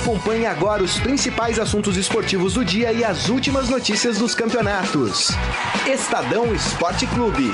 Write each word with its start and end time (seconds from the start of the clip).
Acompanhe 0.00 0.46
agora 0.46 0.82
os 0.82 0.98
principais 0.98 1.58
assuntos 1.58 1.98
esportivos 1.98 2.54
do 2.54 2.64
dia 2.64 2.90
e 2.90 3.04
as 3.04 3.28
últimas 3.28 3.68
notícias 3.68 4.18
dos 4.18 4.34
campeonatos. 4.34 5.28
Estadão 5.86 6.54
Esporte 6.54 7.06
Clube. 7.06 7.52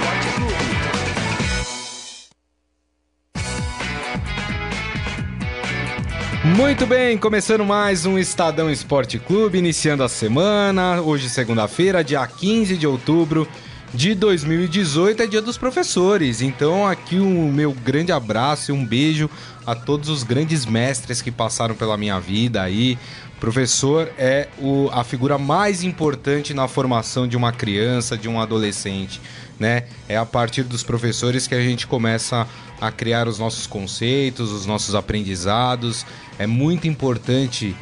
Muito 6.56 6.86
bem, 6.86 7.18
começando 7.18 7.64
mais 7.64 8.06
um 8.06 8.16
Estadão 8.16 8.70
Esporte 8.70 9.18
Clube, 9.18 9.58
iniciando 9.58 10.04
a 10.04 10.08
semana, 10.08 11.02
hoje 11.02 11.28
segunda-feira, 11.28 12.04
dia 12.04 12.24
15 12.24 12.76
de 12.76 12.86
outubro 12.86 13.48
de 13.95 14.14
2018, 14.14 15.23
é 15.23 15.27
dia 15.27 15.43
dos 15.43 15.57
professores. 15.57 16.43
Então 16.43 16.87
aqui 16.87 17.16
o 17.16 17.27
um 17.27 17.52
meu 17.52 17.73
grande 17.73 18.12
abraço 18.12 18.70
e 18.70 18.75
um 18.75 18.84
beijo 18.84 19.30
a 19.66 19.75
todos 19.75 20.09
os 20.09 20.23
grandes 20.23 20.66
mestres 20.66 21.23
que 21.23 21.30
passaram 21.30 21.74
pela 21.74 21.96
minha 21.96 22.20
vida 22.20 22.62
aí. 22.62 22.98
Professor 23.41 24.10
é 24.16 24.48
o, 24.59 24.88
a 24.93 25.05
figura 25.05 25.37
mais 25.37 25.83
importante 25.83 26.55
na 26.55 26.66
formação 26.66 27.29
de 27.29 27.37
uma 27.37 27.52
criança, 27.52 28.16
de 28.16 28.29
um 28.29 28.41
adolescente, 28.41 29.20
né? 29.59 29.84
É 30.09 30.16
a 30.16 30.24
partir 30.24 30.62
dos 30.62 30.82
professores 30.82 31.46
que 31.46 31.55
a 31.55 31.60
gente 31.60 31.87
começa 31.87 32.46
a 32.80 32.91
criar 32.91 33.29
os 33.29 33.38
nossos 33.38 33.66
conceitos, 33.66 34.52
os 34.52 34.65
nossos 34.65 34.95
aprendizados. 34.95 36.07
É 36.38 36.46
muito 36.46 36.88
importante 36.88 37.77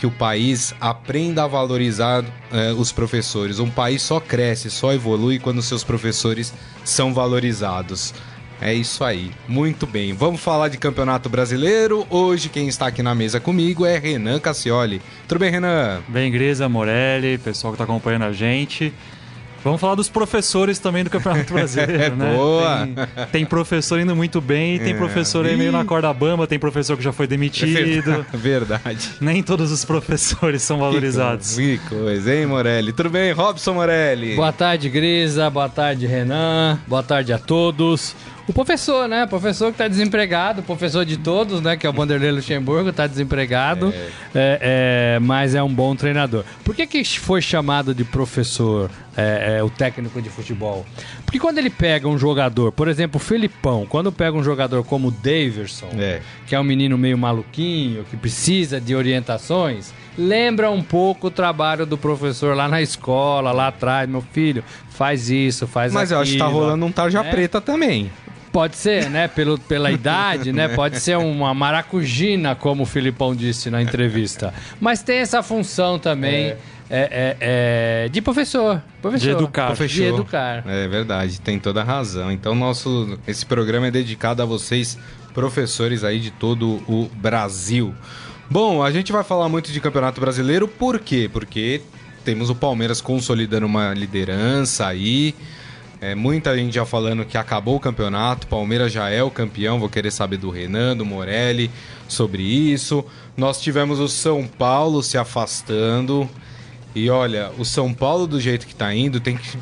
que 0.00 0.06
o 0.06 0.10
país 0.10 0.74
aprenda 0.80 1.44
a 1.44 1.46
valorizar 1.46 2.24
eh, 2.50 2.72
os 2.72 2.90
professores. 2.90 3.58
Um 3.58 3.68
país 3.68 4.00
só 4.00 4.18
cresce, 4.18 4.70
só 4.70 4.94
evolui 4.94 5.38
quando 5.38 5.60
seus 5.60 5.84
professores 5.84 6.54
são 6.82 7.12
valorizados. 7.12 8.14
É 8.62 8.72
isso 8.72 9.04
aí. 9.04 9.30
Muito 9.46 9.86
bem. 9.86 10.14
Vamos 10.14 10.40
falar 10.40 10.68
de 10.68 10.78
Campeonato 10.78 11.28
Brasileiro. 11.28 12.06
Hoje 12.08 12.48
quem 12.48 12.66
está 12.66 12.86
aqui 12.86 13.02
na 13.02 13.14
mesa 13.14 13.40
comigo 13.40 13.84
é 13.84 13.98
Renan 13.98 14.40
Cassioli. 14.40 15.02
Tudo 15.28 15.38
bem, 15.38 15.50
Renan? 15.50 16.00
Bem, 16.08 16.32
Grisa, 16.32 16.66
Morelli, 16.66 17.36
pessoal 17.36 17.74
que 17.74 17.74
está 17.74 17.84
acompanhando 17.84 18.24
a 18.24 18.32
gente. 18.32 18.94
Vamos 19.62 19.80
falar 19.80 19.94
dos 19.94 20.08
professores 20.08 20.78
também 20.78 21.04
do 21.04 21.10
Campeonato 21.10 21.52
Brasileiro, 21.54 22.16
né? 22.16 22.34
Boa! 22.34 22.86
Tem, 22.86 23.26
tem, 23.32 23.46
professor 23.46 24.00
indo 24.00 24.16
muito 24.16 24.40
bem, 24.40 24.78
tem 24.78 24.94
é. 24.94 24.96
professor 24.96 25.44
aí 25.44 25.56
meio 25.56 25.72
na 25.72 25.84
corda 25.84 26.12
bamba, 26.12 26.46
tem 26.46 26.58
professor 26.58 26.96
que 26.96 27.02
já 27.02 27.12
foi 27.12 27.26
demitido. 27.26 27.70
É 28.32 28.36
verdade. 28.36 29.10
Nem 29.20 29.42
todos 29.42 29.70
os 29.72 29.84
professores 29.84 30.62
são 30.62 30.78
valorizados. 30.78 31.56
Que 31.56 31.78
coisa, 31.88 32.34
hein, 32.34 32.46
Morelli? 32.46 32.92
Tudo 32.92 33.10
bem, 33.10 33.32
Robson 33.32 33.74
Morelli? 33.74 34.36
Boa 34.36 34.52
tarde, 34.52 34.88
Grisa. 34.88 35.50
Boa 35.50 35.68
tarde, 35.68 36.06
Renan. 36.06 36.78
Boa 36.86 37.02
tarde 37.02 37.32
a 37.32 37.38
todos. 37.38 38.14
O 38.50 38.52
professor, 38.52 39.08
né? 39.08 39.22
O 39.22 39.28
professor 39.28 39.66
que 39.66 39.74
está 39.74 39.86
desempregado, 39.86 40.60
o 40.60 40.64
professor 40.64 41.04
de 41.04 41.16
todos, 41.16 41.60
né? 41.60 41.76
Que 41.76 41.86
é 41.86 41.90
o 41.90 41.92
Vanderlei 41.92 42.32
Luxemburgo, 42.32 42.90
está 42.90 43.06
desempregado, 43.06 43.94
é. 43.94 44.08
É, 44.34 45.14
é, 45.14 45.18
mas 45.20 45.54
é 45.54 45.62
um 45.62 45.72
bom 45.72 45.94
treinador. 45.94 46.44
Por 46.64 46.74
que, 46.74 46.84
que 46.84 47.04
foi 47.04 47.40
chamado 47.40 47.94
de 47.94 48.02
professor 48.02 48.90
é, 49.16 49.58
é, 49.58 49.62
o 49.62 49.70
técnico 49.70 50.20
de 50.20 50.28
futebol? 50.28 50.84
Porque 51.24 51.38
quando 51.38 51.58
ele 51.58 51.70
pega 51.70 52.08
um 52.08 52.18
jogador, 52.18 52.72
por 52.72 52.88
exemplo, 52.88 53.20
o 53.20 53.24
Felipão, 53.24 53.86
quando 53.88 54.10
pega 54.10 54.36
um 54.36 54.42
jogador 54.42 54.82
como 54.82 55.08
o 55.08 55.10
Daverson, 55.12 55.90
é. 55.96 56.20
que 56.44 56.52
é 56.52 56.58
um 56.58 56.64
menino 56.64 56.98
meio 56.98 57.16
maluquinho, 57.16 58.02
que 58.10 58.16
precisa 58.16 58.80
de 58.80 58.96
orientações, 58.96 59.94
lembra 60.18 60.72
um 60.72 60.82
pouco 60.82 61.28
o 61.28 61.30
trabalho 61.30 61.86
do 61.86 61.96
professor 61.96 62.56
lá 62.56 62.66
na 62.66 62.82
escola, 62.82 63.52
lá 63.52 63.68
atrás, 63.68 64.10
meu 64.10 64.22
filho, 64.32 64.64
faz 64.88 65.30
isso, 65.30 65.68
faz 65.68 65.92
Mas 65.92 66.10
aquilo. 66.10 66.18
Mas 66.18 66.28
eu 66.28 66.32
acho 66.32 66.32
que 66.32 66.38
tá 66.38 66.46
rolando 66.46 66.84
um 66.84 66.90
tarja 66.90 67.22
né? 67.22 67.30
preta 67.30 67.60
também. 67.60 68.10
Pode 68.52 68.76
ser, 68.76 69.08
né? 69.08 69.28
Pelo, 69.28 69.58
pela 69.58 69.90
idade, 69.92 70.52
né? 70.52 70.68
Pode 70.68 71.00
ser 71.00 71.16
uma 71.16 71.54
maracujina, 71.54 72.54
como 72.54 72.82
o 72.82 72.86
Filipão 72.86 73.34
disse 73.34 73.70
na 73.70 73.80
entrevista. 73.80 74.52
Mas 74.80 75.02
tem 75.02 75.18
essa 75.18 75.42
função 75.42 75.98
também. 75.98 76.46
É. 76.46 76.58
É, 76.92 76.98
é, 76.98 77.36
é, 78.06 78.08
de 78.08 78.20
professor, 78.20 78.82
professor. 79.00 79.24
De 79.24 79.30
educar. 79.30 79.66
Professor. 79.66 79.94
De 79.94 80.02
educar. 80.02 80.64
É 80.66 80.88
verdade, 80.88 81.40
tem 81.40 81.56
toda 81.56 81.82
a 81.82 81.84
razão. 81.84 82.32
Então, 82.32 82.52
nosso, 82.52 83.16
esse 83.28 83.46
programa 83.46 83.86
é 83.86 83.90
dedicado 83.92 84.42
a 84.42 84.44
vocês, 84.44 84.98
professores 85.32 86.02
aí 86.02 86.18
de 86.18 86.32
todo 86.32 86.82
o 86.88 87.08
Brasil. 87.14 87.94
Bom, 88.50 88.82
a 88.82 88.90
gente 88.90 89.12
vai 89.12 89.22
falar 89.22 89.48
muito 89.48 89.70
de 89.70 89.80
Campeonato 89.80 90.20
Brasileiro, 90.20 90.66
por 90.66 90.98
quê? 90.98 91.30
Porque 91.32 91.80
temos 92.24 92.50
o 92.50 92.56
Palmeiras 92.56 93.00
consolidando 93.00 93.66
uma 93.66 93.94
liderança 93.94 94.88
aí. 94.88 95.36
É, 96.00 96.14
muita 96.14 96.56
gente 96.56 96.74
já 96.74 96.86
falando 96.86 97.26
que 97.26 97.36
acabou 97.36 97.76
o 97.76 97.80
campeonato, 97.80 98.46
Palmeiras 98.46 98.90
já 98.90 99.10
é 99.10 99.22
o 99.22 99.30
campeão. 99.30 99.78
Vou 99.78 99.88
querer 99.88 100.10
saber 100.10 100.38
do 100.38 100.48
Renan, 100.48 100.96
do 100.96 101.04
Morelli 101.04 101.70
sobre 102.08 102.42
isso. 102.42 103.04
Nós 103.36 103.60
tivemos 103.60 104.00
o 104.00 104.08
São 104.08 104.46
Paulo 104.46 105.02
se 105.02 105.18
afastando. 105.18 106.28
E 106.94 107.10
olha, 107.10 107.50
o 107.58 107.64
São 107.64 107.92
Paulo, 107.92 108.26
do 108.26 108.40
jeito 108.40 108.66
que 108.66 108.74
tá 108.74 108.94
indo, 108.94 109.20
tem 109.20 109.36
que 109.36 109.58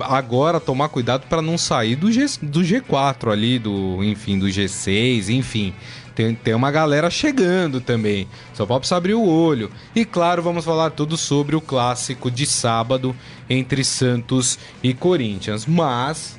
agora 0.00 0.58
tomar 0.58 0.88
cuidado 0.88 1.26
para 1.28 1.42
não 1.42 1.58
sair 1.58 1.96
do, 1.96 2.10
G, 2.10 2.24
do 2.42 2.60
G4 2.60 3.30
ali, 3.30 3.58
do, 3.58 4.02
enfim, 4.02 4.38
do 4.38 4.46
G6, 4.46 5.28
enfim 5.28 5.74
tem, 6.14 6.34
tem 6.34 6.54
uma 6.54 6.70
galera 6.70 7.10
chegando 7.10 7.80
também. 7.80 8.28
Só 8.52 8.64
precisa 8.66 8.96
abrir 8.96 9.14
o 9.14 9.26
olho. 9.26 9.70
E 9.94 10.04
claro, 10.04 10.42
vamos 10.42 10.64
falar 10.64 10.90
tudo 10.90 11.16
sobre 11.16 11.56
o 11.56 11.60
clássico 11.60 12.30
de 12.30 12.46
sábado 12.46 13.14
entre 13.50 13.84
Santos 13.84 14.58
e 14.82 14.94
Corinthians. 14.94 15.66
Mas. 15.66 16.38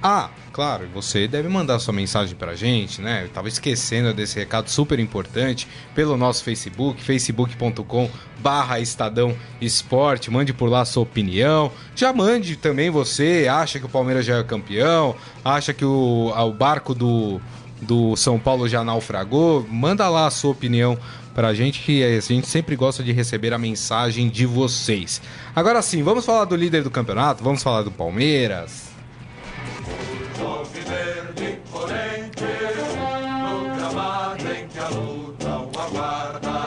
Ah, 0.00 0.30
claro, 0.52 0.88
você 0.94 1.26
deve 1.26 1.48
mandar 1.48 1.80
sua 1.80 1.92
mensagem 1.92 2.36
pra 2.36 2.54
gente, 2.54 3.02
né? 3.02 3.24
Eu 3.24 3.30
tava 3.30 3.48
esquecendo 3.48 4.14
desse 4.14 4.38
recado 4.38 4.70
super 4.70 5.00
importante 5.00 5.66
pelo 5.92 6.16
nosso 6.16 6.44
Facebook, 6.44 7.02
facebook.com 7.02 8.08
barra 8.38 8.78
Estadão 8.78 9.36
Esporte, 9.60 10.30
mande 10.30 10.52
por 10.52 10.70
lá 10.70 10.84
sua 10.84 11.02
opinião. 11.02 11.72
Já 11.96 12.12
mande 12.12 12.54
também 12.54 12.90
você, 12.90 13.48
acha 13.50 13.80
que 13.80 13.86
o 13.86 13.88
Palmeiras 13.88 14.24
já 14.24 14.36
é 14.36 14.42
campeão, 14.44 15.16
acha 15.44 15.74
que 15.74 15.84
o, 15.84 16.32
o 16.32 16.52
barco 16.52 16.94
do 16.94 17.40
do 17.80 18.16
São 18.16 18.38
Paulo 18.38 18.68
já 18.68 18.82
naufragou? 18.82 19.66
Manda 19.68 20.08
lá 20.08 20.26
a 20.26 20.30
sua 20.30 20.50
opinião 20.50 20.98
pra 21.34 21.54
gente, 21.54 21.80
que 21.80 22.02
a 22.02 22.20
gente 22.20 22.48
sempre 22.48 22.74
gosta 22.74 23.02
de 23.02 23.12
receber 23.12 23.52
a 23.52 23.58
mensagem 23.58 24.28
de 24.28 24.44
vocês. 24.44 25.22
Agora 25.54 25.80
sim, 25.82 26.02
vamos 26.02 26.24
falar 26.24 26.44
do 26.44 26.56
líder 26.56 26.82
do 26.82 26.90
campeonato, 26.90 27.44
vamos 27.44 27.62
falar 27.62 27.82
do 27.82 27.90
Palmeiras. 27.92 28.88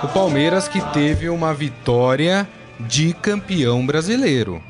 O 0.04 0.08
Palmeiras 0.14 0.68
que 0.68 0.82
teve 0.94 1.30
uma 1.30 1.54
vitória 1.54 2.48
de 2.80 3.14
campeão 3.14 3.86
brasileiro. 3.86 4.62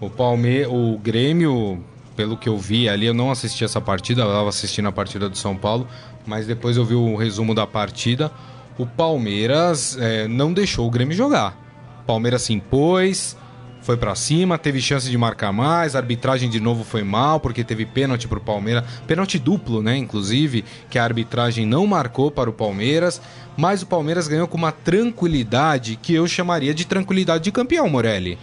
O 0.00 0.08
Palme 0.08 0.64
o 0.66 0.98
Grêmio 0.98 1.84
pelo 2.16 2.36
que 2.36 2.48
eu 2.48 2.58
vi 2.58 2.88
ali, 2.88 3.06
eu 3.06 3.14
não 3.14 3.30
assisti 3.30 3.64
essa 3.64 3.80
partida, 3.80 4.22
eu 4.22 4.26
estava 4.26 4.48
assistindo 4.48 4.88
a 4.88 4.92
partida 4.92 5.28
do 5.28 5.36
São 5.36 5.56
Paulo, 5.56 5.86
mas 6.26 6.46
depois 6.46 6.76
eu 6.76 6.84
vi 6.84 6.94
o 6.94 7.16
resumo 7.16 7.54
da 7.54 7.66
partida. 7.66 8.30
O 8.78 8.86
Palmeiras 8.86 9.96
é, 9.98 10.26
não 10.26 10.52
deixou 10.52 10.86
o 10.86 10.90
Grêmio 10.90 11.14
jogar. 11.14 11.56
O 12.02 12.06
Palmeiras 12.06 12.42
se 12.42 12.52
impôs, 12.52 13.36
foi 13.82 13.96
para 13.96 14.14
cima, 14.14 14.58
teve 14.58 14.80
chance 14.80 15.10
de 15.10 15.16
marcar 15.16 15.52
mais, 15.52 15.94
a 15.94 15.98
arbitragem 15.98 16.50
de 16.50 16.60
novo 16.60 16.84
foi 16.84 17.02
mal, 17.02 17.40
porque 17.40 17.64
teve 17.64 17.86
pênalti 17.86 18.28
pro 18.28 18.40
Palmeiras, 18.40 18.84
pênalti 19.06 19.38
duplo, 19.38 19.82
né, 19.82 19.96
inclusive, 19.96 20.64
que 20.88 20.98
a 20.98 21.04
arbitragem 21.04 21.64
não 21.64 21.86
marcou 21.86 22.30
para 22.30 22.50
o 22.50 22.52
Palmeiras, 22.52 23.20
mas 23.56 23.82
o 23.82 23.86
Palmeiras 23.86 24.28
ganhou 24.28 24.46
com 24.46 24.58
uma 24.58 24.72
tranquilidade 24.72 25.96
que 25.96 26.14
eu 26.14 26.26
chamaria 26.28 26.74
de 26.74 26.86
tranquilidade 26.86 27.44
de 27.44 27.52
campeão, 27.52 27.88
Morelli. 27.88 28.38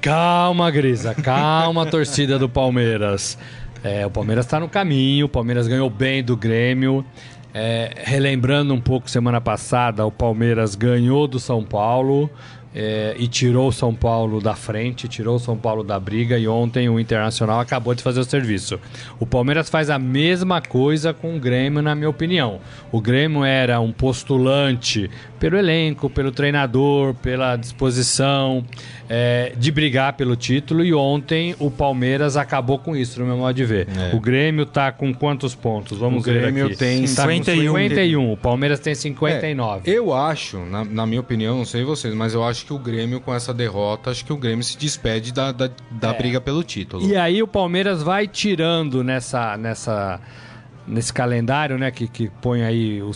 Calma, 0.00 0.70
Grisa, 0.70 1.14
calma, 1.14 1.84
torcida 1.86 2.38
do 2.38 2.48
Palmeiras. 2.48 3.36
É, 3.84 4.06
o 4.06 4.10
Palmeiras 4.10 4.46
está 4.46 4.58
no 4.58 4.68
caminho, 4.68 5.26
o 5.26 5.28
Palmeiras 5.28 5.68
ganhou 5.68 5.90
bem 5.90 6.22
do 6.24 6.36
Grêmio. 6.36 7.04
É, 7.52 7.92
relembrando 8.04 8.72
um 8.72 8.80
pouco, 8.80 9.10
semana 9.10 9.40
passada, 9.40 10.06
o 10.06 10.10
Palmeiras 10.10 10.74
ganhou 10.74 11.26
do 11.26 11.38
São 11.38 11.62
Paulo 11.62 12.30
é, 12.74 13.14
e 13.18 13.26
tirou 13.26 13.68
o 13.68 13.72
São 13.72 13.94
Paulo 13.94 14.40
da 14.40 14.54
frente, 14.54 15.08
tirou 15.08 15.36
o 15.36 15.38
São 15.40 15.56
Paulo 15.56 15.82
da 15.82 15.98
briga 15.98 16.38
e 16.38 16.46
ontem 16.46 16.88
o 16.88 17.00
Internacional 17.00 17.60
acabou 17.60 17.94
de 17.94 18.02
fazer 18.02 18.20
o 18.20 18.24
serviço. 18.24 18.78
O 19.18 19.26
Palmeiras 19.26 19.68
faz 19.68 19.90
a 19.90 19.98
mesma 19.98 20.60
coisa 20.60 21.12
com 21.12 21.36
o 21.36 21.40
Grêmio, 21.40 21.82
na 21.82 21.94
minha 21.94 22.08
opinião. 22.08 22.60
O 22.92 23.00
Grêmio 23.00 23.44
era 23.44 23.80
um 23.80 23.92
postulante 23.92 25.10
pelo 25.40 25.56
elenco, 25.56 26.10
pelo 26.10 26.30
treinador, 26.30 27.14
pela 27.14 27.56
disposição 27.56 28.62
é, 29.08 29.54
de 29.56 29.72
brigar 29.72 30.12
pelo 30.12 30.36
título 30.36 30.84
e 30.84 30.92
ontem 30.92 31.56
o 31.58 31.70
Palmeiras 31.70 32.36
acabou 32.36 32.78
com 32.78 32.94
isso, 32.94 33.18
no 33.18 33.26
meu 33.26 33.38
modo 33.38 33.54
de 33.54 33.64
ver. 33.64 33.88
É. 33.88 34.14
O 34.14 34.20
Grêmio 34.20 34.66
tá 34.66 34.92
com 34.92 35.14
quantos 35.14 35.54
pontos? 35.54 35.98
Vamos 35.98 36.22
o 36.22 36.24
Grêmio 36.24 36.66
ver 36.66 36.72
aqui. 36.72 36.76
tem 36.76 37.00
tá 37.00 37.26
51. 37.26 37.72
51. 37.72 38.32
O 38.32 38.36
Palmeiras 38.36 38.78
tem 38.80 38.94
59. 38.94 39.90
É, 39.90 39.94
eu 39.94 40.12
acho, 40.14 40.58
na, 40.58 40.84
na, 40.84 41.06
minha 41.06 41.22
opinião, 41.22 41.56
não 41.56 41.64
sei 41.64 41.82
vocês, 41.84 42.14
mas 42.14 42.34
eu 42.34 42.44
acho 42.44 42.66
que 42.66 42.74
o 42.74 42.78
Grêmio 42.78 43.18
com 43.18 43.34
essa 43.34 43.54
derrota, 43.54 44.10
acho 44.10 44.24
que 44.24 44.32
o 44.34 44.36
Grêmio 44.36 44.62
se 44.62 44.76
despede 44.76 45.32
da, 45.32 45.52
da, 45.52 45.70
da 45.90 46.10
é. 46.10 46.18
briga 46.18 46.38
pelo 46.38 46.62
título. 46.62 47.04
E 47.08 47.16
aí 47.16 47.42
o 47.42 47.48
Palmeiras 47.48 48.02
vai 48.02 48.28
tirando 48.28 49.02
nessa 49.02 49.56
nessa 49.56 50.20
nesse 50.86 51.12
calendário, 51.12 51.78
né, 51.78 51.90
que, 51.90 52.08
que 52.08 52.28
põe 52.40 52.62
aí 52.62 53.00
o- 53.02 53.12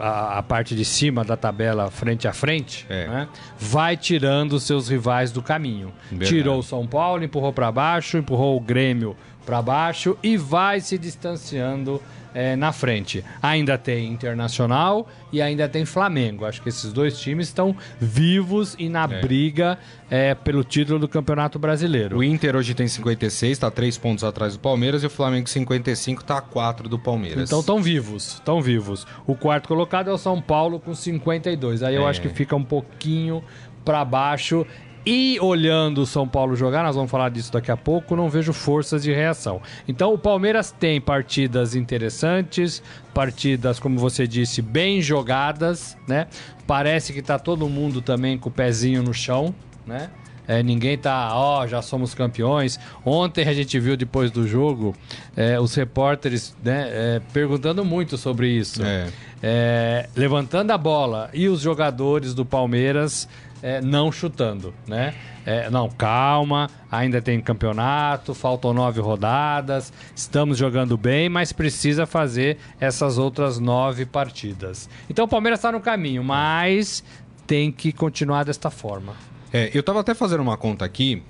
a, 0.00 0.38
a 0.38 0.42
parte 0.42 0.74
de 0.74 0.84
cima 0.84 1.24
da 1.24 1.36
tabela 1.36 1.90
frente 1.90 2.26
a 2.26 2.32
frente, 2.32 2.86
É. 2.88 3.06
né, 3.06 3.28
vai 3.58 3.96
tirando 3.96 4.52
os 4.54 4.62
seus 4.62 4.88
rivais 4.88 5.30
do 5.32 5.42
caminho. 5.42 5.92
Verdade. 6.10 6.30
Tirou 6.30 6.58
o 6.58 6.62
São 6.62 6.86
Paulo, 6.86 7.22
empurrou 7.22 7.52
para 7.52 7.70
baixo, 7.70 8.16
empurrou 8.16 8.56
o 8.56 8.60
Grêmio 8.60 9.16
para 9.44 9.60
baixo 9.60 10.16
e 10.22 10.36
vai 10.36 10.80
se 10.80 10.96
distanciando 10.98 12.00
eh, 12.34 12.56
na 12.56 12.72
frente. 12.72 13.24
Ainda 13.42 13.76
tem 13.78 14.12
Internacional 14.12 15.08
e 15.32 15.40
ainda 15.42 15.68
tem 15.68 15.84
Flamengo. 15.84 16.44
Acho 16.44 16.62
que 16.62 16.68
esses 16.68 16.92
dois 16.92 17.18
times 17.18 17.48
estão 17.48 17.74
vivos 18.00 18.74
e 18.78 18.88
na 18.88 19.06
briga 19.06 19.78
eh, 20.10 20.34
pelo 20.34 20.64
título 20.64 20.98
do 20.98 21.08
Campeonato 21.08 21.58
Brasileiro. 21.58 22.18
O 22.18 22.24
Inter 22.24 22.56
hoje 22.56 22.74
tem 22.74 22.88
56, 22.88 23.58
tá 23.58 23.70
3 23.70 23.96
pontos 23.98 24.24
atrás 24.24 24.54
do 24.54 24.60
Palmeiras, 24.60 25.02
e 25.02 25.06
o 25.06 25.10
Flamengo 25.10 25.48
55 25.48 26.24
tá 26.24 26.38
a 26.38 26.40
4 26.40 26.88
do 26.88 26.98
Palmeiras. 26.98 27.48
Então 27.48 27.60
estão 27.60 27.82
vivos, 27.82 28.34
estão 28.34 28.60
vivos. 28.60 29.06
O 29.26 29.34
quarto 29.34 29.68
colocado 29.68 30.10
é 30.10 30.12
o 30.12 30.18
São 30.18 30.40
Paulo 30.40 30.80
com 30.80 30.94
52. 30.94 31.82
Aí 31.82 31.94
eu 31.94 32.06
É. 32.06 32.10
acho 32.10 32.20
que 32.20 32.28
fica 32.28 32.54
um 32.56 32.64
pouquinho 32.64 33.42
para 33.84 34.04
baixo. 34.04 34.66
E 35.04 35.38
olhando 35.40 36.02
o 36.02 36.06
São 36.06 36.28
Paulo 36.28 36.54
jogar, 36.54 36.82
nós 36.82 36.94
vamos 36.94 37.10
falar 37.10 37.30
disso 37.30 37.52
daqui 37.52 37.70
a 37.70 37.76
pouco, 37.76 38.14
não 38.14 38.28
vejo 38.28 38.52
forças 38.52 39.02
de 39.02 39.12
reação. 39.12 39.60
Então 39.88 40.12
o 40.12 40.18
Palmeiras 40.18 40.70
tem 40.70 41.00
partidas 41.00 41.74
interessantes, 41.74 42.82
partidas, 43.14 43.78
como 43.78 43.98
você 43.98 44.26
disse, 44.26 44.60
bem 44.60 45.00
jogadas, 45.00 45.96
né? 46.06 46.26
Parece 46.66 47.12
que 47.12 47.22
tá 47.22 47.38
todo 47.38 47.68
mundo 47.68 48.02
também 48.02 48.36
com 48.36 48.48
o 48.50 48.52
pezinho 48.52 49.02
no 49.02 49.14
chão, 49.14 49.54
né? 49.86 50.10
É, 50.50 50.64
ninguém 50.64 50.98
tá, 50.98 51.30
ó, 51.32 51.64
já 51.64 51.80
somos 51.80 52.12
campeões. 52.12 52.76
Ontem 53.04 53.46
a 53.46 53.54
gente 53.54 53.78
viu 53.78 53.96
depois 53.96 54.32
do 54.32 54.48
jogo 54.48 54.96
é, 55.36 55.60
os 55.60 55.72
repórteres 55.76 56.56
né, 56.60 56.88
é, 56.90 57.22
perguntando 57.32 57.84
muito 57.84 58.18
sobre 58.18 58.48
isso. 58.48 58.82
É. 58.82 59.06
É, 59.40 60.08
levantando 60.16 60.72
a 60.72 60.76
bola 60.76 61.30
e 61.32 61.48
os 61.48 61.60
jogadores 61.60 62.34
do 62.34 62.44
Palmeiras 62.44 63.28
é, 63.62 63.80
não 63.80 64.10
chutando, 64.10 64.74
né? 64.86 65.14
É, 65.44 65.70
não, 65.70 65.88
calma, 65.88 66.68
ainda 66.90 67.20
tem 67.20 67.40
campeonato, 67.40 68.34
faltam 68.34 68.74
nove 68.74 69.00
rodadas, 69.00 69.92
estamos 70.14 70.58
jogando 70.58 70.96
bem, 70.96 71.28
mas 71.28 71.52
precisa 71.52 72.06
fazer 72.06 72.58
essas 72.78 73.18
outras 73.18 73.58
nove 73.58 74.04
partidas. 74.04 74.88
Então 75.08 75.24
o 75.24 75.28
Palmeiras 75.28 75.58
está 75.58 75.72
no 75.72 75.80
caminho, 75.80 76.22
mas 76.22 77.02
tem 77.46 77.72
que 77.72 77.92
continuar 77.92 78.44
desta 78.44 78.70
forma. 78.70 79.14
É, 79.52 79.70
eu 79.74 79.82
tava 79.82 80.00
até 80.00 80.14
fazendo 80.14 80.40
uma 80.40 80.56
conta 80.56 80.84
aqui. 80.84 81.22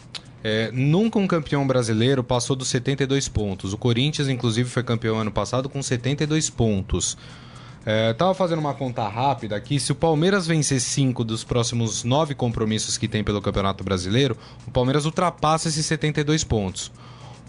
é, 0.43 0.71
nunca 0.73 1.19
um 1.19 1.27
campeão 1.27 1.67
brasileiro 1.67 2.25
passou 2.25 2.56
dos 2.56 2.69
72 2.69 3.29
pontos. 3.29 3.73
O 3.73 3.79
Corinthians, 3.79 4.29
inclusive, 4.29 4.69
foi 4.69 4.82
campeão 4.82 5.19
ano 5.19 5.31
passado 5.31 5.69
com 5.69 5.82
72 5.82 6.50
pontos. 6.50 7.17
É, 7.85 8.12
tava 8.12 8.35
fazendo 8.35 8.59
uma 8.59 8.75
conta 8.75 9.09
rápida 9.09 9.56
aqui. 9.56 9.81
Se 9.81 9.91
o 9.93 9.94
Palmeiras 9.94 10.47
vencer 10.47 10.81
cinco 10.81 11.25
dos 11.25 11.43
próximos 11.44 12.05
nove 12.05 12.35
compromissos 12.35 12.99
que 12.99 13.09
tem 13.09 13.25
pelo 13.25 13.41
Campeonato 13.41 13.82
Brasileiro, 13.82 14.37
o 14.67 14.71
Palmeiras 14.71 15.06
ultrapassa 15.06 15.69
esses 15.69 15.87
72 15.87 16.44
pontos. 16.44 16.93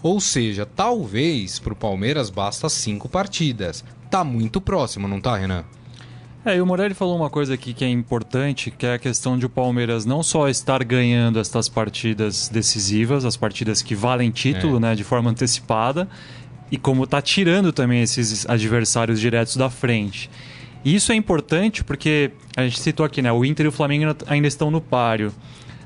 Ou 0.02 0.20
seja, 0.20 0.66
talvez 0.66 1.58
pro 1.58 1.76
Palmeiras 1.76 2.30
basta 2.30 2.68
cinco 2.68 3.08
partidas. 3.08 3.84
Tá 4.10 4.24
muito 4.24 4.60
próximo, 4.60 5.06
não 5.06 5.20
tá, 5.20 5.36
Renan? 5.36 5.64
É, 6.44 6.56
e 6.56 6.60
o 6.60 6.66
Morelli 6.66 6.92
falou 6.92 7.16
uma 7.16 7.30
coisa 7.30 7.54
aqui 7.54 7.72
que 7.72 7.84
é 7.84 7.88
importante, 7.88 8.68
que 8.72 8.84
é 8.84 8.94
a 8.94 8.98
questão 8.98 9.38
de 9.38 9.46
o 9.46 9.48
Palmeiras 9.48 10.04
não 10.04 10.24
só 10.24 10.48
estar 10.48 10.82
ganhando 10.82 11.38
estas 11.38 11.68
partidas 11.68 12.48
decisivas, 12.48 13.24
as 13.24 13.36
partidas 13.36 13.80
que 13.80 13.94
valem 13.94 14.28
título, 14.32 14.78
É. 14.78 14.80
né, 14.80 14.94
de 14.96 15.04
forma 15.04 15.30
antecipada, 15.30 16.08
e 16.72 16.78
como 16.78 17.06
tá 17.06 17.20
tirando 17.22 17.72
também 17.72 18.00
esses 18.02 18.48
adversários 18.48 19.20
diretos 19.20 19.56
da 19.56 19.68
frente. 19.70 20.28
E 20.84 20.94
isso 20.94 21.12
é 21.12 21.14
importante 21.14 21.84
porque 21.84 22.32
a 22.56 22.62
gente 22.64 22.80
citou 22.80 23.06
aqui, 23.06 23.20
né, 23.22 23.30
o 23.30 23.44
Inter 23.44 23.66
e 23.66 23.68
o 23.68 23.72
Flamengo 23.72 24.16
ainda- 24.26 24.48
estão 24.48 24.70
no 24.70 24.80
páreo. 24.80 25.32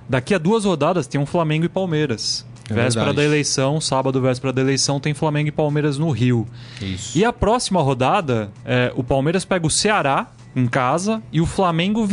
Daqui 0.08 0.32
a 0.32 0.38
duas 0.38 0.64
rodadas 0.64 1.06
tem 1.08 1.20
um 1.20 1.26
Flamengo 1.26 1.64
e 1.64 1.68
Palmeiras. 1.68 2.46
É 2.70 2.74
véspera 2.74 3.06
verdade. 3.06 3.16
da 3.16 3.24
eleição, 3.24 3.80
sábado, 3.80 4.20
véspera 4.20 4.52
da 4.52 4.60
eleição, 4.62 4.98
tem 4.98 5.12
Flamengo 5.12 5.48
e 5.48 5.52
Palmeiras 5.52 5.98
no 5.98 6.10
Rio. 6.10 6.46
Isso. 6.80 7.16
E 7.18 7.24
a 7.24 7.32
próxima 7.32 7.82
rodada, 7.82 8.50
é, 8.64 8.92
o 8.96 9.04
Palmeiras 9.04 9.44
pega 9.44 9.66
o 9.66 9.70
Ceará 9.70 10.28
em 10.54 10.66
casa 10.66 11.22
e 11.32 11.40
o 11.40 11.46
Flamengo. 11.46 12.08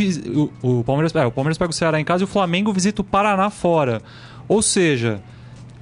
O, 0.62 0.80
o 0.80 0.84
Palmeiras, 0.84 1.16
é, 1.16 1.26
o 1.26 1.32
Palmeiras 1.32 1.58
pega 1.58 1.72
o 1.72 1.74
Ceará 1.74 2.00
em 2.00 2.04
casa 2.06 2.24
e 2.24 2.26
o 2.26 2.28
Flamengo 2.28 2.74
visita 2.74 3.02
o 3.02 3.06
Paraná 3.06 3.50
fora. 3.50 4.02
Ou 4.48 4.62
seja, 4.62 5.22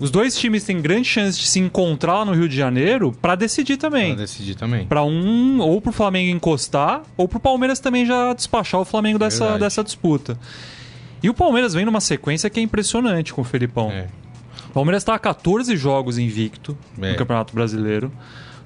os 0.01 0.11
dois 0.11 0.35
times 0.37 0.63
têm 0.65 0.81
grande 0.81 1.07
chance 1.07 1.39
de 1.39 1.45
se 1.47 1.59
encontrar 1.59 2.15
lá 2.19 2.25
no 2.25 2.33
Rio 2.33 2.49
de 2.49 2.55
Janeiro 2.55 3.11
para 3.21 3.35
decidir 3.35 3.77
Pra 3.77 3.89
também. 3.89 4.15
decidir 4.15 4.55
também. 4.55 4.85
Para 4.85 5.03
um, 5.03 5.59
ou 5.61 5.79
pro 5.79 5.91
Flamengo 5.91 6.35
encostar, 6.35 7.03
ou 7.15 7.27
pro 7.27 7.39
Palmeiras 7.39 7.79
também 7.79 8.05
já 8.05 8.33
despachar 8.33 8.81
o 8.81 8.85
Flamengo 8.85 9.17
dessa, 9.19 9.39
Verdade. 9.45 9.59
dessa 9.61 9.83
disputa. 9.83 10.37
E 11.23 11.29
o 11.29 11.33
Palmeiras 11.33 11.73
vem 11.73 11.85
numa 11.85 12.01
sequência 12.01 12.49
que 12.49 12.59
é 12.59 12.63
impressionante 12.63 13.31
com 13.33 13.41
o 13.41 13.45
Felipão. 13.45 13.91
É. 13.91 14.07
O 14.69 14.73
Palmeiras 14.73 15.03
está 15.03 15.13
a 15.13 15.19
14 15.19 15.75
jogos 15.77 16.17
invicto 16.17 16.75
É. 17.01 17.11
no 17.11 17.17
Campeonato 17.17 17.53
Brasileiro. 17.53 18.11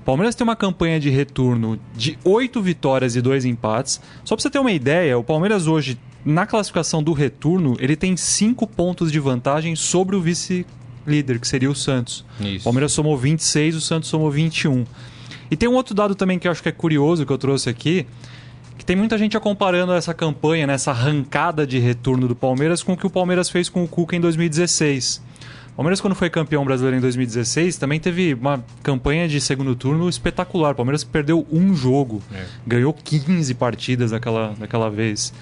O 0.01 0.05
Palmeiras 0.05 0.35
tem 0.35 0.43
uma 0.45 0.55
campanha 0.55 0.99
de 0.99 1.09
retorno 1.09 1.79
de 1.95 2.17
8 2.23 2.61
vitórias 2.61 3.15
e 3.15 3.21
2 3.21 3.43
empates. 3.43 3.99
Só 4.23 4.35
para 4.35 4.43
você 4.43 4.49
ter 4.51 4.59
uma 4.59 4.71
ideia, 4.71 5.17
o 5.17 5.23
Palmeiras 5.23 5.65
hoje, 5.67 5.97
na 6.23 6.45
classificação 6.45 7.01
do 7.03 7.11
retorno, 7.11 7.75
ele 7.79 7.95
tem 7.95 8.15
5 8.15 8.67
pontos 8.67 9.11
de 9.11 9.19
vantagem 9.19 9.75
sobre 9.75 10.15
o 10.15 10.21
vice-líder, 11.05 11.39
que 11.39 11.47
seria 11.47 11.69
o 11.69 11.75
Santos. 11.75 12.25
Isso. 12.39 12.59
O 12.61 12.63
Palmeiras 12.63 12.91
somou 12.91 13.17
26, 13.17 13.75
o 13.75 13.81
Santos 13.81 14.09
somou 14.09 14.29
21. 14.31 14.85
E 15.49 15.55
tem 15.55 15.69
um 15.69 15.73
outro 15.73 15.93
dado 15.93 16.15
também 16.15 16.39
que 16.39 16.47
eu 16.47 16.51
acho 16.51 16.61
que 16.63 16.69
é 16.69 16.71
curioso 16.71 17.25
que 17.25 17.31
eu 17.31 17.37
trouxe 17.37 17.69
aqui, 17.69 18.05
que 18.77 18.85
tem 18.85 18.95
muita 18.95 19.17
gente 19.17 19.39
comparando 19.39 19.93
essa 19.93 20.13
campanha, 20.13 20.67
né, 20.67 20.73
essa 20.73 20.91
arrancada 20.91 21.65
de 21.65 21.79
retorno 21.79 22.27
do 22.27 22.35
Palmeiras 22.35 22.83
com 22.83 22.93
o 22.93 22.97
que 22.97 23.05
o 23.05 23.09
Palmeiras 23.09 23.49
fez 23.49 23.69
com 23.69 23.83
o 23.83 23.87
Cuca 23.87 24.15
em 24.15 24.19
2016. 24.19 25.23
O 25.71 25.75
Palmeiras, 25.75 25.99
quando 25.99 26.15
foi 26.15 26.29
campeão 26.29 26.63
brasileiro 26.63 26.97
em 26.97 27.01
2016, 27.01 27.77
também 27.77 27.99
teve 27.99 28.33
uma 28.33 28.63
campanha 28.81 29.27
de 29.27 29.39
segundo 29.41 29.75
turno 29.75 30.07
espetacular. 30.07 30.71
O 30.71 30.75
Palmeiras 30.75 31.03
perdeu 31.03 31.45
um 31.51 31.75
jogo, 31.75 32.21
É. 32.33 32.45
ganhou 32.65 32.93
15 32.93 33.53
partidas 33.55 34.11
daquela, 34.11 34.53
daquela 34.57 34.89
vez. 34.89 35.33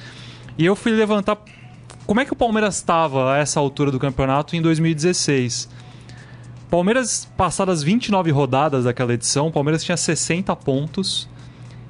E 0.58 0.66
eu 0.66 0.76
fui 0.76 0.92
levantar 0.92 1.38
como 2.06 2.20
é 2.20 2.26
que 2.26 2.34
o 2.34 2.36
Palmeiras 2.36 2.76
estava 2.76 3.34
a 3.34 3.38
essa 3.38 3.60
altura 3.60 3.92
do 3.92 4.00
campeonato 4.00 4.56
em 4.56 4.62
2016. 4.62 5.70
Palmeiras, 6.70 7.28
passadas 7.38 7.84
29 7.84 8.32
rodadas 8.32 8.86
daquela 8.86 9.14
edição, 9.14 9.48
o 9.48 9.52
Palmeiras 9.52 9.84
tinha 9.84 9.96
60 9.96 10.56
pontos 10.56 11.30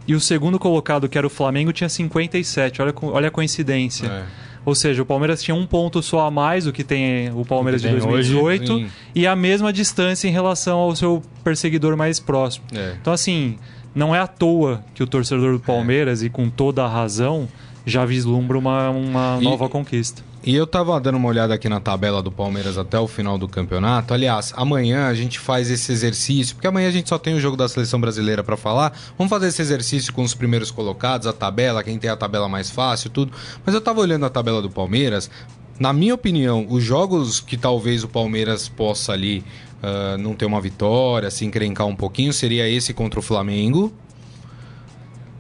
e 0.08 0.14
o 0.14 0.20
segundo 0.20 0.60
colocado, 0.60 1.08
que 1.08 1.18
era 1.18 1.26
o 1.26 1.30
Flamengo, 1.30 1.72
tinha 1.72 1.88
57. 1.88 2.82
Olha, 2.82 2.94
olha 3.04 3.28
a 3.30 3.32
coincidência. 3.32 4.08
É. 4.08 4.24
Ou 4.66 4.76
seja, 4.76 5.02
o 5.02 5.06
Palmeiras 5.06 5.42
tinha 5.42 5.56
um 5.56 5.66
ponto 5.66 6.02
só 6.02 6.22
a 6.22 6.32
mais 6.32 6.66
do 6.66 6.72
que 6.72 6.84
tem 6.84 7.30
o 7.32 7.44
Palmeiras 7.46 7.82
de 7.82 7.88
tem 7.88 7.98
hoje, 7.98 8.34
2018 8.34 8.78
sim. 8.78 8.88
e 9.14 9.28
a 9.28 9.36
mesma 9.36 9.74
distância 9.74 10.28
em 10.28 10.32
relação 10.32 10.80
ao 10.80 10.96
seu 10.96 11.22
perseguidor 11.44 11.98
mais 11.98 12.20
próximo. 12.20 12.66
É. 12.74 12.96
Então, 13.00 13.12
assim, 13.12 13.58
não 13.94 14.16
é 14.16 14.20
à 14.20 14.28
toa 14.28 14.84
que 14.94 15.04
o 15.04 15.08
torcedor 15.08 15.54
do 15.54 15.60
Palmeiras, 15.60 16.24
e 16.24 16.30
com 16.30 16.50
toda 16.50 16.84
a 16.84 16.88
razão, 16.88 17.48
já 17.86 18.06
vislumbra 18.06 18.58
uma, 18.58 18.90
uma 18.90 19.38
E- 19.40 19.44
nova 19.44 19.68
conquista. 19.70 20.24
E 20.46 20.54
eu 20.54 20.68
tava 20.68 21.00
dando 21.00 21.16
uma 21.16 21.30
olhada 21.30 21.54
aqui 21.54 21.70
na 21.70 21.80
tabela 21.80 22.22
do 22.22 22.30
Palmeiras 22.30 22.78
até 22.78 23.00
o 23.00 23.08
final 23.08 23.38
do 23.38 23.48
campeonato. 23.48 24.14
Aliás, 24.14 24.52
amanhã 24.58 25.08
a 25.08 25.14
gente 25.14 25.40
faz 25.40 25.72
esse 25.72 25.90
exercício, 25.90 26.56
porque 26.56 26.68
amanhã 26.68 26.90
a 26.90 26.92
gente 26.92 27.08
só 27.08 27.18
tem 27.18 27.34
o 27.34 27.40
jogo 27.40 27.56
da 27.56 27.70
seleção 27.70 28.00
brasileira 28.02 28.44
pra 28.44 28.58
falar. 28.58 28.92
Vamos 29.18 29.30
fazer 29.30 29.48
esse 29.48 29.62
exercício 29.62 30.12
com 30.12 30.22
os 30.22 30.34
primeiros 30.34 30.70
colocados, 30.70 31.28
a 31.28 31.32
tabela, 31.34 31.82
quem 31.82 31.98
tem 31.98 32.10
a 32.10 32.18
tabela 32.18 32.50
mais 32.50 32.70
fácil, 32.70 33.10
tudo. 33.10 33.32
Mas 33.66 33.74
eu 33.74 33.80
tava 33.80 34.02
olhando 34.02 34.26
a 34.26 34.30
tabela 34.30 34.62
do 34.62 34.70
Palmeiras. 34.70 35.32
Na 35.80 35.94
minha 35.94 36.14
opinião, 36.14 36.66
os 36.70 36.84
jogos 36.84 37.40
que 37.40 37.56
talvez 37.56 38.04
o 38.04 38.10
Palmeiras 38.10 38.68
possa 38.68 39.14
ali 39.14 39.46
ah, 39.82 40.18
não 40.20 40.34
ter 40.34 40.46
uma 40.46 40.60
vitória, 40.60 41.32
se 41.32 41.46
encrencar 41.46 41.88
um 41.88 41.96
pouquinho, 41.96 42.34
seria 42.34 42.68
esse 42.70 42.94
contra 42.94 43.18
o 43.20 43.24
Flamengo. 43.24 43.94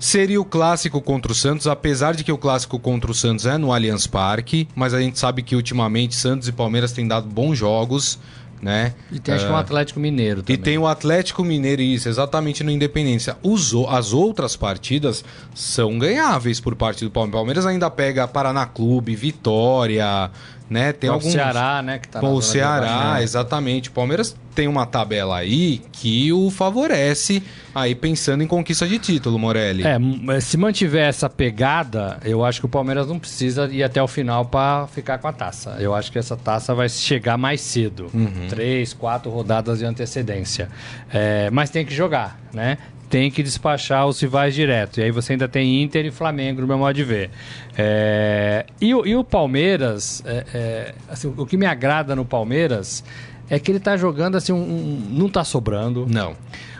Seria 0.03 0.41
o 0.41 0.43
clássico 0.43 0.99
contra 0.99 1.31
o 1.31 1.35
Santos, 1.35 1.65
apesar 1.65 2.13
de 2.13 2.25
que 2.25 2.31
o 2.31 2.37
clássico 2.37 2.77
contra 2.77 3.09
o 3.09 3.13
Santos 3.13 3.45
é 3.45 3.57
no 3.57 3.71
Allianz 3.71 4.05
Parque, 4.05 4.67
mas 4.75 4.93
a 4.93 4.99
gente 4.99 5.17
sabe 5.17 5.41
que 5.41 5.55
ultimamente 5.55 6.13
Santos 6.13 6.49
e 6.49 6.51
Palmeiras 6.51 6.91
têm 6.91 7.07
dado 7.07 7.25
bons 7.29 7.57
jogos, 7.57 8.19
né? 8.61 8.95
E 9.09 9.17
tem 9.17 9.33
acho 9.33 9.45
que 9.45 9.51
um 9.51 9.55
Atlético 9.55 10.01
Mineiro 10.01 10.41
E 10.41 10.43
também. 10.43 10.57
tem 10.57 10.77
o 10.77 10.87
Atlético 10.87 11.41
Mineiro, 11.41 11.81
isso, 11.81 12.09
exatamente 12.09 12.65
no 12.65 12.71
Independência. 12.71 13.37
Os 13.41 13.73
as 13.89 14.11
outras 14.11 14.57
partidas 14.57 15.23
são 15.55 15.97
ganháveis 15.97 16.59
por 16.59 16.75
parte 16.75 17.05
do 17.05 17.09
Palmeiras. 17.09 17.33
Palmeiras 17.39 17.65
ainda 17.65 17.89
pega 17.89 18.27
Paraná 18.27 18.65
Clube, 18.65 19.15
Vitória, 19.15 20.29
né? 20.69 20.91
Tem 20.93 21.09
Com 21.09 21.15
alguns... 21.15 21.29
o 21.29 21.31
Ceará, 21.31 21.81
né? 21.81 21.99
Que 21.99 22.07
tá 22.07 22.21
na 22.21 22.29
o 22.29 22.41
Ceará, 22.41 23.21
exatamente. 23.21 23.89
O 23.89 23.91
Palmeiras 23.91 24.35
tem 24.55 24.67
uma 24.67 24.85
tabela 24.85 25.37
aí 25.37 25.81
que 25.91 26.31
o 26.31 26.49
favorece 26.51 27.41
aí 27.73 27.95
pensando 27.95 28.43
em 28.43 28.47
conquista 28.47 28.87
de 28.87 28.99
título, 28.99 29.37
Morelli. 29.39 29.83
É, 29.83 29.95
m- 29.95 30.39
se 30.41 30.57
mantiver 30.57 31.07
essa 31.09 31.27
pegada, 31.29 32.19
eu 32.23 32.45
acho 32.45 32.59
que 32.59 32.65
o 32.65 32.69
Palmeiras 32.69 33.07
não 33.07 33.17
precisa 33.17 33.65
ir 33.71 33.83
até 33.83 34.01
o 34.01 34.07
final 34.07 34.45
para 34.45 34.87
ficar 34.87 35.17
com 35.17 35.27
a 35.27 35.33
taça. 35.33 35.75
Eu 35.79 35.93
acho 35.95 36.11
que 36.11 36.19
essa 36.19 36.37
taça 36.37 36.73
vai 36.75 36.87
chegar 36.87 37.37
mais 37.37 37.61
cedo. 37.61 38.11
Três, 38.49 38.93
quatro 38.93 39.31
rodadas 39.31 39.79
de 39.79 39.85
antecedência. 39.85 40.69
É, 41.11 41.49
mas 41.51 41.69
tem 41.69 41.83
que 41.85 41.93
jogar, 41.93 42.39
né? 42.53 42.77
Tem 43.13 43.29
que 43.29 43.43
despachar 43.43 44.07
os 44.07 44.19
rivais 44.19 44.55
direto. 44.55 44.99
E 44.99 45.03
aí 45.03 45.11
você 45.11 45.33
ainda 45.33 45.47
tem 45.47 45.83
Inter 45.83 46.03
e 46.03 46.09
Flamengo, 46.09 46.61
no 46.61 46.67
meu 46.67 46.79
modo 46.79 46.95
de 46.95 47.03
ver. 47.03 47.29
É, 47.77 48.65
e, 48.81 48.91
o, 48.95 49.05
e, 49.05 49.15
o 49.15 49.23
Palmeiras, 49.23 50.23
é, 50.25 50.45
é, 50.51 50.95
assim, 51.07 51.31
o 51.37 51.45
que 51.45 51.55
me 51.55 51.67
agrada 51.67 52.15
no 52.15 52.25
Palmeiras 52.25 53.03
é 53.47 53.59
que 53.59 53.69
ele 53.69 53.79
tá 53.79 53.95
jogando 53.95 54.35
assim, 54.35 54.51
um, 54.51 54.57
um, 54.57 55.07
não 55.11 55.29
tá 55.29 55.43
sobrando. 55.43 56.07
Não. 56.09 56.31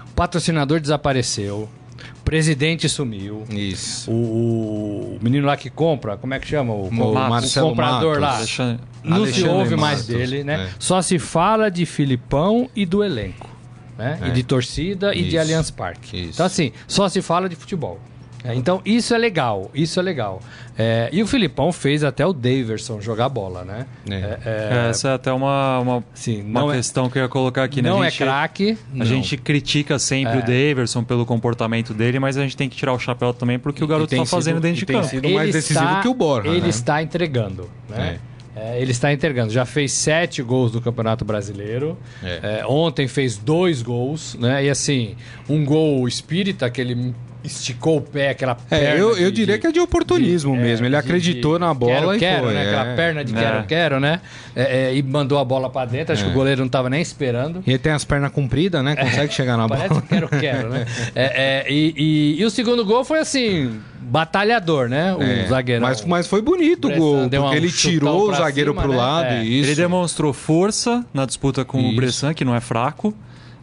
O 0.10 0.14
patrocinador 0.16 0.80
desapareceu. 0.80 1.70
O 2.18 2.24
presidente 2.26 2.90
sumiu. 2.90 3.44
Isso. 3.52 4.10
O, 4.10 5.18
o, 5.18 5.20
menino 5.22 5.46
lá 5.46 5.56
que 5.56 5.70
compra, 5.70 6.18
como 6.18 6.34
é 6.34 6.40
que 6.40 6.48
chama? 6.48 6.74
O, 6.74 6.88
o, 6.88 7.14
Marcelo 7.14 7.70
comprador 7.70 8.20
Matos. 8.20 8.22
lá. 8.22 8.38
Alexandre- 8.38 8.84
Não 9.04 9.18
se 9.18 9.22
Alexandre 9.22 9.50
ouve 9.50 9.76
mais 9.76 10.00
Matos, 10.00 10.08
dele, 10.08 10.44
né? 10.44 10.64
é. 10.64 10.70
Só 10.80 11.00
se 11.00 11.20
fala 11.20 11.70
de 11.70 11.86
Filipão 11.86 12.68
e 12.76 12.88
do 12.88 13.04
elenco. 13.04 13.53
Né? 13.98 14.20
É. 14.22 14.28
E 14.28 14.32
de 14.32 14.44
torcida 14.44 15.14
e 15.14 15.22
de 15.24 15.28
Isso. 15.30 15.40
Allianz 15.40 15.72
Parque. 15.72 16.18
Isso. 16.18 16.32
Então, 16.34 16.46
assim, 16.46 16.72
só 16.88 17.08
se 17.10 17.22
fala 17.22 17.48
de 17.48 17.56
futebol. 17.56 18.00
É, 18.46 18.54
então, 18.54 18.82
isso 18.84 19.14
é 19.16 19.18
legal, 19.18 19.72
isso 19.74 19.98
é 20.02 20.04
legal. 20.04 20.42
É, 20.78 21.08
e 21.14 21.24
o 21.24 21.28
Filipão 21.28 21.72
fez 21.72 22.04
até 22.04 22.26
o 22.26 22.34
Daverson 22.34 23.00
jogar 23.00 23.30
bola, 23.30 23.64
né? 23.64 23.86
É. 24.10 24.16
É, 24.16 24.40
É, 24.44 24.90
Essa 24.90 25.10
é 25.10 25.14
até 25.14 25.32
uma, 25.32 25.80
uma, 25.80 26.04
assim, 26.14 26.42
uma 26.42 26.60
não 26.60 26.72
é, 26.74 26.76
questão 26.76 27.10
que 27.10 27.18
eu 27.18 27.22
ia 27.24 27.30
colocar 27.30 27.64
aqui. 27.64 27.82
né? 27.82 27.90
não 27.90 28.02
a 28.02 28.08
é 28.08 28.10
gente, 28.10 28.18
craque. 28.18 28.78
A 29.00 29.06
gente 29.06 29.38
critica 29.38 29.98
sempre 29.98 30.34
É. 30.34 30.40
o 30.40 30.42
Daverson 30.42 31.06
pelo 31.06 31.26
comportamento 31.26 31.94
dele, 31.94 32.20
mas 32.20 32.36
a 32.36 32.42
gente 32.42 32.58
tem 32.58 32.68
que 32.68 32.76
tirar 32.76 32.92
o 32.92 33.00
chapéu 33.00 33.34
também 33.34 33.58
porque 33.58 33.82
o 33.82 33.88
garoto 33.88 34.10
tem 34.10 34.22
está 34.22 34.36
fazendo 34.36 34.60
dentro 34.60 34.78
de 34.80 34.86
tem 34.88 34.98
campo. 34.98 35.08
sido 35.08 35.30
mais 35.30 35.54
decisivo 35.54 36.02
que 36.02 36.08
o 36.10 36.14
Borja, 36.14 36.50
Ele 36.50 36.62
né? 36.64 36.68
está 36.70 37.02
entregando, 37.02 37.70
né? 37.88 38.20
É, 38.56 38.80
ele 38.80 38.92
está 38.92 39.12
entregando. 39.12 39.52
Já 39.52 39.66
fez 39.66 39.92
sete 39.92 40.42
gols 40.44 40.72
no 40.72 40.82
Campeonato 40.82 41.26
Brasileiro. 41.26 41.98
É. 42.24 42.60
É, 42.60 42.66
ontem 42.66 43.08
fez 43.08 43.38
dois 43.38 43.82
gols, 43.82 44.36
né? 44.36 44.66
E 44.66 44.70
assim, 44.70 45.16
um 45.50 45.66
gol 45.66 46.08
espírita, 46.08 46.70
que 46.70 46.80
ele 46.80 47.14
esticou 47.44 47.98
o 47.98 48.02
pé, 48.02 48.30
aquela 48.30 48.56
perna. 48.56 48.86
É, 48.88 49.00
eu, 49.00 49.18
eu 49.18 49.30
de- 49.30 49.38
diria 49.38 49.56
de- 49.56 49.62
que 49.62 49.68
é 49.68 49.72
de 49.72 49.80
oportunismo 49.80 50.56
de- 50.56 50.62
mesmo. 50.62 50.86
é, 50.86 50.88
Ele 50.88 50.96
de- 50.96 51.00
acreditou 51.00 51.54
de 51.56 51.60
na 51.60 51.74
bola 51.74 51.94
quero, 51.94 52.16
e 52.16 52.20
quero, 52.20 52.44
foi. 52.46 52.54
né? 52.54 52.64
é. 52.64 52.68
Aquela 52.70 52.96
perna 52.96 53.26
de 53.26 53.36
É. 53.36 53.40
quero, 53.40 53.64
quero, 53.66 54.00
né? 54.00 54.22
É, 54.56 54.62
é, 54.92 54.96
e 54.96 55.04
mandou 55.04 55.38
a 55.40 55.44
bola 55.46 55.70
pra 55.70 55.86
dentro. 55.86 56.14
Acho 56.14 56.24
que 56.26 56.30
o 56.30 56.34
goleiro 56.34 56.60
não 56.62 56.68
estava 56.68 56.90
nem 56.90 57.02
esperando. 57.02 57.64
E 57.66 57.72
ele 57.72 57.80
tem 57.80 57.92
as 57.92 58.04
pernas 58.06 58.32
compridas, 58.32 58.84
né? 58.84 58.96
Consegue 58.96 59.34
chegar 59.34 59.58
na 59.58 59.68
Parece 59.70 59.90
bola. 59.90 60.02
que 60.02 60.08
quero, 60.08 60.28
quero, 60.30 60.70
né? 60.70 60.86
É, 61.16 61.66
é, 61.68 61.72
e, 61.72 61.94
e- 61.98 62.42
e 62.42 62.46
o 62.46 62.50
segundo 62.50 62.86
gol 62.86 63.04
foi 63.04 63.20
assim, 63.20 63.80
batalhador, 64.02 64.88
né? 64.88 65.14
O 65.14 65.22
É, 65.22 65.46
zagueirão. 65.48 65.88
Mas, 65.88 66.06
mas 66.06 66.28
foi 66.28 66.42
bonito 66.42 66.88
o 66.88 66.96
gol, 66.96 67.28
deu 67.28 67.42
porque 67.42 67.56
um 67.56 67.60
ele 67.60 67.72
tirou 67.72 68.30
o 68.30 68.34
zagueiro 68.34 68.72
cima, 68.72 68.82
pro 68.84 68.92
né? 68.92 68.98
lado. 68.98 69.26
É. 69.28 69.44
Isso. 69.44 69.70
Ele 69.70 69.76
demonstrou 69.76 70.32
força 70.34 71.04
na 71.14 71.26
disputa 71.26 71.66
com 71.66 71.80
Isso. 71.80 71.90
o 71.90 71.96
Bressan, 71.96 72.34
que 72.34 72.46
não 72.46 72.56
é 72.56 72.60
fraco. 72.62 73.14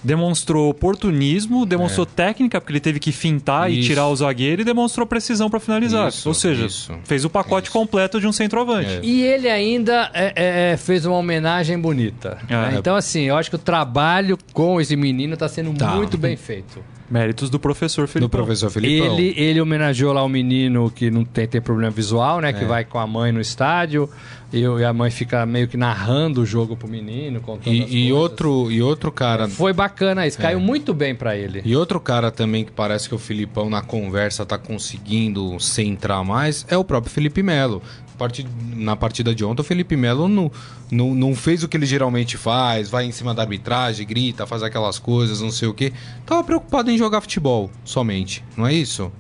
Demonstrou 0.02 0.70
oportunismo, 0.70 1.66
demonstrou 1.66 2.06
técnica, 2.06 2.60
porque 2.60 2.72
ele 2.72 2.80
teve 2.80 2.98
que 2.98 3.12
fintar 3.12 3.70
e 3.70 3.76
É. 3.76 3.78
Isso. 3.80 3.88
tirar 3.88 4.08
o 4.08 4.16
zagueiro 4.16 4.62
e 4.62 4.64
demonstrou 4.64 5.06
precisão 5.06 5.50
para 5.50 5.60
finalizar. 5.60 6.08
Isso, 6.08 6.28
Ou 6.28 6.34
seja, 6.34 6.66
isso. 6.66 6.92
fez 7.04 7.24
o 7.24 7.30
pacote 7.30 7.68
Isso. 7.68 7.72
completo 7.78 8.20
de 8.20 8.26
um 8.26 8.32
centroavante. 8.32 8.88
É. 8.88 9.00
E 9.02 9.22
ele 9.22 9.48
ainda 9.48 10.10
é, 10.14 10.32
é, 10.34 10.72
é, 10.72 10.76
fez 10.76 11.04
uma 11.04 11.16
homenagem 11.16 11.78
bonita. 11.78 12.38
É. 12.48 12.54
né? 12.54 12.74
Então, 12.78 12.96
assim, 12.96 13.22
eu 13.22 13.36
acho 13.36 13.50
que 13.50 13.56
o 13.56 13.58
trabalho 13.58 14.38
com 14.52 14.80
esse 14.80 14.96
menino 14.96 15.34
está 15.34 15.48
sendo 15.48 15.72
Tá. 15.74 15.94
muito 15.94 16.16
bem 16.16 16.36
feito. 16.36 16.82
Méritos 17.10 17.50
do 17.50 17.58
professor 17.58 18.06
Felipe. 18.06 18.26
Do 18.26 18.30
professor 18.30 18.70
Felipão. 18.70 19.18
Ele, 19.18 19.34
ele 19.36 19.60
homenageou 19.60 20.12
lá 20.12 20.22
o 20.22 20.28
menino 20.28 20.90
que 20.90 21.10
não 21.10 21.24
tem, 21.24 21.46
tem 21.48 21.60
problema 21.60 21.90
visual, 21.90 22.40
né? 22.40 22.52
Que 22.52 22.62
É. 22.64 22.66
vai 22.66 22.84
com 22.84 22.98
a 23.00 23.06
mãe 23.06 23.32
no 23.32 23.40
estádio 23.40 24.08
e, 24.52 24.60
e 24.60 24.84
a 24.84 24.92
mãe 24.92 25.10
fica 25.10 25.44
meio 25.44 25.66
que 25.66 25.76
narrando 25.76 26.40
o 26.42 26.46
jogo 26.46 26.76
pro 26.76 26.86
menino, 26.86 27.40
contando 27.40 27.82
as 27.82 27.90
E, 27.90 27.96
e 27.96 28.08
coisas. 28.08 28.12
outro, 28.12 28.70
e 28.70 28.80
outro 28.80 29.10
cara. 29.10 29.48
Foi 29.48 29.72
bacana 29.72 30.24
isso, 30.26 30.38
caiu 30.38 30.58
É. 30.58 30.62
muito 30.62 30.94
bem 30.94 31.12
pra 31.14 31.36
ele. 31.36 31.60
E 31.64 31.74
outro 31.74 31.98
cara 31.98 32.30
também 32.30 32.64
que 32.64 32.70
parece 32.70 33.08
que 33.08 33.14
o 33.14 33.18
Filipão 33.18 33.68
na 33.68 33.82
conversa 33.82 34.46
tá 34.46 34.56
conseguindo 34.56 35.58
centrar 35.58 36.24
mais 36.24 36.64
é 36.68 36.76
o 36.76 36.84
próprio 36.84 37.12
Felipe 37.12 37.42
Melo. 37.42 37.82
Parti- 38.20 38.46
Na 38.76 38.94
partida 38.94 39.34
de 39.34 39.42
ontem, 39.44 39.62
o 39.62 39.64
Felipe 39.64 39.96
Melo 39.96 40.28
não, 40.28 40.52
não, 40.90 41.14
não 41.14 41.34
fez 41.34 41.62
o 41.64 41.68
que 41.68 41.76
ele 41.76 41.86
geralmente 41.86 42.36
faz, 42.36 42.90
vai 42.90 43.06
em 43.06 43.12
cima 43.12 43.34
da 43.34 43.40
arbitragem, 43.42 44.06
grita, 44.06 44.46
faz 44.46 44.62
aquelas 44.62 44.98
coisas, 44.98 45.40
não 45.40 45.50
sei 45.50 45.68
o 45.68 45.72
quê. 45.74 45.90
Tava 46.26 46.44
preocupado 46.44 46.90
em 46.90 46.98
jogar 46.98 47.22
futebol 47.22 47.70
somente, 47.84 48.44
não 48.56 48.66
é 48.66 48.74
isso? 48.74 49.10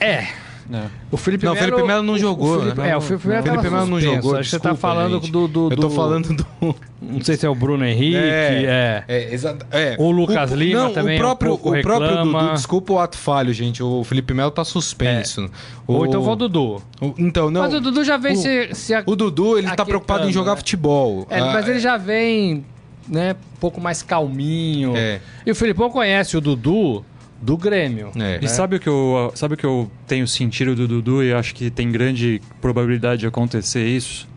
É. 0.00 0.28
É. 0.70 0.82
O 1.10 1.16
Felipe 1.16 1.46
Não, 1.46 1.54
o 1.54 1.56
Felipe 1.56 1.82
Melo 1.82 2.02
não 2.02 2.12
o- 2.12 2.16
o 2.16 2.18
jogou, 2.18 2.60
Felipe- 2.60 2.80
né? 2.82 2.90
É, 2.90 2.96
o 2.96 3.00
Felipe 3.00 3.26
Melo, 3.28 3.40
O 3.40 3.44
Felipe 3.44 3.62
tava 3.62 3.74
Melo 3.76 3.86
não 3.90 4.00
jogou. 4.00 4.36
Acho 4.36 4.42
que 4.44 4.50
você 4.50 4.60
tá 4.60 4.74
falando 4.74 5.14
gente. 5.20 5.30
do, 5.32 5.48
do, 5.48 5.70
Eu 5.72 5.76
tô 5.76 5.88
do- 5.88 5.90
falando 5.90 6.34
do. 6.34 6.46
Não 7.00 7.20
sei 7.22 7.36
se 7.36 7.46
é 7.46 7.48
o 7.48 7.54
Bruno 7.54 7.84
Henrique, 7.86 8.16
é. 8.16 9.04
É, 9.06 9.32
exato. 9.32 9.64
É. 9.70 9.94
O 9.98 10.10
Lucas 10.10 10.50
Lima 10.50 10.80
não, 10.84 10.92
também 10.92 11.16
O 11.16 11.20
próprio, 11.20 11.52
um 11.52 11.56
pouco 11.56 11.78
o 11.78 11.80
próprio. 11.80 12.24
Dudu, 12.24 12.52
desculpa 12.54 12.92
o 12.92 12.98
ato 12.98 13.16
falho, 13.16 13.52
gente. 13.54 13.80
O 13.82 14.02
Felipe 14.04 14.34
Melo 14.34 14.50
tá 14.50 14.64
suspenso. 14.64 15.48
Ou 15.86 16.04
então 16.04 16.22
foi 16.22 16.32
o 16.32 16.36
Dudu. 16.36 16.82
o- 17.00 17.14
Então, 17.16 17.50
não. 17.50 17.62
Mas 17.62 17.72
o 17.72 17.80
Dudu 17.80 18.02
já 18.04 18.16
vem 18.16 18.32
o- 18.34 18.36
se, 18.36 18.74
se 18.74 18.92
a- 18.94 19.04
O 19.06 19.14
Dudu, 19.14 19.56
ele 19.56 19.70
tá 19.70 19.84
preocupado 19.86 20.28
em 20.28 20.32
jogar 20.32 20.50
né? 20.52 20.56
futebol. 20.58 21.24
É, 21.30 21.38
Ah, 21.38 21.52
mas 21.52 21.68
ele 21.68 21.78
já 21.78 21.96
vem, 21.96 22.64
né, 23.08 23.32
um 23.54 23.60
pouco 23.60 23.80
mais 23.80 24.02
calminho. 24.02 24.94
É. 24.96 25.20
E 25.46 25.50
o 25.52 25.54
Filipão 25.54 25.88
conhece 25.90 26.36
o 26.36 26.40
Dudu 26.40 27.04
do 27.40 27.56
Grêmio. 27.56 28.10
É. 28.16 28.38
E 28.42 28.48
sabe 28.48 28.76
o, 28.76 28.80
que 28.80 28.88
eu, 28.88 29.32
sabe 29.34 29.54
o 29.54 29.56
que 29.56 29.64
eu 29.64 29.90
tenho 30.06 30.26
sentido 30.26 30.74
do 30.74 30.88
Dudu 30.88 31.22
e 31.22 31.32
acho 31.32 31.54
que 31.54 31.70
tem 31.70 31.90
grande 31.90 32.40
probabilidade 32.60 33.20
de 33.20 33.26
acontecer 33.26 33.86
isso? 33.86 34.28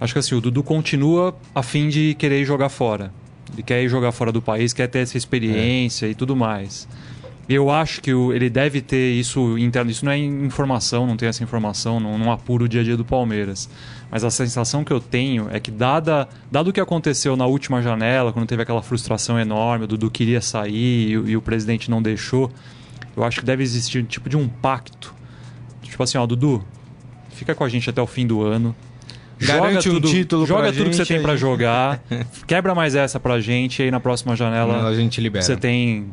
Acho 0.00 0.12
que 0.12 0.18
assim, 0.18 0.34
o 0.34 0.40
Dudu 0.40 0.62
continua 0.62 1.36
a 1.54 1.62
fim 1.62 1.88
de 1.88 2.14
querer 2.14 2.44
jogar 2.44 2.68
fora. 2.68 3.12
Ele 3.52 3.62
quer 3.62 3.82
ir 3.82 3.88
jogar 3.88 4.12
fora 4.12 4.32
do 4.32 4.40
país, 4.40 4.72
quer 4.72 4.88
ter 4.88 5.00
essa 5.00 5.16
experiência 5.16 6.06
e 6.06 6.14
tudo 6.14 6.34
mais. 6.34 6.88
E 7.52 7.54
eu 7.54 7.68
acho 7.70 8.00
que 8.00 8.14
o- 8.14 8.32
ele 8.32 8.48
deve 8.48 8.80
ter 8.80 9.12
isso 9.12 9.58
interno. 9.58 9.90
Isso 9.90 10.04
não 10.06 10.12
é 10.12 10.16
informação, 10.18 11.06
não 11.06 11.16
tem 11.18 11.28
essa 11.28 11.44
informação, 11.44 12.00
não, 12.00 12.16
não 12.18 12.32
apura 12.32 12.64
o 12.64 12.68
dia 12.68 12.80
a 12.80 12.84
dia 12.84 12.96
do 12.96 13.04
Palmeiras. 13.04 13.68
Mas 14.10 14.24
a 14.24 14.30
sensação 14.30 14.82
que 14.82 14.90
eu 14.90 15.00
tenho 15.00 15.48
é 15.52 15.60
que, 15.60 15.70
dada, 15.70 16.26
dado 16.50 16.68
o 16.68 16.72
que 16.72 16.80
aconteceu 16.80 17.36
na 17.36 17.44
última 17.44 17.82
janela, 17.82 18.32
quando 18.32 18.46
teve 18.46 18.62
aquela 18.62 18.80
frustração 18.82 19.38
enorme, 19.38 19.84
o 19.84 19.86
Dudu 19.86 20.10
queria 20.10 20.40
sair 20.40 21.10
e, 21.10 21.18
o- 21.18 21.28
e 21.28 21.36
o 21.36 21.42
presidente 21.42 21.90
não 21.90 22.00
deixou, 22.00 22.50
eu 23.14 23.22
acho 23.22 23.40
que 23.40 23.44
deve 23.46 23.62
existir 23.62 23.98
um 24.02 24.04
tipo 24.06 24.30
de 24.30 24.36
um 24.36 24.48
pacto. 24.48 25.14
Tipo 25.82 26.02
assim, 26.02 26.16
ó, 26.16 26.24
Dudu, 26.26 26.64
fica 27.34 27.54
com 27.54 27.64
a 27.64 27.68
gente 27.68 27.90
até 27.90 28.00
o 28.00 28.06
fim 28.06 28.26
do 28.26 28.40
ano. 28.42 28.74
Garante 29.38 29.90
um 29.90 29.94
tudo, 29.94 30.08
título 30.08 30.46
joga 30.46 30.72
tudo 30.72 30.88
que 30.88 30.96
você 30.96 31.04
gente, 31.04 31.08
tem 31.08 31.22
pra 31.22 31.32
aí- 31.32 31.38
jogar. 31.38 32.00
quebra 32.46 32.74
mais 32.74 32.94
essa 32.94 33.20
pra 33.20 33.40
gente 33.40 33.80
e 33.80 33.82
aí 33.82 33.90
na 33.90 34.00
próxima 34.00 34.34
janela 34.36 34.88
a 34.88 34.94
gente 34.94 35.20
libera. 35.20 35.44
você 35.44 35.54
tem. 35.56 36.06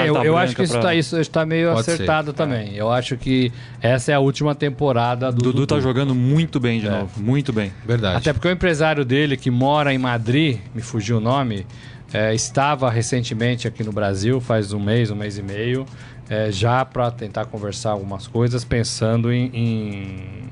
É, 0.00 0.08
eu, 0.08 0.14
carta 0.14 0.26
eu 0.28 0.36
acho 0.36 0.56
que 0.56 0.62
isso 0.62 0.72
pra- 0.74 0.82
tá, 0.82 0.94
isso 0.94 1.18
está 1.20 1.44
meio 1.46 1.68
Pode 1.70 1.80
acertado 1.80 2.32
também. 2.32 2.74
Eu 2.74 2.90
acho 2.92 3.16
que 3.16 3.52
essa 3.80 4.12
é 4.12 4.14
a 4.14 4.18
última 4.20 4.54
temporada 4.54 5.30
do 5.32 5.38
Dudu 5.38 5.52
Dudu. 5.60 5.66
tá 5.66 5.80
jogando 5.80 6.14
muito 6.14 6.58
bem 6.60 6.80
de 6.80 6.86
É. 6.86 6.90
novo, 6.90 7.20
muito 7.22 7.52
bem. 7.52 7.72
Verdade. 7.86 8.16
Até 8.18 8.32
porque 8.32 8.48
o 8.48 8.50
empresário 8.50 9.04
dele, 9.04 9.36
que 9.36 9.50
mora 9.50 9.92
em 9.92 9.98
Madrid, 9.98 10.58
me 10.74 10.82
fugiu 10.82 11.18
o 11.18 11.20
nome, 11.20 11.66
é, 12.12 12.34
estava 12.34 12.90
recentemente 12.90 13.66
aqui 13.66 13.82
no 13.82 13.92
Brasil, 13.92 14.40
faz 14.40 14.72
um 14.72 14.80
mês, 14.80 15.10
um 15.10 15.16
mês 15.16 15.38
e 15.38 15.42
meio, 15.42 15.84
é, 16.28 16.50
já 16.50 16.84
para 16.84 17.10
tentar 17.10 17.44
conversar 17.46 17.90
algumas 17.90 18.26
coisas, 18.26 18.64
pensando 18.64 19.32
em, 19.32 19.50
em 19.52 20.02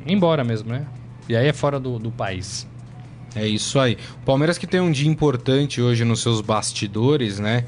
ir 0.06 0.12
embora 0.12 0.44
mesmo, 0.44 0.68
né? 0.70 0.84
E 1.28 1.34
aí 1.36 1.46
é 1.48 1.52
fora 1.52 1.80
do, 1.80 1.98
do 1.98 2.10
país. 2.10 2.66
É 3.36 3.44
isso 3.48 3.80
aí. 3.80 3.96
O 4.22 4.24
Palmeiras 4.24 4.56
que 4.58 4.66
tem 4.66 4.78
um 4.80 4.92
dia 4.92 5.08
importante 5.10 5.80
hoje 5.82 6.04
nos 6.04 6.22
seus 6.22 6.40
bastidores, 6.40 7.40
né? 7.40 7.64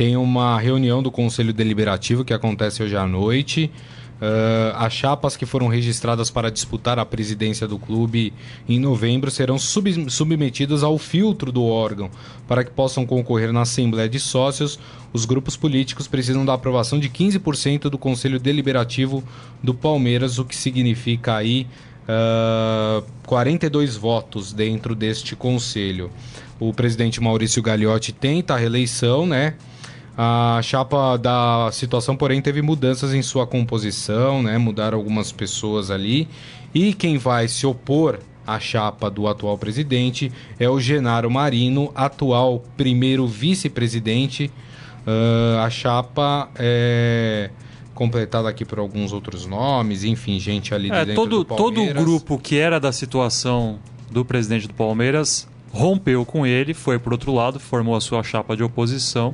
Tem 0.00 0.16
uma 0.16 0.58
reunião 0.58 1.02
do 1.02 1.10
Conselho 1.10 1.52
Deliberativo 1.52 2.24
que 2.24 2.32
acontece 2.32 2.82
hoje 2.82 2.96
à 2.96 3.06
noite. 3.06 3.70
Ah, 4.18 4.86
as 4.86 4.94
chapas 4.94 5.36
que 5.36 5.44
foram 5.44 5.68
registradas 5.68 6.30
para 6.30 6.50
disputar 6.50 6.98
a 6.98 7.04
presidência 7.04 7.68
do 7.68 7.78
clube 7.78 8.32
em 8.66 8.80
novembro 8.80 9.30
serão 9.30 9.58
sub- 9.58 10.10
submetidas 10.10 10.82
ao 10.82 10.96
filtro 10.96 11.52
do 11.52 11.62
órgão 11.66 12.10
para 12.48 12.64
que 12.64 12.70
possam 12.70 13.04
concorrer 13.04 13.52
na 13.52 13.60
Assembleia 13.60 14.08
de 14.08 14.18
Sócios. 14.18 14.80
Os 15.12 15.26
grupos 15.26 15.54
políticos 15.54 16.08
precisam 16.08 16.46
da 16.46 16.54
aprovação 16.54 16.98
de 16.98 17.10
15% 17.10 17.90
do 17.90 17.98
Conselho 17.98 18.40
Deliberativo 18.40 19.22
do 19.62 19.74
Palmeiras, 19.74 20.38
o 20.38 20.46
que 20.46 20.56
significa 20.56 21.36
aí 21.36 21.66
ah, 22.08 23.02
42 23.26 23.98
votos 23.98 24.54
dentro 24.54 24.94
deste 24.94 25.36
conselho. 25.36 26.10
O 26.58 26.72
presidente 26.72 27.20
Maurício 27.20 27.62
Gagliotti 27.62 28.12
tenta 28.12 28.54
a 28.54 28.56
reeleição, 28.56 29.26
né? 29.26 29.56
A 30.22 30.60
chapa 30.62 31.16
da 31.16 31.70
situação, 31.72 32.14
porém, 32.14 32.42
teve 32.42 32.60
mudanças 32.60 33.14
em 33.14 33.22
sua 33.22 33.46
composição, 33.46 34.42
né? 34.42 34.58
Mudaram 34.58 34.98
algumas 34.98 35.32
pessoas 35.32 35.90
ali. 35.90 36.28
E 36.74 36.92
quem 36.92 37.16
vai 37.16 37.48
se 37.48 37.66
opor 37.66 38.18
à 38.46 38.60
chapa 38.60 39.10
do 39.10 39.26
atual 39.26 39.56
presidente 39.56 40.30
é 40.58 40.68
o 40.68 40.78
Genaro 40.78 41.30
Marino, 41.30 41.90
atual 41.94 42.62
primeiro 42.76 43.26
vice-presidente. 43.26 44.50
Ah, 45.06 45.64
a 45.64 45.70
chapa 45.70 46.50
é 46.56 47.48
completada 47.94 48.46
aqui 48.46 48.62
por 48.66 48.78
alguns 48.78 49.14
outros 49.14 49.46
nomes, 49.46 50.04
enfim, 50.04 50.38
gente 50.38 50.74
ali 50.74 50.90
É, 50.90 51.06
dentro 51.06 51.14
todo, 51.14 51.38
do 51.38 51.44
todo 51.44 51.72
o 51.72 51.74
Palmeiras. 51.76 52.04
grupo 52.04 52.38
que 52.38 52.58
era 52.58 52.78
da 52.78 52.92
situação 52.92 53.78
do 54.10 54.22
presidente 54.22 54.68
do 54.68 54.74
Palmeiras 54.74 55.48
rompeu 55.72 56.26
com 56.26 56.46
ele, 56.46 56.74
foi 56.74 56.98
por 56.98 57.12
outro 57.12 57.32
lado, 57.32 57.58
formou 57.58 57.96
a 57.96 58.00
sua 58.02 58.22
chapa 58.22 58.54
de 58.54 58.62
oposição. 58.62 59.32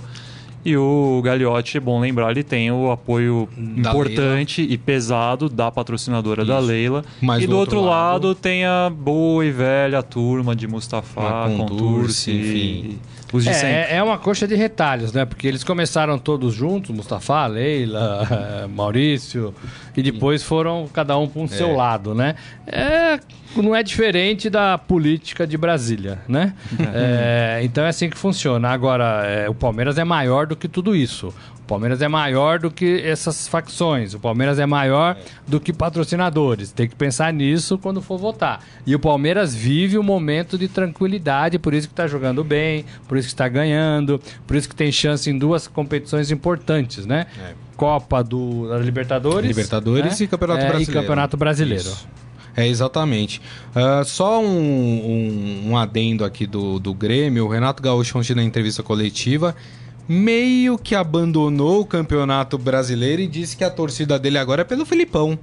E 0.69 0.77
o 0.77 1.23
Gagliotti, 1.25 1.77
é 1.77 1.81
bom 1.81 2.01
lembrar, 2.01 2.33
ele 2.33 2.43
tem 2.43 2.73
o 2.73 2.91
apoio 2.91 3.49
Da 3.57 3.91
importante 3.91 4.63
e 4.69 4.77
pesado 4.77 5.49
da 5.49 5.71
patrocinadora 5.71 6.45
da 6.45 6.59
Isso. 6.59 6.67
Leila. 6.67 7.05
Mas 7.23 7.45
e 7.45 7.47
do 7.47 7.51
do 7.53 7.57
outro 7.57 7.77
outro 7.77 7.89
lado- 7.89 8.27
lado, 8.29 8.35
tem 8.35 8.65
a 8.65 8.91
boa 8.91 9.47
e 9.47 9.51
velha 9.53 10.03
turma 10.03 10.57
de 10.57 10.67
Mustafa, 10.67 11.49
Contursi, 11.57 12.33
enfim. 12.33 12.99
Os 13.33 13.45
de 13.45 13.52
sempre. 13.52 13.68
É, 13.68 13.97
é 13.97 14.02
uma 14.02 14.18
coxa 14.18 14.47
de 14.47 14.54
retalhos, 14.54 15.12
né? 15.12 15.25
Porque 15.25 15.47
eles 15.47 15.64
começaram 15.64 16.18
todos 16.18 16.54
juntos, 16.54 16.95
Mustafa, 16.95 17.47
Leila, 17.47 18.68
Maurício, 18.73 19.54
e 19.97 20.02
depois 20.02 20.42
foram 20.42 20.88
cada 20.92 21.16
um 21.18 21.26
para 21.28 21.42
um 21.42 21.49
seu 21.49 21.75
lado, 21.75 22.14
né? 22.14 22.35
É, 22.66 23.18
não 23.56 23.75
é 23.75 23.83
diferente 23.83 24.50
da 24.50 24.78
política 24.78 25.47
de 25.47 25.56
Brasília, 25.56 26.18
né? 26.28 26.54
É, 26.99 27.61
então 27.62 27.85
é 27.85 27.88
assim 27.88 28.09
que 28.09 28.16
funciona. 28.16 28.68
Agora, 28.68 29.25
é, 29.26 29.49
o 29.49 29.54
Palmeiras 29.54 29.99
é 29.99 30.04
maior 30.04 30.47
do 30.47 30.56
que 30.56 30.68
tudo 30.68 30.95
isso. 30.95 31.35
O 31.67 31.69
Palmeiras 31.69 32.01
é 32.01 32.07
maior 32.07 32.61
do 32.61 32.71
que 32.71 33.01
essas 33.03 33.49
facções. 33.49 34.15
O 34.15 34.21
Palmeiras 34.21 34.61
é 34.61 34.65
maior 34.65 35.17
do 35.49 35.59
que 35.59 35.73
patrocinadores. 35.73 36.71
Tem 36.71 36.89
que 36.89 36.95
pensar 36.95 37.33
nisso 37.33 37.77
quando 37.77 38.01
for 38.01 38.17
votar. 38.19 38.63
E 38.87 38.95
o 38.95 39.01
Palmeiras 39.01 39.53
vive 39.53 39.99
um 39.99 40.03
momento 40.03 40.57
de 40.57 40.69
tranquilidade, 40.69 41.59
por 41.59 41.75
isso 41.75 41.89
que 41.89 41.93
está 41.93 42.07
jogando 42.07 42.45
bem, 42.45 42.85
por 43.09 43.19
isso 43.19 43.27
que 43.27 43.35
está 43.35 43.49
ganhando, 43.49 44.21
por 44.47 44.57
isso 44.57 44.69
que 44.69 44.77
tem 44.77 44.93
chance 44.93 45.29
em 45.29 45.37
duas 45.37 45.67
competições 45.67 46.31
importantes, 46.31 47.05
né? 47.05 47.27
É. 47.37 47.55
Copa 47.77 48.23
do 48.23 48.69
da 48.69 48.79
Libertadores, 48.79 49.49
Libertadores 49.49 50.21
né? 50.21 50.25
e 50.25 50.29
Campeonato 50.29 50.61
É, 50.61 50.69
Brasileiro. 50.69 50.93
E 50.93 50.95
Campeonato 50.95 51.37
Brasileiro. 51.37 51.83
Isso. 51.83 52.09
É, 52.57 52.67
exatamente. 52.67 53.43
Ah, 53.75 54.03
só 54.05 54.41
um, 54.41 54.47
um, 54.47 55.71
um 55.71 55.77
adendo 55.77 56.25
aqui 56.25 56.47
do, 56.47 56.79
do 56.79 56.95
Grêmio. 56.95 57.45
O 57.45 57.49
Renato 57.49 57.83
Gaúcho, 57.83 58.19
ontem 58.19 58.35
na 58.37 58.43
entrevista 58.43 58.85
coletiva, 58.85 59.55
meio 60.09 60.79
que 60.79 60.95
abandonou 60.95 61.81
o 61.81 61.87
Campeonato 61.87 62.57
Brasileiro 62.59 63.23
e 63.23 63.27
disse 63.27 63.57
que 63.57 63.65
a 63.65 63.71
torcida 63.71 64.19
dele 64.19 64.39
agora 64.39 64.63
é 64.63 64.65
pelo 64.65 64.85
Filipão. 64.87 65.39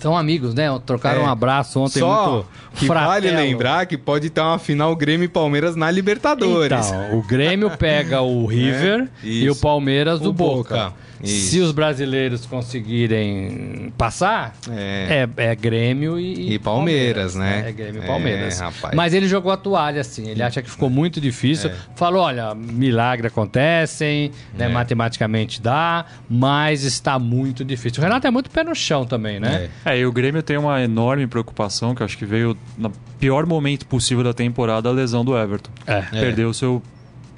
São 0.00 0.16
amigos, 0.16 0.52
né? 0.52 0.66
Trocaram 0.84 1.20
É. 1.20 1.24
um 1.24 1.28
abraço 1.28 1.78
ontem 1.78 2.00
Só 2.00 2.32
muito 2.32 2.46
que 2.74 2.86
vale 2.86 3.28
fratelo. 3.28 3.36
lembrar 3.36 3.86
que 3.86 3.96
pode 3.96 4.30
ter 4.30 4.40
uma 4.40 4.58
final 4.58 4.96
Grêmio 4.96 5.26
e 5.26 5.28
Palmeiras 5.28 5.76
na 5.76 5.88
Libertadores. 5.92 6.88
Então, 6.88 7.18
o 7.18 7.22
Grêmio 7.22 7.70
pega 7.76 8.20
o 8.20 8.44
River 8.46 9.08
e 9.22 9.44
isso. 9.44 9.52
o 9.52 9.56
Palmeiras 9.56 10.18
do 10.18 10.30
O 10.30 10.32
Boca. 10.32 10.74
Boca. 10.74 10.92
Isso. 11.22 11.50
Se 11.50 11.60
os 11.60 11.72
brasileiros 11.72 12.44
conseguirem 12.46 13.92
passar, 13.96 14.54
É. 14.70 15.28
é, 15.36 15.50
é 15.50 15.54
Grêmio 15.54 16.18
e, 16.18 16.54
E 16.54 16.58
Palmeiras, 16.58 17.34
né? 17.34 17.64
É 17.68 17.72
Grêmio 17.72 18.00
e 18.02 18.04
É, 18.04 18.06
Palmeiras. 18.06 18.58
rapaz. 18.60 18.94
Mas 18.94 19.14
ele 19.14 19.28
jogou 19.28 19.52
a 19.52 19.56
toalha, 19.56 20.00
assim. 20.00 20.28
Ele 20.28 20.42
acha 20.42 20.60
que 20.62 20.70
ficou 20.70 20.90
muito 20.90 21.20
difícil. 21.20 21.70
É. 21.70 21.74
Falou: 21.96 22.22
olha, 22.22 22.54
milagre 22.54 23.26
acontecem, 23.28 24.30
né, 24.56 24.68
matematicamente 24.68 25.60
dá, 25.62 26.04
mas 26.28 26.84
está 26.84 27.18
muito 27.18 27.64
difícil. 27.64 28.00
O 28.00 28.04
Renato 28.04 28.26
é 28.26 28.30
muito 28.30 28.50
pé 28.50 28.64
no 28.64 28.74
chão 28.74 29.04
também, 29.04 29.38
né? 29.38 29.68
É, 29.84 29.98
e 29.98 30.06
o 30.06 30.12
Grêmio 30.12 30.42
tem 30.42 30.56
uma 30.56 30.82
enorme 30.82 31.26
preocupação, 31.26 31.94
que 31.94 32.02
eu 32.02 32.04
acho 32.04 32.18
que 32.18 32.24
veio 32.26 32.56
no 32.76 32.90
pior 33.18 33.46
momento 33.46 33.86
possível 33.86 34.24
da 34.24 34.32
temporada, 34.34 34.88
a 34.88 34.92
lesão 34.92 35.24
do 35.24 35.36
Everton. 35.36 35.70
É. 35.86 36.00
Perdeu 36.02 36.48
o 36.48 36.54
seu 36.54 36.82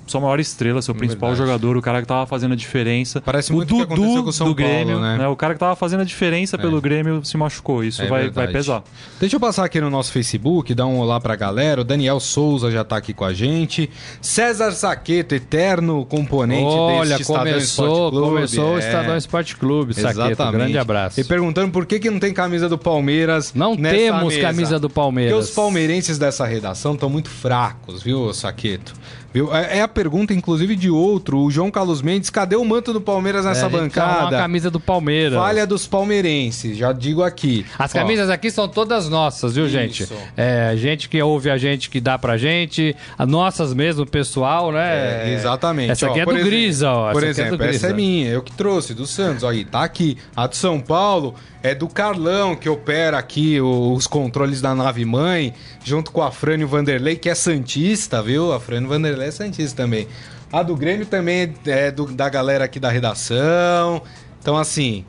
sua 0.06 0.20
maior 0.20 0.38
estrela, 0.40 0.80
seu 0.82 0.94
principal 0.94 1.30
Verdade. 1.30 1.48
jogador, 1.50 1.76
o 1.76 1.82
cara 1.82 2.00
que 2.02 2.06
tava 2.08 2.26
fazendo 2.26 2.52
a 2.52 2.56
diferença. 2.56 3.20
Parece 3.20 3.52
o 3.52 3.56
muito 3.56 3.74
o 3.74 3.78
que 3.78 3.82
aconteceu 3.84 4.22
com 4.22 4.28
o 4.28 4.32
São 4.32 4.48
do 4.48 4.54
Paulo, 4.56 4.70
Grêmio, 4.72 5.00
né? 5.00 5.26
O 5.28 5.36
cara 5.36 5.54
que 5.54 5.60
tava 5.60 5.74
fazendo 5.76 6.00
a 6.00 6.04
diferença 6.04 6.56
pelo 6.58 6.80
Grêmio 6.80 7.24
se 7.24 7.36
machucou. 7.36 7.82
Isso 7.84 8.02
É 8.02 8.06
vai, 8.06 8.22
verdade. 8.24 8.46
vai 8.46 8.52
pesar. 8.52 8.82
Deixa 9.20 9.36
eu 9.36 9.40
passar 9.40 9.64
aqui 9.64 9.80
no 9.80 9.90
nosso 9.90 10.12
Facebook, 10.12 10.74
dar 10.74 10.86
um 10.86 10.98
olá 10.98 11.20
pra 11.20 11.34
galera. 11.36 11.80
O 11.80 11.84
Daniel 11.84 12.20
Souza 12.20 12.70
já 12.70 12.84
tá 12.84 12.96
aqui 12.96 13.12
com 13.14 13.24
a 13.24 13.32
gente. 13.32 13.90
César 14.20 14.72
Saqueto, 14.72 15.34
eterno 15.34 16.04
componente 16.06 16.64
Olha, 16.64 17.16
deste 17.16 17.22
Estadão 17.22 17.44
começou, 17.44 17.58
Esporte 17.86 18.10
Clube. 18.10 18.26
começou 18.34 18.74
o 18.74 18.76
É, 18.76 18.78
Estadão 18.78 19.16
Esporte 19.16 19.56
Clube, 19.56 19.94
Saqueto. 19.94 20.20
Exatamente. 20.20 20.56
Grande 20.58 20.78
abraço. 20.78 21.20
E 21.20 21.24
perguntando 21.24 21.70
por 21.72 21.86
que, 21.86 21.98
que 21.98 22.10
não 22.10 22.18
tem 22.18 22.32
camisa 22.32 22.68
do 22.68 22.78
Palmeiras. 22.78 23.52
Não 23.54 23.74
nessa 23.74 23.96
temos 23.96 24.34
mesa. 24.34 24.46
camisa 24.46 24.78
do 24.78 24.90
Palmeiras. 24.90 25.32
Porque 25.34 25.48
os 25.48 25.54
palmeirenses 25.54 26.18
dessa 26.18 26.44
redação 26.44 26.94
estão 26.94 27.08
muito 27.08 27.28
fracos, 27.30 28.02
viu, 28.02 28.32
Saqueto? 28.32 28.92
Viu? 29.34 29.52
É 29.52 29.78
é 29.78 29.82
a 29.82 29.88
pergunta, 29.88 30.32
inclusive, 30.32 30.76
de 30.76 30.88
outro, 30.88 31.40
o 31.40 31.50
João 31.50 31.68
Carlos 31.68 32.00
Mendes. 32.00 32.30
Cadê 32.30 32.54
o 32.54 32.64
manto 32.64 32.92
do 32.92 33.00
Palmeiras 33.00 33.44
É, 33.44 33.48
nessa 33.48 33.66
a 33.66 33.68
precisa 33.68 34.00
arrumar 34.00 34.14
bancada? 34.20 34.36
Uma 34.36 34.42
camisa 34.42 34.70
do 34.70 34.78
Palmeiras. 34.78 35.36
Falha 35.36 35.66
dos 35.66 35.88
palmeirenses, 35.88 36.76
já 36.76 36.92
digo 36.92 37.20
aqui. 37.22 37.66
As 37.76 37.90
Ó, 37.92 37.98
camisas 37.98 38.30
aqui 38.30 38.48
são 38.50 38.68
todas 38.68 39.08
nossas, 39.08 39.56
viu, 39.56 39.68
gente? 39.68 40.04
Isso. 40.04 40.14
É, 40.36 40.74
gente 40.76 41.08
que 41.08 41.20
ouve 41.20 41.50
a 41.50 41.58
gente, 41.58 41.90
que 41.90 42.00
dá 42.00 42.16
pra 42.16 42.36
gente. 42.36 42.94
As 43.18 43.26
nossas 43.26 43.74
mesmo, 43.74 44.06
pessoal, 44.06 44.70
né? 44.70 45.30
É, 45.30 45.34
exatamente. 45.34 45.90
Essa 45.90 46.06
aqui 46.06 46.20
Ó, 46.20 46.22
é 46.22 46.24
do 46.26 46.30
exemplo- 46.30 46.50
Grisa, 46.50 46.90
ó. 46.92 47.10
Por 47.12 47.22
essa 47.24 47.40
exemplo, 47.42 47.54
é 47.56 47.58
Grisa. 47.66 47.76
essa 47.76 47.86
é 47.88 47.92
minha, 47.92 48.28
eu 48.30 48.40
que 48.42 48.52
trouxe, 48.52 48.94
do 48.94 49.04
Santos. 49.06 49.42
Aí, 49.42 49.64
tá 49.64 49.82
aqui. 49.82 50.16
A 50.36 50.46
do 50.46 50.54
São 50.54 50.78
Paulo 50.80 51.34
é 51.64 51.74
do 51.74 51.88
Carlão, 51.88 52.54
que 52.54 52.68
opera 52.68 53.16
aqui 53.18 53.58
os 53.58 54.06
controles 54.06 54.60
da 54.60 54.74
nave 54.74 55.02
mãe, 55.06 55.54
junto 55.82 56.12
com 56.12 56.20
a 56.22 56.30
Frânio 56.30 56.68
Vanderlei, 56.68 57.16
que 57.16 57.30
é 57.30 57.34
Santista, 57.34 58.22
viu? 58.22 58.52
A 58.52 58.60
Frânio 58.60 58.86
Vanderlei 58.86 59.28
é 59.28 59.30
Santista 59.30 59.82
também. 59.82 60.06
A 60.52 60.62
do 60.62 60.76
Grêmio 60.76 61.06
também 61.06 61.54
é 61.66 61.90
do- 61.90 62.04
da 62.12 62.28
galera 62.28 62.66
aqui 62.66 62.78
da 62.78 62.90
redação. 62.90 64.02
Então, 64.42 64.58
assim, 64.58 65.06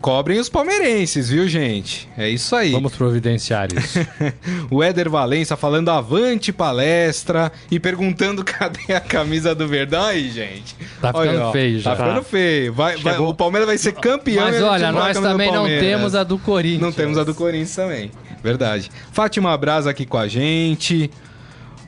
cobrem 0.00 0.38
os 0.38 0.48
palmeirenses, 0.48 1.28
viu, 1.28 1.48
gente? 1.48 2.08
É 2.16 2.28
isso 2.28 2.54
aí. 2.54 2.72
Vamos 2.72 2.94
providenciar 2.94 3.68
isso. 3.76 3.98
O 4.70 4.82
Éder 4.82 5.10
Valença 5.10 5.56
falando 5.56 5.88
avante 5.90 6.52
palestra 6.52 7.50
e 7.70 7.80
perguntando 7.80 8.42
cadê 8.44 8.94
a 8.94 9.00
camisa 9.00 9.54
do 9.54 9.66
Verdão 9.66 10.04
aí, 10.04 10.30
gente. 10.30 10.76
Tá 11.00 11.12
ficando 11.12 11.40
ó, 11.42 11.52
feio 11.52 11.80
já. 11.80 11.96
Tá 11.96 12.04
ficando 12.04 12.22
feio. 12.22 12.72
Vai, 12.72 12.96
vai- 12.96 13.18
o 13.18 13.34
Palmeiras 13.34 13.66
vai 13.66 13.78
ser 13.78 13.92
campeão. 13.92 14.44
Mas 14.44 14.62
olha, 14.62 14.92
nós 14.92 15.18
também 15.18 15.50
não 15.52 15.66
temos 15.66 16.14
a 16.14 16.22
do 16.24 16.38
Corinthians. 16.38 16.80
Não 16.82 16.92
temos 16.92 17.18
a 17.18 17.24
do 17.24 17.34
Corinthians 17.34 17.74
também. 17.74 18.10
Verdade. 18.42 18.90
Fátima 19.12 19.56
Braz 19.56 19.86
aqui 19.86 20.06
com 20.06 20.16
a 20.16 20.28
gente. 20.28 21.10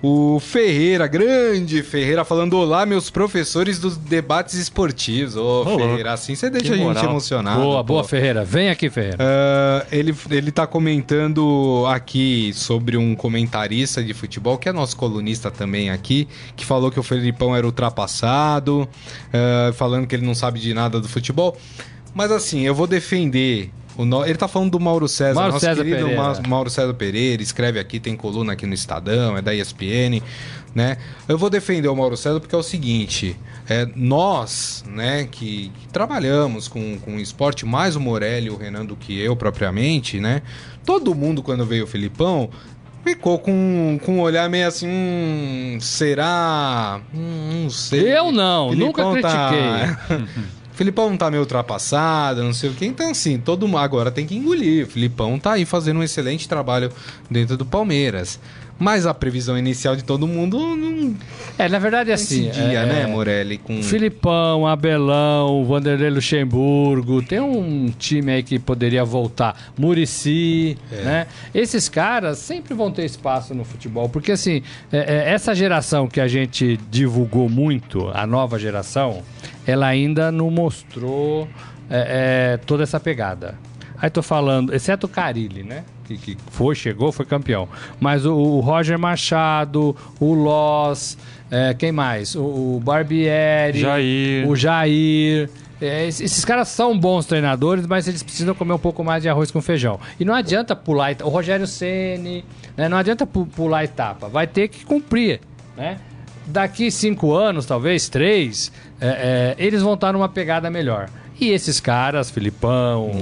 O 0.03 0.41
Ferreira, 0.41 1.07
grande 1.07 1.83
Ferreira, 1.83 2.25
falando: 2.25 2.57
Olá, 2.57 2.87
meus 2.87 3.11
professores 3.11 3.79
dos 3.79 3.97
debates 3.97 4.55
esportivos. 4.55 5.37
Ô, 5.37 5.63
louco. 5.63 5.79
Ferreira, 5.79 6.13
assim 6.13 6.35
você 6.35 6.49
deixa 6.49 6.73
a 6.73 6.77
gente 6.77 6.87
moral. 6.87 7.05
emocionado. 7.05 7.61
Boa, 7.61 7.79
pô. 7.79 7.95
boa, 7.95 8.05
Ferreira. 8.05 8.45
Vem 8.45 8.71
aqui, 8.71 8.89
Ferreira. 8.89 9.19
Ah, 9.21 9.87
ele, 9.93 10.15
ele 10.31 10.51
tá 10.51 10.67
comentando 10.67 11.85
aqui 11.87 12.51
sobre 12.55 12.97
um 12.97 13.15
comentarista 13.15 14.03
de 14.03 14.15
futebol, 14.15 14.57
que 14.57 14.69
é 14.69 14.73
nosso 14.73 14.97
colunista 14.97 15.51
também 15.51 15.91
aqui, 15.91 16.27
que 16.57 16.65
falou 16.65 16.91
que 16.91 16.99
o 16.99 17.03
Felipão 17.03 17.55
era 17.55 17.67
ultrapassado, 17.67 18.89
ah, 19.33 19.73
falando 19.75 20.07
que 20.07 20.15
ele 20.15 20.25
não 20.25 20.35
sabe 20.35 20.59
de 20.61 20.73
nada 20.73 20.99
do 20.99 21.09
futebol. 21.09 21.57
Mas 22.15 22.33
assim, 22.33 22.63
eu 22.63 22.75
vou 22.75 22.87
defender. 22.87 23.71
No- 24.05 24.25
Ele 24.25 24.37
tá 24.37 24.47
falando 24.49 24.71
do 24.71 24.81
Mauro 24.81 25.09
César, 25.09 25.35
Mauro 25.35 25.53
nosso 25.53 25.65
César 25.65 25.83
querido 25.85 26.07
Pereira. 26.09 26.23
Ma- 26.23 26.43
Mauro 26.49 26.71
César 26.71 26.95
Pereira, 26.95 27.43
escreve 27.43 27.79
aqui, 27.79 27.99
tem 28.01 28.17
coluna 28.17 28.53
aqui 28.53 28.67
no 28.67 28.75
Estadão, 28.75 29.37
é 29.37 29.43
da 29.43 29.55
ESPN, 29.55 30.23
né? 30.75 30.97
Eu 31.29 31.37
vou 31.39 31.49
defender 31.51 31.89
o 31.89 31.97
Mauro 31.97 32.17
César 32.17 32.41
porque 32.41 32.55
é 32.55 32.59
o 32.59 32.63
seguinte, 32.63 33.37
é, 33.69 33.89
nós, 33.97 34.85
né, 34.89 35.29
que, 35.31 35.71
que 35.81 35.89
trabalhamos 35.89 36.69
com, 36.69 36.99
com 36.99 37.19
esporte, 37.19 37.65
mais 37.67 37.97
o 37.97 38.01
Morelli 38.01 38.47
e 38.47 38.51
o 38.51 38.57
Renan 38.57 38.85
do 38.85 38.97
que 38.97 39.19
eu 39.21 39.35
propriamente, 39.37 40.19
né? 40.21 40.43
Todo 40.85 41.15
mundo, 41.15 41.43
quando 41.43 41.65
veio 41.67 41.85
o 41.85 41.87
Filipão, 41.87 42.51
ficou 43.05 43.39
com, 43.39 43.99
com 44.05 44.17
um 44.17 44.21
olhar 44.21 44.49
meio 44.49 44.67
assim, 44.69 44.87
hum, 44.89 45.79
será? 45.81 47.01
Hum, 47.15 47.63
não 47.65 47.71
sei. 47.71 48.17
Eu 48.17 48.31
não, 48.33 48.71
Filipão 48.71 49.15
nunca 49.15 49.29
tá- 49.29 49.49
critiquei. 49.51 50.27
Filipão 50.81 51.15
tá 51.15 51.31
meio 51.31 51.43
ultrapassado, 51.43 52.43
não 52.43 52.55
sei 52.55 52.71
o 52.71 52.73
que. 52.73 52.87
Então, 52.87 53.11
assim, 53.11 53.37
todo 53.37 53.69
mundo 53.69 53.77
agora 53.77 54.11
tem 54.11 54.27
que 54.27 54.35
engolir. 54.35 54.87
O 54.87 54.89
Filipão 54.89 55.39
tá 55.39 55.53
aí 55.53 55.67
fazendo 55.67 56.01
um 56.01 56.03
excelente 56.03 56.49
trabalho 56.49 56.91
dentro 57.31 57.55
do 57.55 57.67
Palmeiras. 57.67 58.41
Mas 58.79 59.05
a 59.05 59.13
previsão 59.13 59.59
inicial 59.59 59.95
de 59.95 60.03
todo 60.03 60.27
mundo 60.27 60.75
não 60.75 61.15
É, 61.59 61.69
na 61.69 61.79
verdade, 61.79 62.11
assim. 62.13 62.45
coincidia, 62.45 62.79
é, 62.79 62.87
né, 62.87 63.07
Morelli? 63.07 63.59
Com... 63.59 63.83
Filipão, 63.83 64.67
Abelão, 64.67 65.67
Vanderlei 65.67 66.09
Luxemburgo, 66.09 67.21
tem 67.23 67.41
um 67.41 67.91
time 67.99 68.33
aí 68.33 68.43
que 68.43 68.59
poderia 68.59 69.05
voltar. 69.05 69.55
Murici, 69.77 70.79
É. 70.91 71.03
né? 71.03 71.27
Esses 71.55 71.91
caras 71.91 72.39
sempre 72.39 72.73
vão 72.73 72.91
ter 72.91 73.05
espaço 73.05 73.55
no 73.55 73.65
futebol, 73.67 74.09
porque 74.09 74.33
assim, 74.33 74.63
é, 74.91 75.27
é, 75.29 75.31
essa 75.35 75.55
geração 75.55 76.09
que 76.09 76.19
a 76.19 76.27
gente 76.27 76.81
divulgou 76.91 77.51
muito, 77.51 78.09
a 78.15 78.27
nova 78.27 78.59
geração, 78.59 79.23
ela 79.71 79.87
ainda 79.87 80.31
não 80.33 80.51
mostrou 80.51 81.49
é, 81.89 82.55
é, 82.55 82.57
toda 82.59 82.83
essa 82.83 82.99
pegada. 83.01 83.55
Aí 84.03 84.09
tô 84.11 84.23
falando, 84.23 84.75
exceto 84.75 85.07
o 85.07 85.09
Carilli, 85.09 85.63
né? 85.63 85.85
Que, 86.07 86.17
que 86.17 86.37
foi, 86.51 86.75
chegou, 86.75 87.13
foi 87.13 87.25
campeão. 87.27 87.69
Mas 88.01 88.25
o, 88.27 88.35
o 88.35 88.61
Roger 88.61 88.99
Machado, 88.99 89.95
o 90.19 90.33
Loss, 90.35 91.17
é, 91.51 91.75
quem 91.75 91.93
mais? 91.93 92.35
O, 92.35 92.43
o 92.77 92.81
Barbieri, 92.83 93.79
Jair. 93.81 94.49
o 94.49 94.57
Jair. 94.57 95.51
É, 95.83 96.07
esses 96.07 96.45
caras 96.45 96.69
são 96.69 96.99
bons 96.99 97.25
treinadores, 97.27 97.87
mas 97.87 98.07
eles 98.09 98.23
precisam 98.23 98.55
comer 98.55 98.73
um 98.75 98.79
pouco 98.79 99.03
mais 99.05 99.23
de 99.23 99.29
arroz 99.29 99.51
com 99.51 99.61
feijão. 99.63 99.99
E 100.19 100.25
não 100.25 100.35
adianta 100.35 100.75
pular. 100.77 101.15
O 101.23 101.29
Rogério 101.29 101.67
Ceni, 101.67 102.45
né? 102.77 102.89
não 102.89 102.97
adianta 102.99 103.27
pu- 103.27 103.47
pular 103.47 103.85
etapa. 103.85 104.29
Vai 104.29 104.47
ter 104.47 104.69
que 104.69 104.85
cumprir, 104.85 105.41
né? 105.77 105.99
Daqui 106.51 106.91
cinco 106.91 107.33
anos, 107.35 107.67
talvez 107.67 108.09
três, 108.09 108.71
é, 109.01 109.57
é, 109.59 109.65
eles 109.65 109.83
vão 109.83 109.95
estar 109.95 110.13
numa 110.13 110.29
pegada 110.29 110.71
melhor. 110.71 111.09
E 111.41 111.49
esses 111.49 111.81
caras, 111.81 112.31
Filipão, 112.31 113.13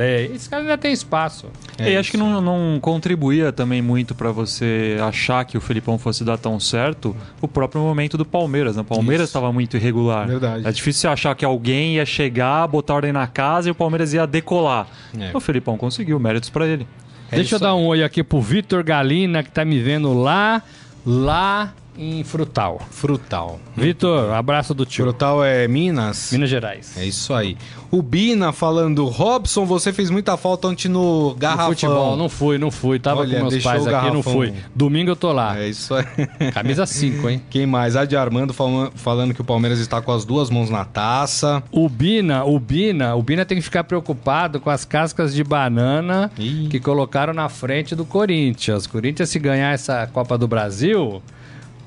É. 0.00 0.24
Esses 0.34 0.48
caras 0.48 0.64
ainda 0.64 0.78
têm 0.78 0.92
espaço. 0.92 1.48
É 1.76 1.92
e 1.92 1.96
acho 1.98 2.10
que 2.10 2.16
não, 2.16 2.40
não 2.40 2.80
contribuía 2.80 3.52
também 3.52 3.82
muito 3.82 4.14
pra 4.14 4.32
você 4.32 4.96
achar 5.02 5.44
que 5.44 5.58
o 5.58 5.60
Felipão 5.60 5.98
fosse 5.98 6.24
dar 6.24 6.38
tão 6.38 6.58
certo 6.58 7.14
o 7.38 7.46
próprio 7.46 7.82
momento 7.82 8.16
do 8.16 8.24
Palmeiras. 8.24 8.76
Né? 8.76 8.80
O 8.82 8.84
Palmeiras 8.84 9.28
estava 9.28 9.52
muito 9.52 9.76
irregular. 9.76 10.26
Verdade. 10.26 10.66
É 10.66 10.72
difícil 10.72 11.02
você 11.02 11.08
achar 11.08 11.34
que 11.34 11.44
alguém 11.44 11.96
ia 11.96 12.06
chegar, 12.06 12.66
botar 12.66 12.94
ordem 12.94 13.12
na 13.12 13.26
casa 13.26 13.68
e 13.68 13.72
o 13.72 13.74
Palmeiras 13.74 14.14
ia 14.14 14.26
decolar. 14.26 14.88
É. 15.18 15.36
O 15.36 15.40
Felipão 15.40 15.76
conseguiu, 15.76 16.18
méritos 16.18 16.48
pra 16.48 16.66
ele. 16.66 16.86
É 17.30 17.36
Deixa 17.36 17.54
eu 17.54 17.56
isso 17.56 17.58
dar 17.58 17.74
um 17.74 17.84
oi 17.88 18.02
aqui 18.02 18.22
pro 18.22 18.40
Vitor 18.40 18.82
Galina, 18.82 19.42
que 19.42 19.50
tá 19.50 19.66
me 19.66 19.82
vendo 19.82 20.14
lá, 20.14 20.62
lá 21.04 21.74
em 21.98 22.22
Frutal. 22.24 22.80
Frutal. 22.90 23.58
Vitor, 23.76 24.32
abraço 24.32 24.74
do 24.74 24.84
tio. 24.86 25.04
Frutal 25.04 25.44
é 25.44 25.66
Minas? 25.68 26.30
Minas 26.32 26.50
Gerais. 26.50 26.96
É 26.96 27.04
isso 27.04 27.32
aí. 27.34 27.56
O 27.90 28.02
Bina 28.02 28.52
falando, 28.52 29.06
Robson, 29.06 29.64
você 29.64 29.92
fez 29.92 30.10
muita 30.10 30.36
falta 30.36 30.68
ontem 30.68 30.88
no 30.88 31.30
No 31.30 31.34
Garrafão. 31.36 31.68
futebol, 31.68 32.16
não 32.16 32.28
fui, 32.28 32.58
não 32.58 32.70
fui. 32.70 32.98
Tava 32.98 33.20
Olha, 33.20 33.40
com 33.40 33.48
meus 33.48 33.62
pais 33.62 33.86
aqui, 33.86 34.10
não 34.10 34.22
fui. 34.22 34.52
Domingo 34.74 35.10
eu 35.12 35.16
tô 35.16 35.32
lá. 35.32 35.58
É 35.58 35.68
isso 35.68 35.94
aí. 35.94 36.04
Camisa 36.52 36.84
5, 36.84 37.28
hein? 37.28 37.42
Quem 37.48 37.66
mais? 37.66 37.94
A 37.96 38.04
de 38.04 38.16
Armando 38.16 38.52
falando, 38.52 39.32
que 39.34 39.40
o 39.40 39.44
Palmeiras 39.44 39.78
está 39.78 40.02
com 40.02 40.12
as 40.12 40.24
duas 40.24 40.50
mãos 40.50 40.68
na 40.68 40.84
taça. 40.84 41.62
O 41.70 41.88
Bina, 41.88 42.44
o 42.44 42.58
Bina, 42.58 43.14
o 43.14 43.22
Bina 43.22 43.44
tem 43.44 43.56
que 43.58 43.62
ficar 43.62 43.84
preocupado 43.84 44.58
com 44.60 44.68
as 44.68 44.84
cascas 44.84 45.32
de 45.34 45.44
banana 45.44 46.30
Ih. 46.38 46.68
que 46.70 46.80
colocaram 46.80 47.32
na 47.32 47.48
frente 47.48 47.94
do 47.94 48.04
Corinthians. 48.04 48.86
Corinthians, 48.86 49.28
se 49.30 49.38
ganhar 49.38 49.72
essa 49.72 50.06
Copa 50.08 50.36
do 50.36 50.48
Brasil, 50.48 51.22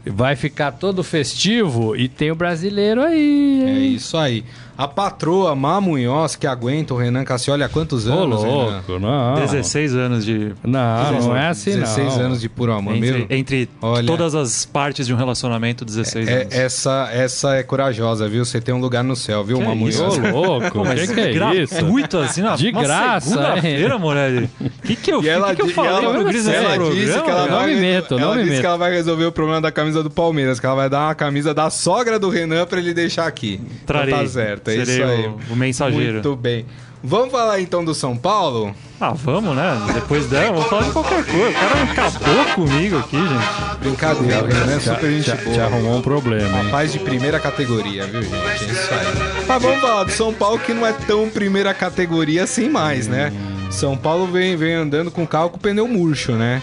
vai 0.05 0.35
ficar 0.35 0.71
todo 0.71 1.03
festivo 1.03 1.95
e 1.95 2.07
tem 2.07 2.31
o 2.31 2.35
brasileiro 2.35 3.01
aí. 3.01 3.63
É 3.63 3.69
hein? 3.69 3.93
isso 3.93 4.17
aí. 4.17 4.43
A 4.81 4.87
patroa 4.87 5.53
Má 5.55 5.81
Munhoz, 5.81 6.37
que 6.37 6.47
aguenta 6.47 6.93
o 6.93 6.97
Renan 6.97 7.25
Cassioli 7.25 7.63
há 7.63 7.67
quantos 7.67 8.07
Ô, 8.07 8.13
anos, 8.13 8.41
Renan? 8.41 8.55
louco, 8.55 8.97
não. 8.97 9.35
16 9.35 9.93
anos 9.93 10.23
de. 10.23 10.53
Não, 10.63 11.21
não 11.21 11.35
é 11.35 11.49
assim, 11.49 11.71
16 11.71 12.15
não. 12.15 12.25
anos 12.27 12.39
de 12.39 12.47
puro 12.47 12.71
amor. 12.71 12.95
Entre, 12.95 13.11
Meu, 13.11 13.27
entre 13.29 13.69
Olha. 13.81 14.07
todas 14.07 14.33
as 14.35 14.65
partes 14.65 15.05
de 15.05 15.13
um 15.13 15.17
relacionamento, 15.17 15.83
16 15.83 16.25
é- 16.29 16.41
anos. 16.43 16.53
essa, 16.55 17.09
essa 17.11 17.55
é 17.57 17.63
corajosa, 17.63 18.29
viu? 18.29 18.45
Você 18.45 18.61
tem 18.61 18.73
um 18.73 18.79
lugar 18.79 19.03
no 19.03 19.17
céu, 19.17 19.43
viu, 19.43 19.59
Má? 19.59 19.75
Munhoz? 19.75 19.99
Ô, 19.99 20.05
louco, 20.45 20.79
o 20.79 20.85
que, 20.95 21.07
que 21.13 21.19
é 21.19 21.33
gra- 21.33 21.53
isso? 21.55 21.85
Muito 21.85 22.17
assim, 22.17 22.41
na, 22.41 22.55
De 22.55 22.71
graça, 22.71 23.31
Segunda-feira, 23.31 23.97
Morelli. 23.99 24.49
O 24.61 24.69
que, 24.87 24.95
que 24.95 25.11
eu, 25.11 25.21
E 25.21 25.27
ela, 25.27 25.49
que, 25.49 25.55
que 25.57 25.61
eu 25.63 25.69
falei 25.73 25.91
ela, 25.91 26.13
pro 26.13 26.23
Gris 26.23 26.45
nesse 26.45 26.57
ela 26.57 26.73
programa? 26.75 26.95
disse 26.95 27.21
que 27.21 27.29
ela 27.29 27.47
Não 27.47 27.57
vai, 27.57 27.73
me 27.75 27.81
meto, 27.81 28.13
ela 28.17 28.21
não 28.21 28.35
me 28.35 28.37
disse 28.43 28.49
meto. 28.51 28.61
que 28.61 28.65
ela 28.65 28.77
vai 28.77 28.91
resolver 28.91 29.25
o 29.25 29.31
problema 29.33 29.59
da 29.59 29.73
camisa 29.73 30.01
do 30.01 30.09
Palmeiras, 30.09 30.57
que 30.57 30.65
ela 30.65 30.75
vai 30.75 30.89
dar 30.89 31.07
uma 31.07 31.15
camisa 31.15 31.53
da 31.53 31.69
sogra 31.69 32.17
do 32.17 32.29
Renan 32.29 32.65
pra 32.65 32.79
ele 32.79 32.93
deixar 32.93 33.27
aqui. 33.27 33.59
Trarei. 33.85 34.13
Então 34.13 34.23
tá 34.23 34.29
certo, 34.31 34.68
é 34.75 34.85
Serei 34.85 34.95
isso 34.95 35.03
aí. 35.03 35.27
o- 35.27 35.53
o 35.53 35.55
mensageiro. 35.55 36.13
Muito 36.13 36.35
bem. 36.35 36.65
Vamos 37.01 37.31
falar 37.31 37.61
então 37.61 37.83
do 37.85 37.93
São 37.95 38.17
Paulo? 38.17 38.75
Ah, 38.99 39.11
vamos, 39.13 39.55
né? 39.55 39.71
Depois 39.93 40.25
dela, 40.27 40.51
vou 40.57 40.63
falar 40.63 40.83
de 40.83 40.91
qualquer 40.91 41.23
coisa. 41.25 41.49
O 41.49 41.53
cara 41.53 41.83
acabou 41.91 42.45
comigo 42.55 42.97
aqui, 42.97 43.15
gente. 43.17 43.79
Brincadeira, 43.79 44.43
o 44.43 44.47
Renan 44.47 44.75
é 44.75 44.79
super 44.81 45.09
gente 45.09 45.25
Já, 45.27 45.35
boa. 45.37 45.55
já 45.55 45.65
arrumou 45.65 45.97
um 45.97 46.01
problema, 46.01 46.57
hein? 46.59 46.65
Rapaz 46.65 46.91
de 46.91 46.99
primeira 46.99 47.39
categoria, 47.39 48.05
viu, 48.05 48.21
gente? 48.21 48.35
É 48.35 48.53
isso 48.71 48.93
aí. 48.93 49.45
Mas 49.47 49.61
vamos 49.61 49.79
falar 49.79 50.03
do 50.03 50.11
São 50.11 50.33
Paulo, 50.33 50.59
que 50.59 50.73
não 50.73 50.85
é 50.85 50.91
tão 50.91 51.29
primeira 51.29 51.73
categoria 51.73 52.43
assim 52.43 52.67
mais, 52.67 53.07
né? 53.07 53.31
São 53.71 53.95
Paulo 53.95 54.27
vem, 54.27 54.57
vem 54.57 54.73
andando 54.73 55.09
com 55.09 55.25
carro 55.25 55.51
com 55.51 55.55
o 55.55 55.59
pneu 55.59 55.87
murcho, 55.87 56.33
né? 56.33 56.61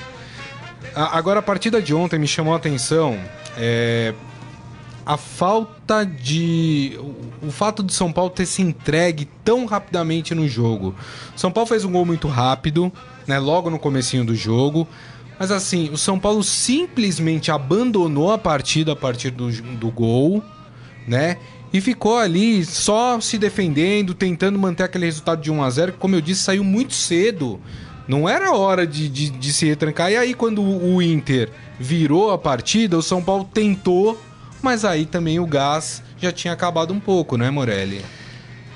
A- 0.94 1.16
Agora, 1.16 1.38
a 1.40 1.42
partida 1.42 1.80
de 1.80 1.94
ontem 1.94 2.18
me 2.18 2.26
chamou 2.28 2.52
a 2.52 2.58
atenção 2.58 3.16
é, 3.56 4.12
a 5.06 5.16
falta 5.16 6.04
de. 6.04 6.98
O, 7.40 7.52
fato 7.52 7.84
de 7.84 7.94
São 7.94 8.12
Paulo 8.12 8.28
ter 8.28 8.44
se 8.44 8.60
entregue 8.60 9.28
tão 9.44 9.64
rapidamente 9.64 10.34
no 10.34 10.48
jogo. 10.48 10.96
São 11.36 11.52
Paulo 11.52 11.68
fez 11.68 11.84
um 11.84 11.92
gol 11.92 12.04
muito 12.04 12.26
rápido, 12.26 12.92
né? 13.24 13.38
Logo 13.38 13.70
no 13.70 13.78
comecinho 13.78 14.24
do 14.24 14.34
jogo. 14.34 14.86
Mas 15.38 15.52
assim, 15.52 15.90
o 15.90 15.96
São 15.96 16.18
Paulo 16.18 16.42
simplesmente 16.42 17.52
abandonou 17.52 18.32
a 18.32 18.38
partida 18.38 18.92
a 18.92 18.96
partir 18.96 19.30
do, 19.30 19.52
do 19.52 19.90
gol, 19.92 20.42
né? 21.06 21.36
E 21.72 21.80
ficou 21.80 22.18
ali 22.18 22.64
só 22.64 23.20
se 23.20 23.38
defendendo, 23.38 24.12
tentando 24.14 24.58
manter 24.58 24.84
aquele 24.84 25.04
resultado 25.04 25.40
de 25.40 25.52
1 25.52 25.62
a 25.62 25.70
0 25.70 25.92
que, 25.92 25.98
como 25.98 26.16
eu 26.16 26.20
disse, 26.20 26.42
saiu 26.42 26.64
muito 26.64 26.94
cedo. 26.94 27.60
Não 28.08 28.28
era 28.28 28.52
hora 28.52 28.86
de, 28.86 29.08
de, 29.08 29.30
de 29.30 29.52
se 29.52 29.66
retrancar. 29.66 30.10
E 30.10 30.16
aí, 30.16 30.34
quando 30.34 30.62
o 30.62 31.00
Inter 31.02 31.50
virou 31.78 32.30
a 32.32 32.38
partida, 32.38 32.96
o 32.96 33.02
São 33.02 33.22
Paulo 33.22 33.48
tentou, 33.52 34.20
mas 34.62 34.84
aí 34.84 35.06
também 35.06 35.38
o 35.38 35.46
gás 35.46 36.02
já 36.20 36.32
tinha 36.32 36.52
acabado 36.52 36.92
um 36.92 37.00
pouco, 37.00 37.36
né, 37.36 37.50
Morelli? 37.50 38.02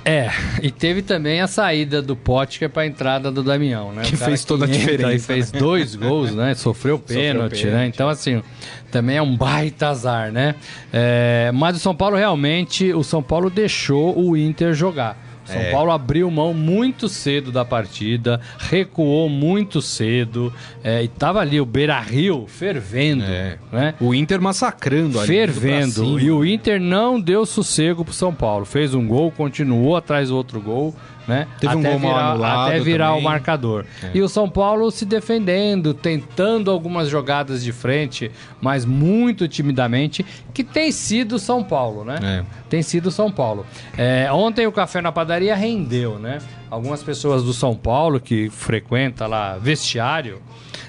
É, 0.05 0.31
e 0.62 0.71
teve 0.71 1.03
também 1.03 1.43
a 1.43 1.47
saída 1.47 2.01
do 2.01 2.16
Potker 2.16 2.71
para 2.71 2.83
a 2.83 2.87
entrada 2.87 3.31
do 3.31 3.43
Damião, 3.43 3.93
né? 3.93 4.03
Que 4.03 4.14
O 4.14 4.19
cara 4.19 4.31
fez 4.31 4.45
toda 4.45 4.64
a 4.64 4.69
entra 4.69 4.79
diferença, 4.79 5.14
E 5.14 5.19
fez 5.19 5.51
dois 5.51 5.95
gols, 5.97 6.35
né? 6.35 6.55
Sofreu 6.55 6.99
pênalti, 6.99 7.62
pênalti. 7.62 7.66
né? 7.66 7.87
Então, 7.87 8.09
assim, 8.09 8.43
também 8.90 9.16
é 9.19 9.23
um 9.23 9.37
baita 9.37 9.88
azar, 9.88 10.33
né? 10.33 10.55
É, 10.90 11.51
mas 11.53 11.77
o 11.77 11.79
São 11.79 11.95
Paulo 11.95 12.16
realmente, 12.16 12.93
o 12.95 13.03
São 13.05 13.23
Paulo 13.23 13.51
deixou 13.51 14.19
o 14.19 14.35
Inter 14.37 14.73
jogar. 14.73 15.19
São 15.53 15.61
É. 15.61 15.71
Paulo 15.71 15.91
abriu 15.91 16.31
mão 16.31 16.55
muito 16.55 17.09
cedo 17.09 17.51
da 17.53 17.65
partida, 17.65 18.41
recuou 18.59 19.29
muito 19.29 19.83
cedo, 19.83 20.53
é, 20.83 21.03
e 21.03 21.09
tava 21.09 21.41
ali 21.41 21.61
o 21.61 21.67
Beira-Rio 21.67 22.47
fervendo, 22.47 23.25
É. 23.25 23.59
né? 23.73 23.95
O 24.01 24.15
Inter 24.15 24.41
massacrando 24.41 25.19
ali. 25.19 25.27
fervendo. 25.29 26.19
E 26.21 26.31
o 26.31 26.45
Inter 26.45 26.81
não 26.81 27.21
deu 27.21 27.45
sossego 27.45 28.05
pro 28.05 28.15
São 28.15 28.33
Paulo. 28.33 28.65
Fez 28.65 28.95
um 28.95 29.07
gol, 29.07 29.31
continuou 29.31 29.97
atrás 29.97 30.29
do 30.29 30.37
outro 30.37 30.61
gol, 30.61 30.95
né? 31.26 31.46
Teve 31.59 31.76
um 31.76 31.80
até 31.80 31.90
gol 31.90 31.98
mal 32.00 32.14
virar, 32.14 32.30
anulado 32.30 32.68
até 32.68 32.80
virar 32.80 33.09
também. 33.09 33.20
o 33.20 33.24
marcador. 33.24 33.85
É. 34.02 34.11
E 34.14 34.22
o 34.22 34.28
São 34.28 34.48
Paulo 34.48 34.90
se 34.90 35.04
defendendo, 35.04 35.94
tentando 35.94 36.70
algumas 36.70 37.09
jogadas 37.09 37.62
de 37.62 37.72
frente, 37.72 38.30
mas 38.61 38.85
muito 38.85 39.46
timidamente, 39.46 40.24
que 40.52 40.64
tem 40.64 40.90
sido 40.90 41.38
São 41.38 41.62
Paulo, 41.62 42.04
né? 42.04 42.18
É. 42.22 42.44
Tem 42.68 42.83
sido 42.83 43.11
São 43.11 43.30
Paulo. 43.30 43.64
É, 43.96 44.30
ontem 44.33 44.66
o 44.66 44.72
Café 44.72 45.00
na 45.00 45.12
Padaria 45.12 45.54
rendeu, 45.54 46.18
né? 46.18 46.38
Algumas 46.70 47.02
pessoas 47.02 47.42
do 47.42 47.52
São 47.52 47.74
Paulo 47.74 48.20
que 48.20 48.48
frequenta 48.50 49.26
lá 49.26 49.59
vestiário 49.59 50.40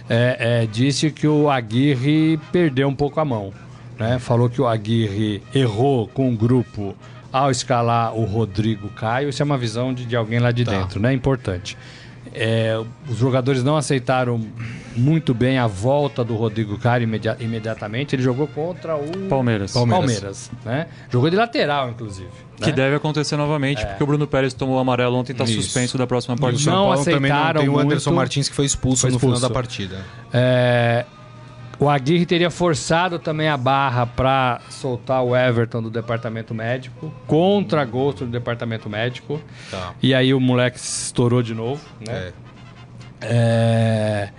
é, 0.09 0.63
é, 0.63 0.65
disse 0.65 1.09
que 1.09 1.27
o 1.27 1.49
Aguirre 1.49 2.37
perdeu 2.51 2.87
um 2.87 2.95
pouco 2.95 3.19
a 3.19 3.25
mão. 3.25 3.53
Né? 3.97 4.19
Falou 4.19 4.49
que 4.49 4.61
o 4.61 4.67
Aguirre 4.67 5.41
errou 5.53 6.07
com 6.07 6.33
o 6.33 6.35
grupo 6.35 6.95
ao 7.31 7.49
escalar 7.51 8.13
o 8.15 8.25
Rodrigo 8.25 8.89
Caio. 8.89 9.29
Isso 9.29 9.41
é 9.41 9.45
uma 9.45 9.57
visão 9.57 9.93
de, 9.93 10.05
de 10.05 10.15
alguém 10.15 10.39
lá 10.39 10.51
de 10.51 10.65
Tá. 10.65 10.71
dentro, 10.71 10.99
né? 10.99 11.13
Importante. 11.13 11.77
É, 12.33 12.79
os 13.09 13.17
jogadores 13.17 13.61
não 13.63 13.75
aceitaram 13.75 14.39
muito 14.95 15.33
bem 15.33 15.57
a 15.57 15.67
volta 15.67 16.23
do 16.23 16.35
Rodrigo 16.35 16.77
Caio 16.77 17.03
imedi- 17.03 17.27
imediatamente. 17.39 18.15
Ele 18.15 18.21
jogou 18.23 18.47
contra 18.47 18.95
o 18.95 19.27
Palmeiras. 19.27 19.73
Palmeiras. 19.73 20.05
Palmeiras, 20.05 20.51
né? 20.63 20.87
Jogou 21.09 21.29
de 21.29 21.35
lateral, 21.35 21.89
inclusive. 21.89 22.29
Que 22.57 22.67
né? 22.67 22.71
deve 22.73 22.95
acontecer 22.95 23.35
novamente, 23.35 23.85
porque 23.85 24.03
o 24.03 24.07
Bruno 24.07 24.27
Pérez 24.27 24.53
tomou 24.53 24.75
o 24.77 24.79
amarelo 24.79 25.15
ontem 25.17 25.33
e 25.33 25.35
tá 25.35 25.43
Isso. 25.45 25.55
suspenso 25.61 25.97
da 25.97 26.05
próxima 26.07 26.37
partida. 26.37 26.63
São 26.63 26.73
Não 26.73 26.85
Paulo 26.93 27.03
também 27.03 27.31
não 27.31 27.37
aceitaram 27.37 27.61
tem 27.61 27.69
o 27.69 27.79
Anderson 27.79 28.09
muito. 28.11 28.17
Martins 28.17 28.47
que 28.47 28.55
foi 28.55 28.65
expulso, 28.65 29.01
Foi 29.01 29.11
no 29.11 29.19
final 29.19 29.33
expulso. 29.35 29.49
da 29.49 29.53
partida. 29.53 30.05
É, 30.31 31.05
o 31.81 31.89
Aguirre 31.89 32.27
teria 32.27 32.51
forçado 32.51 33.17
também 33.17 33.49
a 33.49 33.57
barra 33.57 34.05
para 34.05 34.61
soltar 34.69 35.23
o 35.23 35.35
Everton 35.35 35.81
do 35.81 35.89
departamento 35.89 36.53
médico, 36.53 37.11
contra 37.25 37.83
gosto 37.83 38.23
do 38.23 38.29
departamento 38.29 38.87
médico. 38.87 39.41
Tá. 39.71 39.95
E 39.99 40.13
aí 40.13 40.31
o 40.31 40.39
moleque 40.39 40.79
se 40.79 41.05
estourou 41.05 41.41
de 41.41 41.55
novo, 41.55 41.83
né? 42.07 42.27
É. 42.27 42.33
É, 43.23 44.29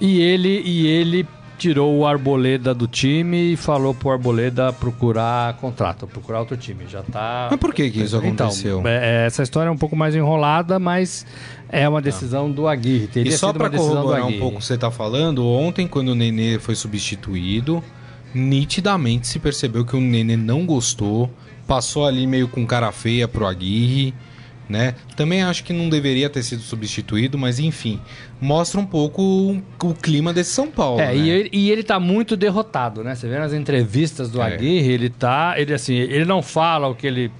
E 0.00 0.22
ele 0.22 0.62
e 0.64 0.86
ele 0.86 1.28
tirou 1.60 1.94
o 1.94 2.06
Arboleda 2.06 2.74
do 2.74 2.88
time 2.88 3.52
e 3.52 3.56
falou 3.56 3.92
pro 3.92 4.10
Arboleda 4.10 4.72
procurar 4.72 5.52
contrato, 5.58 6.06
procurar 6.06 6.40
outro 6.40 6.56
time. 6.56 6.86
Já 6.88 7.02
tá 7.02 7.48
Mas 7.50 7.60
por 7.60 7.74
que 7.74 7.90
que 7.90 8.00
isso 8.00 8.16
aconteceu? 8.16 8.80
Então, 8.80 8.90
essa 8.90 9.42
história 9.42 9.68
é 9.68 9.70
um 9.70 9.76
pouco 9.76 9.94
mais 9.94 10.16
enrolada, 10.16 10.78
mas 10.78 11.26
é 11.68 11.86
uma 11.86 12.00
decisão 12.00 12.50
do 12.50 12.66
Aguirre. 12.66 13.08
Teria 13.08 13.30
E 13.30 13.36
só 13.36 13.52
do 13.52 13.58
corroborar 13.58 14.26
um 14.26 14.38
pouco 14.38 14.56
o 14.56 14.58
que 14.60 14.64
você 14.64 14.78
tá 14.78 14.90
falando, 14.90 15.46
ontem 15.46 15.86
quando 15.86 16.08
o 16.08 16.14
Nenê 16.14 16.58
foi 16.58 16.74
substituído, 16.74 17.84
nitidamente 18.34 19.26
se 19.26 19.38
percebeu 19.38 19.84
que 19.84 19.94
o 19.94 20.00
Nenê 20.00 20.38
não 20.38 20.64
gostou, 20.64 21.30
passou 21.66 22.06
ali 22.06 22.26
meio 22.26 22.48
com 22.48 22.66
cara 22.66 22.90
feia 22.90 23.28
pro 23.28 23.46
Aguirre, 23.46 24.14
né? 24.70 24.94
Também 25.16 25.42
acho 25.42 25.64
que 25.64 25.72
não 25.72 25.88
deveria 25.88 26.30
ter 26.30 26.42
sido 26.44 26.62
substituído, 26.62 27.36
mas 27.36 27.58
enfim, 27.58 28.00
mostra 28.40 28.80
um 28.80 28.86
pouco 28.86 29.20
o, 29.20 29.62
o 29.82 29.94
clima 29.94 30.32
desse 30.32 30.50
São 30.52 30.68
Paulo, 30.70 31.00
É, 31.00 31.06
né? 31.08 31.16
e, 31.16 31.28
ele, 31.28 31.50
e 31.52 31.70
ele 31.70 31.82
tá 31.82 31.98
muito 31.98 32.36
derrotado, 32.36 33.02
né? 33.02 33.14
Você 33.16 33.28
vê 33.28 33.38
nas 33.38 33.52
entrevistas 33.52 34.30
do 34.30 34.40
É. 34.40 34.54
Aguirre, 34.54 34.92
ele 34.92 35.10
tá. 35.10 35.54
Ele 35.58 35.74
assim, 35.74 35.94
ele 35.94 36.24
não 36.24 36.40
fala 36.40 36.86
o 36.86 36.94
que 36.94 37.06
ele. 37.06 37.32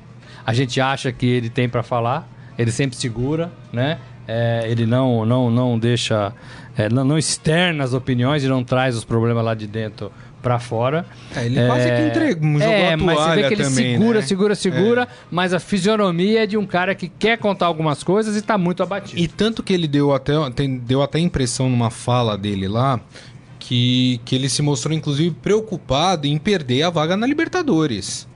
A 0.45 0.53
gente 0.53 0.81
acha 0.81 1.13
que 1.13 1.25
ele 1.27 1.49
tem 1.49 1.69
pra 1.69 1.83
falar. 1.85 2.29
Ele 2.59 2.73
sempre 2.73 2.97
segura, 2.97 3.51
né? 3.73 3.99
É, 4.29 4.65
ele 4.69 4.85
não, 4.85 5.25
não, 5.25 5.51
não 5.51 5.79
deixa. 5.79 6.33
é, 6.77 6.89
não, 6.89 7.05
não 7.05 7.17
externa 7.19 7.85
as 7.85 7.95
opiniões 7.95 8.45
e 8.45 8.49
não 8.49 8.63
traz 8.65 8.97
os 8.97 9.05
problemas 9.05 9.45
lá 9.45 9.55
de 9.55 9.67
dentro 9.67 10.11
para 10.43 10.59
fora. 10.59 11.07
É, 11.37 11.45
ele 11.47 11.67
quase 11.67 11.87
que 11.91 12.03
entregou, 12.09 12.53
jogou 12.53 12.67
é, 12.75 12.93
a 12.93 12.97
mas 12.97 13.19
você 13.19 13.35
vê 13.35 13.49
que 13.49 13.55
ele 13.55 13.65
também, 13.65 13.93
segura, 13.99 14.21
né? 14.21 14.27
segura, 14.27 14.55
segura, 14.55 15.09
mas 15.31 15.53
a 15.55 15.61
fisionomia 15.61 16.45
é 16.45 16.47
de 16.47 16.57
um 16.57 16.67
cara 16.67 16.95
que 16.95 17.09
quer 17.09 17.39
contar 17.39 17.67
algumas 17.67 18.03
coisas 18.03 18.37
e 18.37 18.43
tá 18.43 18.57
muito 18.57 18.83
abatido. 18.83 19.21
E 19.21 19.29
tanto 19.29 19.63
que 19.63 19.73
ele 19.73 19.87
deu 19.87 20.13
até, 20.13 20.33
tem- 20.51 20.79
deu 20.79 21.03
até 21.03 21.19
impressão 21.19 21.69
numa 21.69 21.91
fala 21.91 22.37
dele 22.37 22.69
lá 22.69 23.01
que, 23.59 24.21
que 24.25 24.35
ele 24.35 24.49
se 24.49 24.63
mostrou, 24.63 24.95
inclusive, 24.95 25.31
preocupado 25.43 26.27
em 26.27 26.39
perder 26.39 26.83
a 26.83 26.91
vaga 26.91 27.17
na 27.17 27.27
Libertadores. 27.27 28.27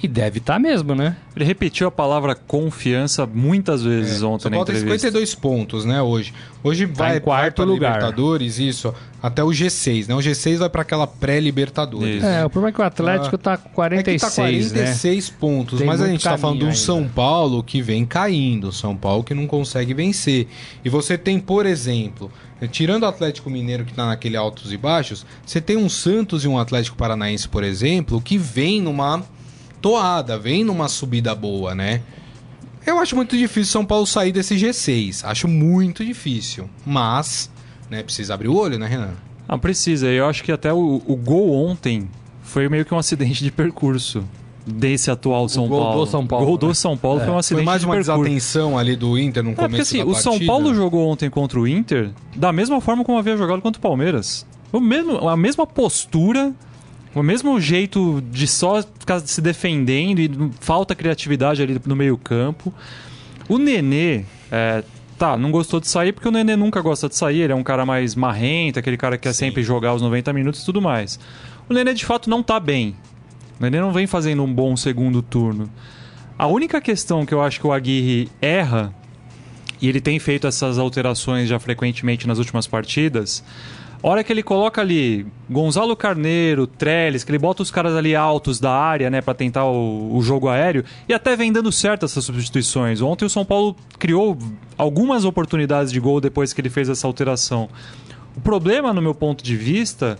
E 0.00 0.06
deve 0.06 0.38
estar 0.38 0.60
mesmo, 0.60 0.94
né? 0.94 1.16
Ele 1.34 1.44
repetiu 1.44 1.88
a 1.88 1.90
palavra 1.90 2.34
confiança 2.34 3.26
muitas 3.26 3.82
vezes 3.82 4.22
ontem 4.22 4.42
São 4.42 4.50
na 4.50 4.56
Paulo 4.58 4.66
tem 4.66 4.76
entrevista. 4.76 5.08
52 5.08 5.34
pontos, 5.34 5.84
né, 5.84 6.00
hoje. 6.00 6.32
Hoje 6.62 6.86
vai 6.86 7.16
em 7.16 7.20
quarto 7.20 7.58
vai 7.58 7.66
lugar. 7.66 7.94
Libertadores, 7.94 8.58
isso, 8.60 8.94
até 9.20 9.42
o 9.42 9.48
G6, 9.48 10.08
né? 10.08 10.14
O 10.14 10.18
G6 10.18 10.58
vai 10.58 10.68
para 10.68 10.82
aquela 10.82 11.06
pré-Libertadores. 11.06 12.22
É, 12.22 12.44
o 12.44 12.50
problema 12.50 12.70
é 12.70 12.72
que 12.72 12.80
o 12.80 12.84
Atlético 12.84 13.36
tá 13.36 13.56
com 13.56 13.68
46, 13.70 14.06
é 14.08 14.18
que 14.18 14.20
tá 14.20 14.30
46 14.30 15.30
pontos, 15.30 15.78
Tem 15.78 15.86
mas 15.86 16.00
a 16.00 16.06
gente 16.06 16.22
tá 16.22 16.38
falando 16.38 16.60
de 16.60 16.66
um 16.66 16.74
São. 16.74 17.08
Paulo 17.08 17.62
que 17.64 17.82
vem 17.82 18.04
caindo, 18.04 18.70
São 18.70 18.96
Paulo 18.96 19.24
que 19.24 19.34
não 19.34 19.46
consegue 19.48 19.94
vencer. 19.94 20.46
E 20.84 20.88
você 20.88 21.18
tem, 21.18 21.40
por 21.40 21.66
exemplo, 21.66 22.30
tirando 22.70 23.02
o 23.02 23.06
Atlético 23.06 23.50
Mineiro 23.50 23.84
que 23.84 23.94
tá 23.94 24.06
naquele 24.06 24.36
altos 24.36 24.72
e 24.72 24.76
baixos, 24.76 25.26
você 25.44 25.60
tem 25.60 25.76
um 25.76 25.88
Santos 25.88 26.44
e 26.44 26.48
um 26.48 26.58
Atlético 26.58 26.96
Paranaense, 26.96 27.48
por 27.48 27.64
exemplo, 27.64 28.20
que 28.20 28.38
vem 28.38 28.80
numa 28.80 29.24
toada, 29.80 30.38
vem 30.38 30.64
numa 30.64 30.88
subida 30.88 31.34
boa, 31.34 31.74
né? 31.74 32.00
Eu 32.86 32.98
acho 32.98 33.14
muito 33.14 33.36
difícil 33.36 33.70
São 33.72 33.84
Paulo 33.84 34.06
sair 34.06 34.32
desse 34.32 34.54
G6. 34.56 35.20
Acho 35.24 35.46
muito 35.46 36.04
difícil. 36.04 36.68
Mas, 36.86 37.50
né, 37.90 38.02
precisa 38.02 38.34
abrir 38.34 38.48
o 38.48 38.56
olho, 38.56 38.78
né, 38.78 38.86
Renan? 38.86 39.10
Ah, 39.46 39.58
precisa. 39.58 40.06
Eu 40.08 40.26
acho 40.26 40.42
que 40.42 40.50
até 40.52 40.72
o, 40.72 41.02
o 41.06 41.16
gol 41.16 41.52
ontem 41.66 42.08
foi 42.42 42.68
meio 42.68 42.84
que 42.84 42.94
um 42.94 42.98
acidente 42.98 43.44
de 43.44 43.50
percurso 43.50 44.24
desse 44.66 45.10
atual 45.10 45.48
São 45.48 45.66
gol 45.66 45.80
Paulo. 45.80 46.04
do 46.04 46.10
São 46.10 46.26
Paulo, 46.26 46.44
O 46.44 46.46
gol 46.48 46.54
né? 46.56 46.60
do 46.68 46.74
São 46.74 46.96
Paulo 46.96 47.20
foi 47.20 47.30
um 47.30 47.38
acidente 47.38 47.64
Foi 47.64 47.66
mais 47.66 47.80
de 47.80 47.86
uma 47.86 47.94
percurso. 47.94 48.20
desatenção 48.22 48.78
ali 48.78 48.96
do 48.96 49.18
Inter 49.18 49.42
no 49.42 49.50
É, 49.50 49.54
porque 49.54 49.70
começo 49.70 49.82
assim, 49.82 49.98
da 49.98 50.04
o 50.04 50.12
partida. 50.12 50.30
São 50.38 50.46
Paulo 50.46 50.74
jogou 50.74 51.08
ontem 51.08 51.30
contra 51.30 51.58
o 51.58 51.66
Inter 51.66 52.10
da 52.36 52.52
mesma 52.52 52.80
forma 52.80 53.04
como 53.04 53.18
havia 53.18 53.36
jogado 53.36 53.60
contra 53.62 53.78
o 53.78 53.82
Palmeiras. 53.82 54.46
O 54.70 54.80
mesmo, 54.80 55.26
a 55.28 55.36
mesma 55.36 55.66
postura, 55.66 56.52
o 57.14 57.22
mesmo 57.22 57.60
jeito 57.60 58.22
de 58.30 58.46
só 58.46 58.82
ficar 58.82 59.20
se 59.20 59.40
defendendo 59.40 60.18
e 60.20 60.30
falta 60.60 60.94
criatividade 60.94 61.62
ali 61.62 61.80
no 61.84 61.96
meio 61.96 62.16
campo. 62.16 62.72
O 63.48 63.58
Nenê, 63.58 64.24
é, 64.50 64.84
tá, 65.18 65.36
não 65.36 65.50
gostou 65.50 65.80
de 65.80 65.88
sair 65.88 66.12
porque 66.12 66.28
o 66.28 66.30
Nenê 66.30 66.54
nunca 66.54 66.80
gosta 66.80 67.08
de 67.08 67.16
sair, 67.16 67.40
ele 67.40 67.52
é 67.52 67.56
um 67.56 67.62
cara 67.62 67.86
mais 67.86 68.14
marrento, 68.14 68.78
aquele 68.78 68.96
cara 68.96 69.16
que 69.16 69.22
quer 69.22 69.32
sempre 69.32 69.62
jogar 69.62 69.94
os 69.94 70.02
90 70.02 70.32
minutos 70.32 70.62
e 70.62 70.64
tudo 70.64 70.82
mais. 70.82 71.18
O 71.68 71.74
Nenê 71.74 71.94
de 71.94 72.04
fato 72.04 72.28
não 72.28 72.42
tá 72.42 72.60
bem. 72.60 72.94
O 73.58 73.62
Nenê 73.62 73.80
não 73.80 73.92
vem 73.92 74.06
fazendo 74.06 74.42
um 74.42 74.52
bom 74.52 74.76
segundo 74.76 75.22
turno. 75.22 75.70
A 76.38 76.46
única 76.46 76.80
questão 76.80 77.26
que 77.26 77.34
eu 77.34 77.42
acho 77.42 77.58
que 77.58 77.66
o 77.66 77.72
Aguirre 77.72 78.28
erra, 78.40 78.94
e 79.80 79.88
ele 79.88 80.00
tem 80.00 80.18
feito 80.18 80.46
essas 80.46 80.78
alterações 80.78 81.48
já 81.48 81.58
frequentemente 81.58 82.28
nas 82.28 82.38
últimas 82.38 82.66
partidas, 82.66 83.42
hora 84.02 84.22
que 84.22 84.32
ele 84.32 84.42
coloca 84.42 84.80
ali 84.80 85.26
Gonzalo 85.48 85.96
Carneiro, 85.96 86.66
Trellis, 86.66 87.24
que 87.24 87.30
ele 87.30 87.38
bota 87.38 87.62
os 87.62 87.70
caras 87.70 87.94
ali 87.94 88.14
altos 88.14 88.60
da 88.60 88.72
área, 88.72 89.10
né, 89.10 89.20
para 89.20 89.34
tentar 89.34 89.64
o, 89.64 90.16
o 90.16 90.22
jogo 90.22 90.48
aéreo, 90.48 90.84
e 91.08 91.14
até 91.14 91.36
vem 91.36 91.52
dando 91.52 91.72
certo 91.72 92.04
essas 92.04 92.24
substituições. 92.24 93.00
Ontem 93.00 93.24
o 93.24 93.30
São 93.30 93.44
Paulo 93.44 93.76
criou 93.98 94.38
algumas 94.76 95.24
oportunidades 95.24 95.92
de 95.92 96.00
gol 96.00 96.20
depois 96.20 96.52
que 96.52 96.60
ele 96.60 96.70
fez 96.70 96.88
essa 96.88 97.06
alteração. 97.06 97.68
O 98.36 98.40
problema, 98.40 98.92
no 98.92 99.02
meu 99.02 99.14
ponto 99.14 99.42
de 99.42 99.56
vista, 99.56 100.18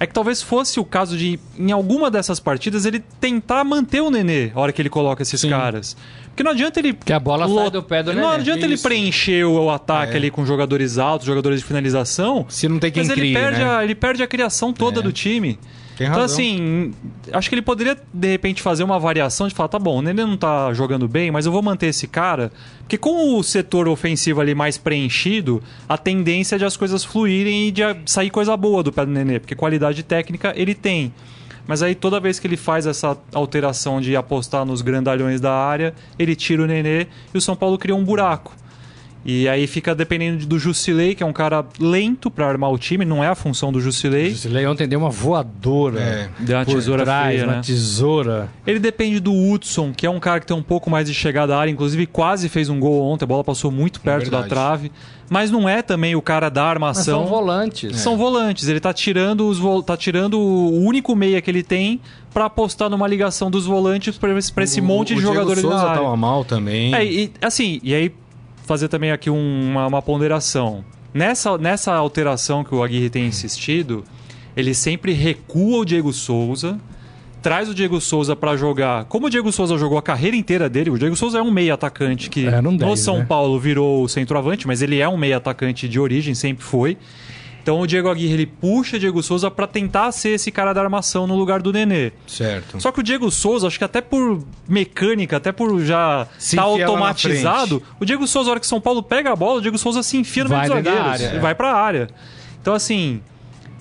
é 0.00 0.06
que 0.06 0.12
talvez 0.14 0.40
fosse 0.42 0.80
o 0.80 0.84
caso 0.84 1.16
de, 1.16 1.38
em 1.58 1.70
alguma 1.70 2.10
dessas 2.10 2.40
partidas, 2.40 2.86
ele 2.86 3.00
tentar 3.20 3.62
manter 3.62 4.00
o 4.00 4.10
Nenê 4.10 4.50
a 4.54 4.58
hora 4.60 4.72
que 4.72 4.80
ele 4.82 4.88
coloca 4.88 5.22
esses 5.22 5.44
caras. 5.44 5.94
Porque 6.28 6.42
não 6.42 6.52
adianta 6.52 6.80
ele. 6.80 6.94
Que 6.94 7.12
a 7.12 7.20
bola 7.20 7.46
sai 7.46 7.54
lot- 7.54 7.70
do 7.72 7.82
pé 7.82 8.02
do 8.02 8.12
Não 8.14 8.22
Nenê. 8.22 8.34
adianta 8.36 8.64
ele 8.64 8.74
Isso. 8.74 8.82
preencher 8.82 9.44
o, 9.44 9.64
o 9.64 9.70
ataque 9.70 10.14
É. 10.14 10.16
ali 10.16 10.30
com 10.30 10.44
jogadores 10.46 10.96
altos, 10.96 11.26
jogadores 11.26 11.60
de 11.60 11.66
finalização. 11.66 12.46
Se 12.48 12.66
não 12.66 12.78
tem 12.78 12.90
quem 12.90 13.02
mas 13.02 13.10
ele 13.10 13.20
crie, 13.20 13.34
perde, 13.34 13.58
né? 13.60 13.76
a, 13.76 13.84
ele 13.84 13.94
perde 13.94 14.22
a 14.22 14.26
criação 14.26 14.72
toda 14.72 15.00
É. 15.00 15.02
do 15.02 15.12
time. 15.12 15.58
Tem 16.00 16.06
então, 16.06 16.22
razão. 16.22 16.34
assim, 16.34 16.94
acho 17.30 17.50
que 17.50 17.54
ele 17.54 17.60
poderia, 17.60 17.94
de 18.10 18.30
repente, 18.30 18.62
fazer 18.62 18.82
uma 18.82 18.98
variação 18.98 19.46
de 19.46 19.54
falar: 19.54 19.68
tá 19.68 19.78
bom, 19.78 19.98
o 19.98 20.02
Nenê 20.02 20.24
não 20.24 20.34
tá 20.34 20.72
jogando 20.72 21.06
bem, 21.06 21.30
mas 21.30 21.44
eu 21.44 21.52
vou 21.52 21.60
manter 21.60 21.88
esse 21.88 22.06
cara. 22.06 22.50
Porque 22.78 22.96
com 22.96 23.36
o 23.36 23.42
setor 23.42 23.86
ofensivo 23.86 24.40
ali 24.40 24.54
mais 24.54 24.78
preenchido, 24.78 25.62
a 25.86 25.98
tendência 25.98 26.54
é 26.54 26.58
de 26.58 26.64
as 26.64 26.74
coisas 26.74 27.04
fluírem 27.04 27.68
e 27.68 27.70
de 27.70 27.82
sair 28.06 28.30
coisa 28.30 28.56
boa 28.56 28.82
do 28.82 28.90
pé 28.90 29.04
do 29.04 29.12
Nenê, 29.12 29.40
porque 29.40 29.54
qualidade 29.54 30.02
técnica 30.02 30.54
ele 30.56 30.74
tem. 30.74 31.12
Mas 31.66 31.82
aí 31.82 31.94
toda 31.94 32.18
vez 32.18 32.38
que 32.38 32.46
ele 32.46 32.56
faz 32.56 32.86
essa 32.86 33.14
alteração 33.34 34.00
de 34.00 34.16
apostar 34.16 34.64
nos 34.64 34.80
grandalhões 34.80 35.38
da 35.38 35.52
área, 35.52 35.92
ele 36.18 36.34
tira 36.34 36.62
o 36.62 36.66
Nenê 36.66 37.08
e 37.34 37.36
o 37.36 37.42
São 37.42 37.54
Paulo 37.54 37.76
cria 37.76 37.94
um 37.94 38.02
buraco. 38.02 38.56
E 39.24 39.46
aí 39.48 39.66
fica 39.66 39.94
dependendo 39.94 40.46
do 40.46 40.58
Jusilei, 40.58 41.14
que 41.14 41.22
é 41.22 41.26
um 41.26 41.32
cara 41.32 41.64
lento 41.78 42.30
pra 42.30 42.46
armar 42.48 42.70
o 42.72 42.78
time, 42.78 43.04
não 43.04 43.22
é 43.22 43.28
a 43.28 43.34
função 43.34 43.70
do 43.70 43.78
Jusilei. 43.80 44.28
O 44.28 44.30
Jusilei 44.30 44.66
ontem 44.66 44.88
deu 44.88 44.98
uma 44.98 45.10
voadora. 45.10 46.00
É. 46.00 46.28
Deu 46.38 46.56
uma 46.56 46.64
por 46.64 46.74
tesoura 46.74 47.04
trás, 47.04 47.34
feia, 47.34 47.44
uma 47.46 47.56
né? 47.56 47.60
tesoura. 47.62 48.48
Ele 48.66 48.78
depende 48.78 49.20
do 49.20 49.32
Hudson, 49.32 49.92
que 49.94 50.06
é 50.06 50.10
um 50.10 50.18
cara 50.18 50.40
que 50.40 50.46
tem 50.46 50.56
um 50.56 50.62
pouco 50.62 50.88
mais 50.88 51.06
de 51.06 51.12
chegada 51.14 51.54
à 51.54 51.58
área, 51.60 51.70
inclusive 51.70 52.06
quase 52.06 52.48
fez 52.48 52.68
um 52.70 52.80
gol 52.80 53.02
ontem, 53.02 53.24
a 53.24 53.26
bola 53.28 53.44
passou 53.44 53.70
muito 53.70 54.00
perto 54.00 54.30
da 54.30 54.40
verdade. 54.40 54.48
trave, 54.48 54.92
mas 55.28 55.50
não 55.50 55.68
é 55.68 55.82
também 55.82 56.16
o 56.16 56.22
cara 56.22 56.48
da 56.48 56.62
Mas 56.62 56.70
armação. 56.70 57.20
são 57.20 57.26
volantes. 57.26 57.96
São 58.00 58.16
volantes, 58.16 58.68
ele 58.68 58.80
tá 58.80 58.92
tirando 58.92 59.46
os 59.48 59.58
vo- 59.58 59.82
tá 59.82 59.96
tirando 59.98 60.38
o 60.40 60.82
único 60.82 61.14
meia 61.14 61.40
que 61.42 61.50
ele 61.50 61.62
tem 61.62 62.00
pra 62.32 62.46
apostar 62.46 62.88
numa 62.88 63.06
ligação 63.06 63.50
dos 63.50 63.66
volantes 63.66 64.16
pra 64.16 64.36
esse, 64.38 64.52
pra 64.52 64.64
esse 64.64 64.80
O- 64.80 64.84
monte 64.84 65.08
de 65.08 65.14
o 65.14 65.16
Diego 65.18 65.32
jogadores 65.34 65.60
Souza 65.60 65.76
na 65.76 65.82
área. 65.82 66.00
tava 66.02 66.16
mal 66.16 66.44
também. 66.44 66.94
É, 66.94 67.04
e 67.04 67.30
assim, 67.42 67.80
e 67.82 67.92
aí 67.94 68.12
fazer 68.70 68.86
também 68.88 69.10
aqui 69.10 69.28
um- 69.28 69.70
uma, 69.72 69.86
uma 69.88 70.00
ponderação. 70.00 70.84
Nessa, 71.12 71.58
nessa 71.58 71.92
alteração 71.92 72.62
que 72.62 72.72
o 72.72 72.84
Aguirre 72.84 73.10
tem 73.10 73.26
insistido, 73.26 74.04
ele 74.56 74.72
sempre 74.74 75.12
recua 75.12 75.78
o 75.78 75.84
Diego 75.84 76.12
Souza, 76.12 76.78
traz 77.42 77.68
o 77.68 77.74
Diego 77.74 78.00
Souza 78.00 78.36
pra 78.36 78.56
jogar. 78.56 79.06
Como 79.06 79.26
o 79.26 79.30
Diego 79.30 79.50
Souza 79.50 79.76
jogou 79.76 79.98
a 79.98 80.02
carreira 80.02 80.36
inteira 80.36 80.68
dele, 80.68 80.88
o 80.90 80.96
Diego 80.98 81.16
Souza 81.16 81.38
é 81.38 81.42
um 81.42 81.50
meio 81.50 81.74
atacante 81.74 82.30
que 82.30 82.46
um 82.46 82.62
no 82.62 82.78
10, 82.78 83.00
São 83.00 83.18
né? 83.18 83.24
Paulo 83.28 83.58
virou 83.58 84.06
centroavante, 84.06 84.68
mas 84.68 84.82
ele 84.82 85.00
é 85.00 85.08
um 85.08 85.16
meio 85.16 85.36
atacante 85.36 85.88
de 85.88 85.98
origem, 85.98 86.32
sempre 86.34 86.62
foi. 86.64 86.96
Então 87.62 87.80
o 87.80 87.86
Diego 87.86 88.08
Aguirre 88.08 88.32
ele 88.32 88.46
puxa 88.46 88.96
o 88.96 88.98
Diego 88.98 89.22
Souza 89.22 89.50
pra 89.50 89.66
tentar 89.66 90.10
ser 90.12 90.30
esse 90.30 90.50
cara 90.50 90.72
da 90.72 90.80
armação 90.80 91.26
no 91.26 91.36
lugar 91.36 91.60
do 91.60 91.72
Nenê. 91.72 92.12
Certo. 92.26 92.80
Só 92.80 92.90
que 92.90 93.00
o 93.00 93.02
Diego 93.02 93.30
Souza, 93.30 93.66
acho 93.66 93.78
que 93.78 93.84
até 93.84 94.00
por 94.00 94.42
mecânica, 94.68 95.36
até 95.36 95.52
por 95.52 95.78
já 95.80 96.26
estar 96.38 96.56
na 96.56 96.62
automatizado, 96.62 97.82
o 98.00 98.04
Diego 98.04 98.26
Souza, 98.26 98.48
a 98.48 98.52
hora 98.52 98.60
que 98.60 98.66
São 98.66 98.80
Paulo 98.80 99.02
pega 99.02 99.32
a 99.32 99.36
bola, 99.36 99.58
o 99.58 99.62
Diego 99.62 99.78
Souza 99.78 100.02
se 100.02 100.16
enfia 100.16 100.44
no 100.44 100.50
Vai 100.50 100.68
meio 100.68 100.82
dos 100.82 100.84
zagueiros. 100.84 101.12
área, 101.12 101.34
e 101.34 101.36
é. 101.36 101.40
vai 101.40 101.54
pra 101.54 101.72
área. 101.74 102.08
Então, 102.60 102.74
assim, 102.74 103.20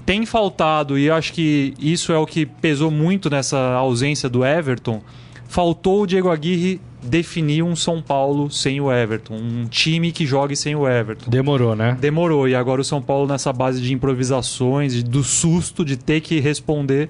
tem 0.06 0.26
faltado, 0.26 0.98
e 0.98 1.10
acho 1.10 1.32
que 1.34 1.74
isso 1.80 2.12
é 2.12 2.18
o 2.18 2.26
que 2.26 2.46
pesou 2.46 2.92
muito 2.92 3.30
nessa 3.30 3.58
ausência 3.74 4.28
do 4.30 4.46
Everton. 4.46 5.02
Faltou 5.48 6.04
o 6.04 6.08
Diego 6.08 6.30
Aguirre 6.30 6.82
definir 7.02 7.64
um 7.64 7.76
São 7.76 8.02
Paulo 8.02 8.50
sem 8.52 8.82
o 8.82 8.92
Everton, 8.92 9.36
um 9.36 9.66
time 9.68 10.12
que 10.12 10.26
jogue 10.26 10.56
sem 10.56 10.76
o 10.76 10.88
Everton. 10.88 11.30
Demorou, 11.30 11.76
né? 11.76 11.98
Demorou, 12.00 12.48
e 12.48 12.56
agora 12.56 12.82
o 12.82 12.84
São 12.84 13.02
Paulo 13.02 13.28
nessa 13.28 13.54
base 13.54 13.82
de 13.82 13.94
improvisações, 13.94 15.02
do 15.04 15.24
susto 15.24 15.86
de 15.86 15.98
ter 15.98 16.22
que 16.22 16.40
responder. 16.40 17.10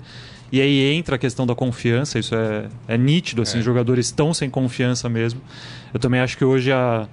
E 0.52 0.60
aí 0.62 0.94
entra 0.94 1.16
a 1.16 1.20
questão 1.20 1.46
da 1.46 1.54
confiança, 1.54 2.18
isso 2.18 2.34
é, 2.36 2.68
é 2.88 2.98
nítido, 2.98 3.44
assim, 3.44 3.60
os 3.60 3.66
jogadores 3.66 4.08
estão 4.08 4.34
sem 4.34 4.50
confiança 4.50 5.08
mesmo. 5.08 5.40
Eu 5.94 6.00
também 6.00 6.20
acho 6.20 6.38
que 6.38 6.44
hoje 6.44 6.72
a, 6.72 7.08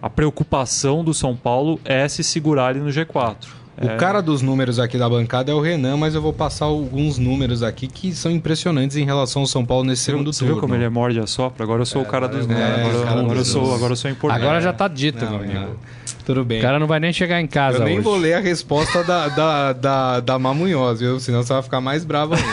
a 0.00 0.10
preocupação 0.10 1.04
do 1.04 1.14
São 1.14 1.36
Paulo 1.36 1.80
é 1.84 2.08
se 2.08 2.24
segurar 2.24 2.68
ali 2.68 2.80
no 2.80 2.88
G4. 2.88 3.61
O 3.80 3.96
cara 3.96 4.20
dos 4.20 4.42
números 4.42 4.78
aqui 4.78 4.98
da 4.98 5.08
bancada 5.08 5.50
é 5.50 5.54
o 5.54 5.60
Renan, 5.60 5.96
mas 5.96 6.14
eu 6.14 6.20
vou 6.20 6.32
passar 6.32 6.66
alguns 6.66 7.16
números 7.18 7.62
aqui 7.62 7.86
que 7.86 8.14
são 8.14 8.30
impressionantes 8.30 8.96
em 8.96 9.04
relação 9.04 9.42
ao 9.42 9.46
São 9.46 9.64
Paulo 9.64 9.84
nesse 9.84 10.02
segundo 10.02 10.30
Você 10.32 10.40
turno. 10.40 10.54
viu 10.54 10.60
como 10.60 10.74
ele 10.74 10.84
é 10.84 10.88
morde 10.90 11.18
a 11.18 11.26
sopra? 11.26 11.64
Agora 11.64 11.80
eu 11.80 11.86
sou 11.86 12.02
o 12.02 12.04
cara 12.04 12.28
dos 12.28 12.44
agora- 12.44 12.58
números. 12.68 12.94
é, 12.94 13.02
agora, 13.02 13.20
agora 13.20 13.38
eu 13.38 13.44
sou, 13.44 13.74
agora 13.74 13.92
eu 13.92 13.96
sou 13.96 14.10
importante. 14.10 14.42
Agora 14.42 14.60
já 14.60 14.72
tá 14.74 14.86
dito, 14.88 15.24
Não, 15.24 15.30
meu 15.32 15.40
amigo. 15.40 15.54
não. 15.60 16.02
Tudo 16.24 16.44
bem. 16.44 16.58
O 16.58 16.62
cara 16.62 16.78
não 16.78 16.86
vai 16.86 17.00
nem 17.00 17.12
chegar 17.12 17.40
em 17.40 17.46
casa 17.48 17.78
eu 17.78 17.84
nem 17.84 17.94
hoje. 17.94 18.04
vou 18.04 18.16
ler 18.16 18.34
a 18.34 18.40
resposta 18.40 19.02
da, 19.02 19.28
da, 19.28 19.72
da, 19.72 20.20
da 20.20 20.38
Mamunhoz, 20.38 21.00
viu? 21.00 21.18
Senão 21.18 21.42
você 21.42 21.52
vai 21.52 21.62
ficar 21.62 21.80
mais 21.80 22.04
bravo 22.04 22.34
ainda. 22.34 22.52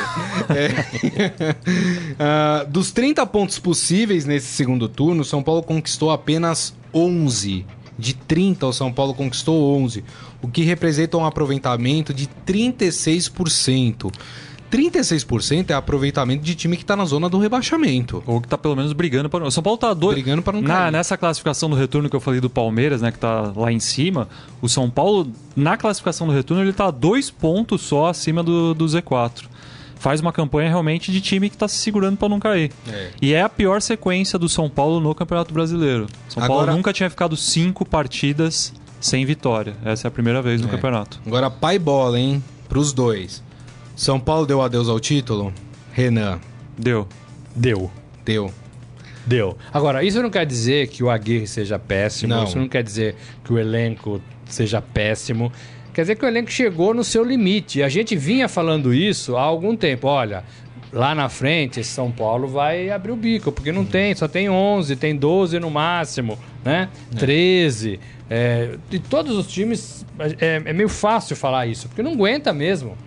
É. 0.49 1.55
Ah, 2.17 2.65
dos 2.67 2.91
30 2.91 3.25
pontos 3.27 3.59
possíveis 3.59 4.25
nesse 4.25 4.47
segundo 4.47 4.87
turno, 4.89 5.21
o 5.21 5.25
São 5.25 5.43
Paulo 5.43 5.61
conquistou 5.63 6.11
apenas 6.11 6.73
11. 6.93 7.65
De 7.97 8.13
30, 8.13 8.65
o 8.65 8.71
São 8.73 8.91
Paulo 8.93 9.13
conquistou 9.13 9.75
11, 9.77 10.03
o 10.41 10.47
que 10.47 10.63
representa 10.63 11.17
um 11.17 11.25
aproveitamento 11.25 12.13
de 12.13 12.27
36%. 12.45 14.11
36% 14.71 15.71
é 15.71 15.73
aproveitamento 15.73 16.43
de 16.43 16.53
time 16.53 16.77
que 16.77 16.85
tá 16.85 16.95
na 16.95 17.03
zona 17.03 17.27
do 17.27 17.39
rebaixamento. 17.39 18.21
Ou 18.27 18.39
que 18.39 18.47
tá 18.47 18.55
pelo 18.55 18.75
menos 18.75 18.93
brigando 18.93 19.27
para. 19.27 19.43
O 19.43 19.49
São 19.49 19.63
Paulo 19.63 19.79
tá 19.79 19.93
dois. 19.95 20.13
Brigando 20.13 20.43
pra 20.43 20.53
não 20.53 20.61
Na- 20.61 20.67
cair. 20.75 20.91
Nessa 20.91 21.17
classificação 21.17 21.69
do 21.71 21.75
retorno 21.75 22.07
que 22.07 22.15
eu 22.15 22.19
falei 22.19 22.39
do 22.39 22.51
Palmeiras, 22.51 23.01
né, 23.01 23.11
que 23.11 23.17
tá 23.17 23.51
lá 23.55 23.71
em 23.71 23.79
cima, 23.79 24.29
o 24.61 24.69
São 24.69 24.87
Paulo, 24.87 25.27
na 25.55 25.75
classificação 25.75 26.27
do 26.27 26.33
retorno, 26.33 26.63
ele 26.63 26.71
tá 26.73 26.91
dois 26.91 27.31
pontos 27.31 27.81
só 27.81 28.07
acima 28.07 28.43
do, 28.43 28.75
do 28.75 28.85
Z4. 28.85 29.45
Faz 29.95 30.21
uma 30.21 30.31
campanha 30.31 30.69
realmente 30.69 31.11
de 31.11 31.19
time 31.19 31.49
que 31.49 31.57
tá 31.57 31.67
se 31.67 31.75
segurando 31.77 32.15
para 32.15 32.29
não 32.29 32.39
cair. 32.39 32.71
É. 32.87 33.09
E 33.21 33.33
é 33.33 33.41
a 33.41 33.49
pior 33.49 33.81
sequência 33.81 34.37
do 34.39 34.47
São 34.47 34.69
Paulo 34.69 34.99
no 35.01 35.13
Campeonato 35.15 35.51
Brasileiro. 35.53 36.05
São 36.29 36.41
Paulo 36.45 36.61
Agora- 36.61 36.73
nunca 36.77 36.93
tinha 36.93 37.09
ficado 37.09 37.35
cinco 37.35 37.83
partidas 37.83 38.71
sem 38.99 39.25
vitória. 39.25 39.73
Essa 39.83 40.07
é 40.07 40.09
a 40.09 40.11
primeira 40.11 40.41
vez 40.41 40.61
no 40.61 40.67
É. 40.67 40.71
campeonato. 40.71 41.19
Agora, 41.25 41.49
pai 41.49 41.77
bola, 41.79 42.19
hein? 42.19 42.43
Pros 42.67 42.93
dois. 42.93 43.43
São 43.95 44.19
Paulo 44.19 44.45
deu 44.45 44.61
adeus 44.61 44.87
ao 44.89 44.99
título? 44.99 45.53
Renan, 45.93 46.39
Deu. 46.77 47.07
Deu. 47.55 47.91
deu. 48.23 48.51
Deu. 49.25 49.57
Agora, 49.73 50.03
isso 50.03 50.21
não 50.23 50.29
quer 50.29 50.45
dizer 50.45 50.87
que 50.87 51.03
o 51.03 51.09
Aguirre 51.09 51.45
seja 51.45 51.77
péssimo, 51.77 52.33
Não. 52.33 52.43
isso 52.45 52.57
não 52.57 52.67
quer 52.69 52.81
dizer 52.83 53.15
que 53.43 53.51
o 53.53 53.59
elenco 53.59 54.21
seja 54.45 54.81
péssimo. 54.81 55.51
Quer 55.93 56.01
dizer 56.01 56.15
que 56.15 56.23
o 56.23 56.27
elenco 56.27 56.49
chegou 56.51 56.93
no 56.93 57.03
seu 57.03 57.23
limite. 57.23 57.79
E 57.79 57.83
a 57.83 57.89
gente 57.89 58.15
vinha 58.15 58.47
falando 58.47 58.93
isso 58.93 59.35
há 59.35 59.41
algum 59.41 59.75
tempo. 59.75 60.07
Olha, 60.07 60.43
lá 60.91 61.13
na 61.13 61.29
frente, 61.29 61.79
esse 61.79 61.91
São 61.91 62.11
Paulo 62.11 62.47
vai 62.47 62.89
abrir 62.89 63.11
o 63.11 63.15
bico, 63.15 63.51
porque 63.51 63.71
não 63.71 63.85
tem, 63.85 64.15
só 64.15 64.27
tem 64.27 64.49
11, 64.49 64.95
tem 64.95 65.15
12 65.15 65.59
no 65.59 65.69
máximo, 65.69 66.37
né? 66.63 66.89
13. 67.17 67.99
É, 68.29 68.77
e 68.91 68.99
todos 68.99 69.35
os 69.37 69.47
times, 69.47 70.05
é, 70.39 70.61
é 70.65 70.73
meio 70.73 70.89
fácil 70.89 71.35
falar 71.35 71.67
isso, 71.67 71.87
porque 71.87 72.03
não 72.03 72.13
aguenta 72.13 72.53
mesmo 72.53 72.97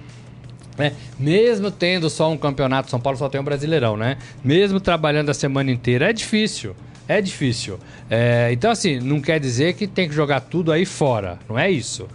né? 0.77 0.93
Mesmo 1.19 1.71
tendo 1.71 2.09
só 2.09 2.31
um 2.31 2.37
campeonato, 2.37 2.91
São 2.91 3.01
Paulo 3.01 3.19
só 3.19 3.29
tem 3.29 3.41
um 3.41 3.45
Brasileirão, 3.45 3.97
né? 3.97 4.17
Mesmo 4.43 4.81
trabalhando 4.81 5.31
a 5.31 5.35
semana 5.35 5.71
inteira, 5.71 6.11
é 6.11 6.13
difícil. 6.13 6.75
É 7.09 7.21
difícil. 7.21 7.79
É, 8.09 8.51
então, 8.53 8.71
assim, 8.71 9.01
não 9.01 9.21
quer 9.21 9.41
dizer 9.41 9.75
que 9.75 9.87
tem 9.87 10.09
que 10.09 10.15
jogar 10.15 10.41
tudo 10.41 10.71
aí 10.73 10.87
fora. 10.87 11.39
Não 11.49 11.59
é 11.59 11.71
isso. 11.71 12.09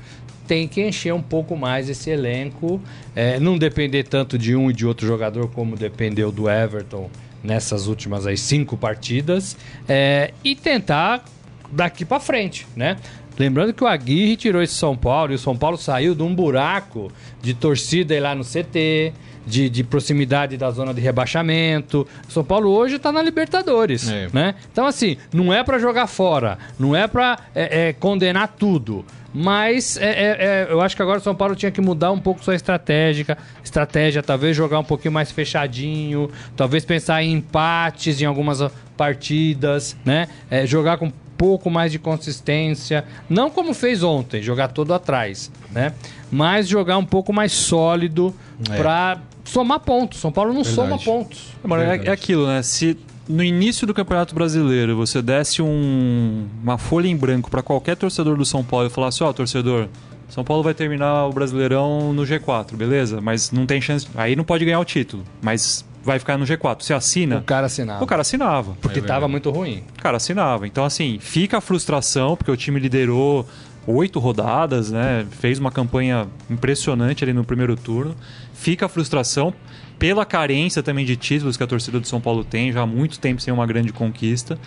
Tem 0.47 0.67
que 0.67 0.81
encher 0.81 1.13
um 1.13 1.21
pouco 1.21 1.55
mais 1.55 1.89
esse 1.89 2.09
elenco. 2.09 2.81
é, 3.15 3.39
não 3.39 3.57
depender 3.57 4.03
tanto 4.03 4.37
de 4.37 4.55
um 4.55 4.69
e 4.69 4.73
de 4.73 4.85
outro 4.85 5.05
jogador 5.05 5.49
como 5.49 5.75
dependeu 5.75 6.31
do 6.31 6.49
Everton 6.49 7.09
nessas 7.43 7.87
últimas 7.87 8.25
aí 8.25 8.37
cinco 8.37 8.77
partidas. 8.77 9.57
é, 9.87 10.31
e 10.43 10.55
tentar 10.55 11.23
daqui 11.71 12.05
pra 12.05 12.19
frente, 12.19 12.65
né? 12.75 12.97
Lembrando 13.37 13.73
que 13.73 13.83
o 13.83 13.87
Aguirre 13.87 14.35
tirou 14.35 14.61
esse 14.61 14.73
São 14.73 14.95
Paulo 14.97 15.31
e 15.31 15.35
o 15.35 15.39
São 15.39 15.55
Paulo 15.55 15.77
saiu 15.77 16.15
de 16.15 16.23
um 16.23 16.33
buraco 16.33 17.11
de 17.41 17.53
torcida 17.53 18.19
lá 18.19 18.33
no 18.33 18.43
CT, 18.43 19.13
de, 19.45 19.69
de 19.69 19.83
proximidade 19.83 20.57
da 20.57 20.69
zona 20.71 20.93
de 20.93 20.99
rebaixamento. 21.01 22.07
O 22.27 22.31
São 22.31 22.43
Paulo 22.43 22.69
hoje 22.69 22.97
tá 22.99 23.11
na 23.11 23.21
Libertadores, 23.21 24.09
É. 24.09 24.27
né? 24.33 24.55
Então, 24.71 24.85
assim, 24.85 25.17
não 25.31 25.53
é 25.53 25.63
pra 25.63 25.77
jogar 25.79 26.07
fora, 26.07 26.57
não 26.79 26.95
é 26.95 27.07
pra 27.07 27.37
é, 27.55 27.89
é, 27.89 27.93
condenar 27.93 28.55
tudo. 28.57 29.05
Mas 29.33 29.97
é, 29.97 30.05
é, 30.09 30.37
é, 30.39 30.67
eu 30.69 30.81
acho 30.81 30.95
que 30.95 31.01
agora 31.01 31.19
o 31.19 31.21
São 31.21 31.35
Paulo 31.35 31.55
tinha 31.55 31.69
que 31.71 31.79
mudar 31.79 32.11
um 32.11 32.17
pouco 32.19 32.43
sua 32.43 32.55
estratégia, 32.55 33.37
estratégia, 33.63 34.23
talvez 34.23 34.55
jogar 34.57 34.79
um 34.79 34.83
pouquinho 34.83 35.11
mais 35.11 35.31
fechadinho, 35.31 36.31
talvez 36.55 36.83
pensar 36.83 37.21
em 37.21 37.33
empates 37.33 38.19
em 38.19 38.25
algumas 38.25 38.63
partidas, 38.95 39.95
né? 40.03 40.27
Jogar 40.65 40.97
com 40.97 41.11
pouco 41.37 41.69
mais 41.69 41.91
de 41.91 41.99
consistência, 41.99 43.05
não 43.29 43.49
como 43.49 43.73
fez 43.73 44.03
ontem, 44.03 44.41
jogar 44.41 44.69
todo 44.69 44.93
atrás, 44.93 45.51
né? 45.71 45.93
Mas 46.31 46.67
jogar 46.67 46.97
um 46.97 47.05
pouco 47.05 47.31
mais 47.31 47.51
sólido 47.51 48.33
É. 48.69 48.75
pra 48.77 49.19
somar 49.45 49.79
pontos. 49.79 50.19
São 50.19 50.31
Paulo 50.31 50.53
não 50.53 50.63
Verdade. 50.63 50.75
soma 50.75 50.99
pontos. 50.99 51.53
É, 51.63 51.67
Verdade. 51.67 52.09
é 52.09 52.11
aquilo, 52.11 52.47
né? 52.47 52.61
Se 52.61 52.97
no 53.29 53.43
início 53.43 53.85
do 53.85 53.93
Campeonato 53.93 54.33
Brasileiro 54.33 54.95
você 54.95 55.21
desse 55.21 55.61
um- 55.61 56.47
uma 56.63 56.77
folha 56.77 57.07
em 57.07 57.15
branco 57.15 57.49
para 57.51 57.61
qualquer 57.61 57.95
torcedor 57.95 58.37
do 58.37 58.45
São 58.45 58.63
Paulo 58.63 58.87
e 58.87 58.89
falasse: 58.89 59.23
Ó, 59.23 59.31
torcedor, 59.31 59.87
São 60.29 60.43
Paulo 60.43 60.63
vai 60.63 60.73
terminar 60.73 61.25
o 61.27 61.31
Brasileirão 61.31 62.11
no 62.13 62.23
G4, 62.25 62.75
beleza? 62.75 63.21
Mas 63.21 63.51
não 63.51 63.65
tem 63.65 63.79
chance. 63.79 64.07
Aí 64.15 64.35
não 64.35 64.43
pode 64.43 64.65
ganhar 64.65 64.79
o 64.79 64.85
título, 64.85 65.23
mas 65.41 65.85
vai 66.03 66.19
ficar 66.19 66.37
no 66.37 66.45
G4. 66.45 66.83
Você 66.83 66.93
assina? 66.93 67.37
O 67.39 67.43
cara 67.43 67.65
assinava. 67.67 68.03
O 68.03 68.07
cara 68.07 68.21
assinava. 68.21 68.77
Porque 68.81 68.99
É 68.99 69.01
tava 69.01 69.11
verdade. 69.27 69.31
muito 69.31 69.49
ruim. 69.51 69.83
O 69.97 70.01
cara 70.01 70.17
assinava. 70.17 70.67
Então, 70.67 70.85
assim, 70.85 71.17
fica 71.19 71.57
a 71.57 71.61
frustração, 71.61 72.35
porque 72.35 72.51
o 72.51 72.57
time 72.57 72.79
liderou 72.79 73.47
oito 73.85 74.19
rodadas, 74.19 74.91
né? 74.91 75.25
Fez 75.31 75.59
uma 75.59 75.71
campanha 75.71 76.27
impressionante 76.49 77.23
ali 77.23 77.33
no 77.33 77.43
primeiro 77.43 77.75
turno. 77.75 78.15
Fica 78.53 78.85
a 78.85 78.89
frustração 78.89 79.53
pela 79.97 80.25
carência 80.25 80.83
também 80.83 81.05
de 81.05 81.15
títulos 81.15 81.57
que 81.57 81.63
a 81.63 81.67
torcida 81.67 81.99
do 81.99 82.07
São 82.07 82.21
Paulo 82.21 82.43
tem, 82.43 82.71
já 82.71 82.81
há 82.81 82.85
muito 82.85 83.19
tempo 83.19 83.41
sem 83.41 83.53
uma 83.53 83.65
grande 83.65 83.91
conquista. 83.93 84.59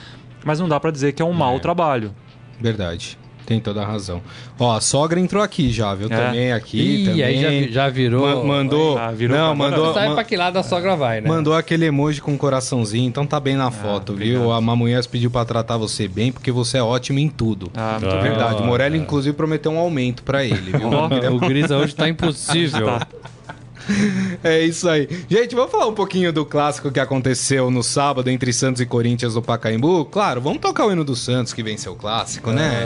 Mas 0.45 0.59
não 0.59 0.69
dá 0.69 0.81
pra 0.81 0.91
dizer 0.91 1.13
que 1.13 1.21
é 1.21 1.25
um 1.25 1.33
mau 1.33 1.61
trabalho. 1.61 2.15
Verdade. 2.59 3.19
Tem 3.51 3.59
toda 3.59 3.83
a 3.83 3.85
razão. 3.85 4.23
Ó, 4.61 4.77
a 4.77 4.81
sogra 4.81 5.19
entrou 5.19 5.43
aqui 5.43 5.73
já, 5.73 5.93
viu? 5.93 6.07
É. 6.09 6.17
Também 6.17 6.53
aqui. 6.53 6.79
Ih, 6.81 7.05
também. 7.07 7.23
aí 7.25 7.41
já, 7.43 7.49
vi- 7.49 7.73
já 7.73 7.89
virou. 7.89 8.25
Ma- 8.37 8.45
mandou. 8.45 8.97
Ah, 8.97 9.11
virou 9.11 9.37
não, 9.37 9.57
pra- 9.57 9.69
mandou. 9.71 9.93
Sabe 9.93 10.09
ma- 10.11 10.15
pra 10.15 10.23
que 10.23 10.37
lado 10.37 10.57
a 10.57 10.63
sogra 10.63 10.95
vai, 10.95 11.21
né? 11.21 11.29
Mandou 11.29 11.53
aquele 11.53 11.85
emoji 11.87 12.21
com 12.23 12.39
coraçãozinho, 12.39 13.09
então 13.09 13.27
tá 13.27 13.41
bem 13.41 13.57
na 13.57 13.73
foto, 13.73 14.15
viu? 14.15 14.37
obrigado. 14.37 14.53
A 14.53 14.61
Mamunhas 14.61 15.09
pediu 15.09 15.33
pra 15.33 15.45
tratar 15.45 15.77
você 15.79 16.07
bem, 16.07 16.31
porque 16.31 16.53
você 16.53 16.79
é 16.79 16.83
ótimo 16.85 17.19
em 17.19 17.29
tudo. 17.29 17.73
Ah, 17.75 17.99
muito 18.01 18.15
Ah. 18.15 18.21
bem. 18.21 18.31
Verdade. 18.31 18.63
Morelli, 18.63 18.99
inclusive, 18.99 19.37
prometeu 19.37 19.73
um 19.73 19.79
aumento 19.79 20.23
pra 20.23 20.45
ele, 20.45 20.71
viu? 20.71 20.89
Ó. 20.89 21.09
o 21.35 21.41
Grisa 21.41 21.77
hoje 21.77 21.93
tá 21.93 22.09
impossível. 22.09 22.87
É 24.43 24.65
isso 24.65 24.89
aí. 24.89 25.09
Gente, 25.29 25.55
vamos 25.55 25.71
falar 25.71 25.87
um 25.87 25.95
pouquinho 25.95 26.33
do 26.33 26.45
clássico 26.47 26.91
que 26.91 26.99
aconteceu 26.99 27.71
no 27.71 27.83
sábado 27.83 28.31
entre 28.31 28.53
Santos 28.53 28.81
e 28.81 28.87
Corinthians 28.87 29.35
no 29.35 29.43
Pacaembu? 29.43 30.07
Claro, 30.07 30.41
vamos 30.41 30.61
tocar 30.61 30.87
o 30.87 30.93
hino 30.93 31.05
do 31.05 31.15
Santos 31.15 31.53
que 31.53 31.63
venceu 31.63 31.93
o 31.93 31.97
clássico, 31.97 32.51
né? 32.51 32.85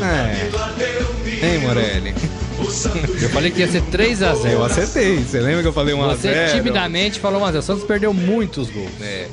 É. 0.00 1.46
Hein, 1.46 1.58
Morelli? 1.58 2.14
Eu 3.20 3.28
falei 3.30 3.50
que 3.50 3.60
ia 3.60 3.68
ser 3.68 3.82
3x0. 3.82 4.50
Eu 4.50 4.64
acertei. 4.64 5.18
Você 5.18 5.40
lembra 5.40 5.62
que 5.62 5.68
eu 5.68 5.72
falei 5.72 5.94
1 5.94 6.02
a 6.04 6.14
0 6.14 6.48
Você 6.48 6.56
timidamente 6.56 7.20
falou, 7.20 7.40
mas 7.40 7.54
o 7.56 7.62
Santos 7.62 7.84
perdeu 7.84 8.14
muitos 8.14 8.70
gols. 8.70 8.90
É. 9.00 9.28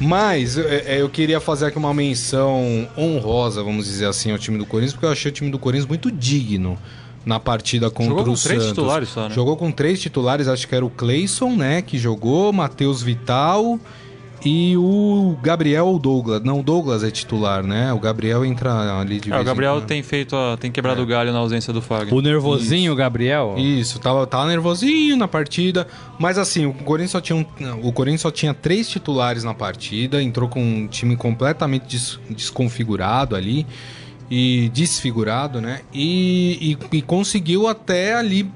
Mas 0.00 0.58
é, 0.58 0.84
é, 0.86 1.00
eu 1.00 1.08
queria 1.08 1.40
fazer 1.40 1.66
aqui 1.66 1.78
uma 1.78 1.94
menção 1.94 2.88
honrosa, 2.98 3.62
vamos 3.62 3.86
dizer 3.86 4.06
assim, 4.06 4.32
ao 4.32 4.38
time 4.38 4.58
do 4.58 4.66
Corinthians, 4.66 4.94
porque 4.94 5.06
eu 5.06 5.12
achei 5.12 5.30
o 5.30 5.34
time 5.34 5.50
do 5.50 5.58
Corinthians 5.58 5.86
muito 5.86 6.10
digno 6.10 6.76
na 7.24 7.38
partida 7.38 7.90
contra 7.90 8.10
Jogou 8.10 8.24
com 8.24 8.30
o 8.32 8.36
três 8.36 8.62
Santos. 8.62 8.68
titulares 8.68 9.08
só, 9.08 9.28
né? 9.28 9.34
Jogou 9.34 9.56
com 9.56 9.70
três 9.70 10.00
titulares, 10.00 10.48
acho 10.48 10.66
que 10.66 10.74
era 10.74 10.84
o 10.84 10.90
Cleison, 10.90 11.54
né, 11.56 11.80
que 11.82 11.96
jogou, 11.98 12.52
Matheus 12.52 13.02
Vital 13.02 13.78
e 14.44 14.76
o 14.76 15.36
Gabriel 15.40 15.86
ou 15.86 16.00
Douglas. 16.00 16.42
Não, 16.42 16.58
o 16.58 16.62
Douglas 16.64 17.04
é 17.04 17.12
titular, 17.12 17.62
né? 17.62 17.92
O 17.92 18.00
Gabriel 18.00 18.44
entra 18.44 18.98
ali 18.98 19.20
de 19.20 19.28
É, 19.28 19.34
vez 19.34 19.42
o 19.42 19.44
Gabriel 19.44 19.80
tem 19.82 20.02
feito 20.02 20.34
a- 20.34 20.56
tem 20.56 20.68
quebrado 20.68 21.00
o 21.00 21.06
galho 21.06 21.32
na 21.32 21.38
ausência 21.38 21.72
do 21.72 21.80
Fagner. 21.80 22.12
O 22.12 22.20
nervosinho, 22.20 22.92
Gabriel. 22.96 23.54
Isso, 23.56 24.00
tava, 24.00 24.26
tava 24.26 24.48
nervosinho 24.48 25.16
na 25.16 25.28
partida, 25.28 25.86
mas 26.18 26.38
assim, 26.38 26.66
o 26.66 26.72
Corinthians 26.74 27.12
só 27.12 27.20
tinha 27.20 27.36
um- 27.36 27.46
o 27.86 27.92
Corinthians 27.92 28.22
só 28.22 28.32
tinha 28.32 28.52
três 28.52 28.88
titulares 28.88 29.44
na 29.44 29.54
partida, 29.54 30.20
entrou 30.20 30.48
com 30.48 30.60
um 30.60 30.88
time 30.88 31.14
completamente 31.16 31.86
des- 31.86 32.18
desconfigurado 32.28 33.36
ali 33.36 33.64
e 34.34 34.70
desfigurado, 34.70 35.60
né? 35.60 35.80
E, 35.92 36.76
e- 36.90 36.96
e 36.96 37.02
conseguiu 37.02 37.68
até 37.68 38.14
ali 38.14 38.50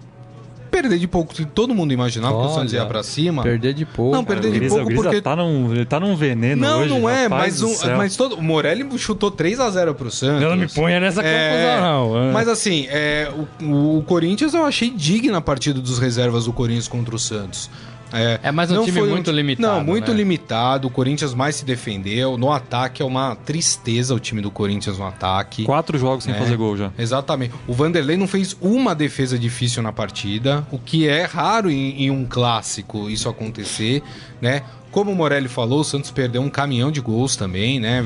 perder 0.70 0.98
de 0.98 1.06
pouco. 1.06 1.34
Todo 1.46 1.74
mundo 1.74 1.92
imaginava 1.92 2.34
que 2.40 2.46
o 2.46 2.48
Santos 2.54 2.72
Olha, 2.72 2.80
ia 2.80 2.86
pra 2.86 3.02
cima. 3.02 3.42
Perder 3.42 3.74
de 3.74 3.84
pouco. 3.84 4.14
Não, 4.16 4.24
perder 4.24 4.52
de 4.58 4.68
pouco 4.68 4.94
porque- 4.94 5.20
tá, 5.20 5.36
num, 5.36 5.72
ele 5.74 5.84
tá 5.84 6.00
num 6.00 6.16
veneno 6.16 6.62
Não, 6.62 6.80
hoje. 6.80 6.88
não 6.88 7.08
é, 7.10 7.28
mas, 7.28 7.62
um, 7.62 7.74
mas 7.96 8.16
todo, 8.16 8.36
o 8.36 8.42
Morelli 8.42 8.86
chutou 8.98 9.30
3 9.30 9.60
a 9.60 9.68
0 9.70 9.94
pro 9.94 10.10
Santos. 10.10 10.42
Eu 10.42 10.48
não 10.50 10.56
me 10.56 10.66
ponha 10.66 10.98
nessa 10.98 11.22
confusão, 11.22 11.80
não. 12.14 12.32
Mas 12.32 12.48
assim, 12.48 12.86
é, 12.88 13.30
o, 13.62 13.98
o 13.98 14.02
Corinthians 14.04 14.54
eu 14.54 14.64
achei 14.64 14.90
digna 14.90 15.38
a 15.38 15.40
partida 15.42 15.78
dos 15.78 15.98
reservas 15.98 16.46
do 16.46 16.52
Corinthians 16.54 16.88
contra 16.88 17.14
o 17.14 17.18
Santos. 17.18 17.70
É, 18.12 18.38
É, 18.42 18.52
mas 18.52 18.70
um 18.70 18.76
não 18.76 18.84
time 18.84 19.00
foi 19.00 19.08
muito 19.10 19.30
limitado, 19.30 19.68
Não, 19.78 19.84
muito 19.84 20.10
né? 20.12 20.16
limitado. 20.16 20.86
O 20.88 20.90
Corinthians 20.90 21.34
mais 21.34 21.56
se 21.56 21.64
defendeu. 21.64 22.38
No 22.38 22.52
ataque 22.52 23.02
é 23.02 23.04
uma 23.04 23.34
tristeza 23.34 24.14
o 24.14 24.20
time 24.20 24.40
do 24.40 24.50
Corinthians 24.50 24.98
no 24.98 25.06
ataque. 25.06 25.64
Quatro 25.64 25.98
jogos 25.98 26.24
sem 26.24 26.34
É. 26.34 26.38
fazer 26.38 26.56
gol 26.56 26.76
já. 26.76 26.92
Exatamente. 26.98 27.54
O 27.66 27.72
Vanderlei 27.72 28.16
não 28.16 28.28
fez 28.28 28.56
uma 28.60 28.94
defesa 28.94 29.38
difícil 29.38 29.82
na 29.82 29.92
partida, 29.92 30.66
o 30.70 30.78
que 30.78 31.08
é 31.08 31.24
raro 31.24 31.70
em, 31.70 32.04
em 32.04 32.10
um 32.10 32.24
clássico 32.24 33.11
isso 33.11 33.28
acontecer, 33.28 34.02
né? 34.40 34.62
Como 34.92 35.11
o 35.11 35.14
Morelli 35.14 35.48
falou, 35.48 35.80
o 35.80 35.84
Santos 35.84 36.11
perdeu 36.11 36.40
um 36.40 36.48
caminhão 36.48 36.90
de 36.90 37.00
gols 37.00 37.36
também, 37.36 37.78
né? 37.78 38.02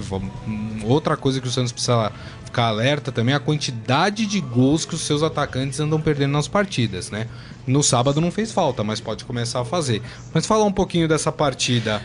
Outra 0.83 1.17
coisa 1.17 1.41
que 1.41 1.47
o 1.47 1.51
Santos 1.51 1.71
precisa 1.73 2.11
ficar 2.45 2.65
alerta 2.67 3.13
também 3.13 3.33
é 3.33 3.37
a 3.37 3.41
quantidade 3.41 4.27
de 4.27 4.41
gols 4.41 4.85
que 4.85 4.95
os 4.95 5.03
seus 5.03 5.23
atacantes 5.23 5.79
andam 5.79 6.01
perdendo 6.01 6.33
nas 6.33 6.49
partidas, 6.49 7.11
né? 7.11 7.27
No 7.67 7.83
sábado 7.83 8.21
não 8.21 8.31
fez 8.31 8.53
falta, 8.53 8.83
mas 8.83 9.01
pode 9.01 9.25
começar 9.25 9.61
a 9.61 9.65
fazer. 9.65 10.03
Mas 10.33 10.47
falar 10.47 10.65
um 10.65 10.73
pouquinho 10.73 11.07
dessa 11.07 11.31
partida. 11.31 12.03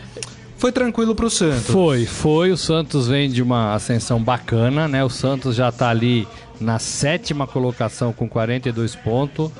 Foi 0.58 0.72
tranquilo 0.72 1.14
pro 1.14 1.28
Santos. 1.28 1.66
Foi, 1.66 2.06
foi. 2.06 2.50
O 2.50 2.56
Santos 2.56 3.08
vem 3.08 3.28
de 3.30 3.42
uma 3.42 3.74
ascensão 3.74 4.22
bacana, 4.22 4.88
né? 4.88 5.04
O 5.04 5.10
Santos 5.10 5.54
já 5.56 5.70
tá 5.70 5.88
ali 5.90 6.26
na 6.60 6.78
sétima 6.78 7.46
colocação 7.46 8.12
com 8.12 8.26
42 8.28 8.94
pontos. 8.96 9.50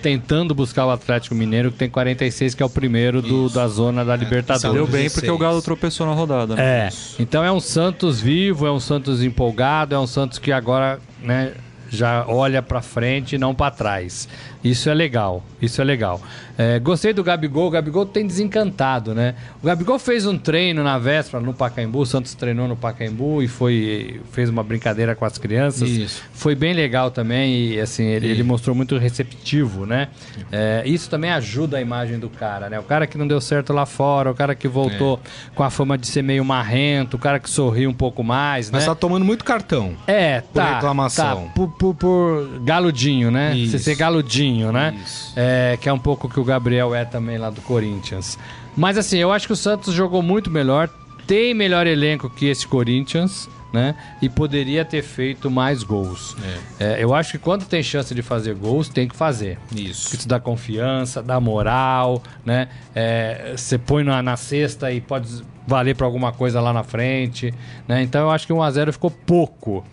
tentando 0.00 0.54
buscar 0.54 0.84
o 0.84 0.90
Atlético 0.90 1.34
Mineiro, 1.34 1.72
que 1.72 1.78
tem 1.78 1.88
46, 1.88 2.54
que 2.54 2.62
é 2.62 2.66
o 2.66 2.68
primeiro 2.68 3.22
do, 3.22 3.48
da 3.48 3.66
zona 3.66 4.04
da 4.04 4.14
Libertadores. 4.14 4.74
Deu 4.76 4.84
bem 4.86 5.04
16. 5.04 5.12
porque 5.14 5.30
o 5.30 5.38
Galo 5.38 5.62
tropeçou 5.62 6.06
na 6.06 6.12
rodada. 6.12 6.54
né? 6.54 6.62
É, 6.62 6.88
então 7.18 7.42
é 7.42 7.50
um 7.50 7.58
Santos 7.58 8.20
vivo, 8.20 8.66
é 8.66 8.70
um 8.70 8.78
Santos 8.78 9.22
empolgado, 9.22 9.94
é 9.94 9.98
um 9.98 10.06
Santos 10.06 10.38
que 10.38 10.52
agora, 10.52 10.98
né, 11.22 11.54
já 11.88 12.26
olha 12.28 12.60
pra 12.60 12.82
frente 12.82 13.36
e 13.36 13.38
não 13.38 13.54
pra 13.54 13.70
trás. 13.70 14.28
Isso 14.64 14.88
é 14.88 14.94
legal, 14.94 15.44
isso 15.60 15.80
é 15.80 15.84
legal. 15.84 16.20
É, 16.56 16.78
gostei 16.78 17.12
do 17.12 17.22
Gabigol, 17.22 17.66
o 17.66 17.70
Gabigol 17.70 18.06
tem 18.06 18.26
desencantado, 18.26 19.14
né? 19.14 19.34
O 19.62 19.66
Gabigol 19.66 19.98
fez 19.98 20.24
um 20.24 20.38
treino 20.38 20.82
na 20.82 20.98
véspera 20.98 21.42
no 21.42 21.52
Pacaembu, 21.52 21.98
o 21.98 22.06
Santos 22.06 22.34
treinou 22.34 22.66
no 22.66 22.76
Pacaembu 22.76 23.42
e 23.42 23.48
foi 23.48 24.20
fez 24.32 24.48
uma 24.48 24.62
brincadeira 24.62 25.14
com 25.14 25.24
as 25.24 25.36
crianças. 25.36 25.88
Isso. 25.88 26.22
Foi 26.32 26.54
bem 26.54 26.72
legal 26.72 27.10
também 27.10 27.72
e 27.72 27.80
assim, 27.80 28.04
ele, 28.04 28.28
ele 28.28 28.42
mostrou 28.42 28.74
muito 28.74 28.96
receptivo, 28.96 29.84
né? 29.84 30.08
É, 30.50 30.82
isso 30.86 31.10
também 31.10 31.30
ajuda 31.30 31.78
a 31.78 31.80
imagem 31.80 32.18
do 32.18 32.30
cara, 32.30 32.70
né? 32.70 32.78
O 32.78 32.84
cara 32.84 33.06
que 33.06 33.18
não 33.18 33.26
deu 33.26 33.40
certo 33.40 33.72
lá 33.72 33.84
fora, 33.84 34.30
o 34.30 34.34
cara 34.34 34.54
que 34.54 34.68
voltou 34.68 35.20
com 35.54 35.62
a 35.62 35.70
fama 35.70 35.98
de 35.98 36.06
ser 36.06 36.22
meio 36.22 36.44
marrento, 36.44 37.16
o 37.16 37.18
cara 37.18 37.40
que 37.40 37.50
sorriu 37.50 37.90
um 37.90 37.94
pouco 37.94 38.22
mais, 38.22 38.70
Mas 38.70 38.84
né? 38.84 38.88
tá 38.88 38.94
tomando 38.94 39.24
muito 39.24 39.44
cartão. 39.44 39.94
É, 40.06 40.40
tá. 40.40 40.74
reclamação. 40.74 41.46
Tá, 41.46 41.52
por, 41.54 41.68
por, 41.72 41.94
por 41.94 42.60
galudinho, 42.60 43.30
né? 43.30 43.56
Isso. 43.56 43.72
Você 43.72 43.78
ser 43.80 43.96
galudinho, 43.96 44.53
né? 44.72 44.94
É, 45.34 45.78
que 45.80 45.88
é 45.88 45.92
um 45.92 45.98
pouco 45.98 46.26
o 46.26 46.30
que 46.30 46.38
o 46.38 46.44
Gabriel 46.44 46.94
é 46.94 47.04
também 47.04 47.38
lá 47.38 47.50
do 47.50 47.60
Corinthians. 47.62 48.38
Mas 48.76 48.98
assim, 48.98 49.18
eu 49.18 49.32
acho 49.32 49.46
que 49.46 49.52
o 49.52 49.56
Santos 49.56 49.94
jogou 49.94 50.22
muito 50.22 50.50
melhor, 50.50 50.88
tem 51.26 51.54
melhor 51.54 51.86
elenco 51.86 52.28
que 52.28 52.46
esse 52.46 52.66
Corinthians, 52.66 53.48
né? 53.72 53.96
E 54.22 54.28
poderia 54.28 54.84
ter 54.84 55.02
feito 55.02 55.50
mais 55.50 55.82
gols. 55.82 56.36
É, 56.78 57.02
eu 57.02 57.12
acho 57.12 57.32
que 57.32 57.38
quando 57.38 57.64
tem 57.64 57.82
chance 57.82 58.14
de 58.14 58.22
fazer 58.22 58.54
gols, 58.54 58.88
tem 58.88 59.08
que 59.08 59.16
fazer. 59.16 59.58
Isso. 59.74 60.14
Isso 60.14 60.28
dá 60.28 60.38
confiança, 60.38 61.20
dá 61.20 61.40
moral, 61.40 62.22
né? 62.44 62.68
É, 62.94 63.54
Você 63.56 63.76
põe 63.76 64.04
na, 64.04 64.22
na 64.22 64.36
cesta 64.36 64.92
e 64.92 65.00
pode 65.00 65.42
valer 65.66 65.96
para 65.96 66.06
alguma 66.06 66.30
coisa 66.30 66.60
lá 66.60 66.72
na 66.72 66.84
frente, 66.84 67.52
né? 67.88 68.02
Então 68.02 68.22
eu 68.22 68.30
acho 68.30 68.46
que 68.46 68.52
1 68.52 68.62
a 68.62 68.70
0 68.70 68.92
ficou 68.92 69.10
pouco 69.10 69.84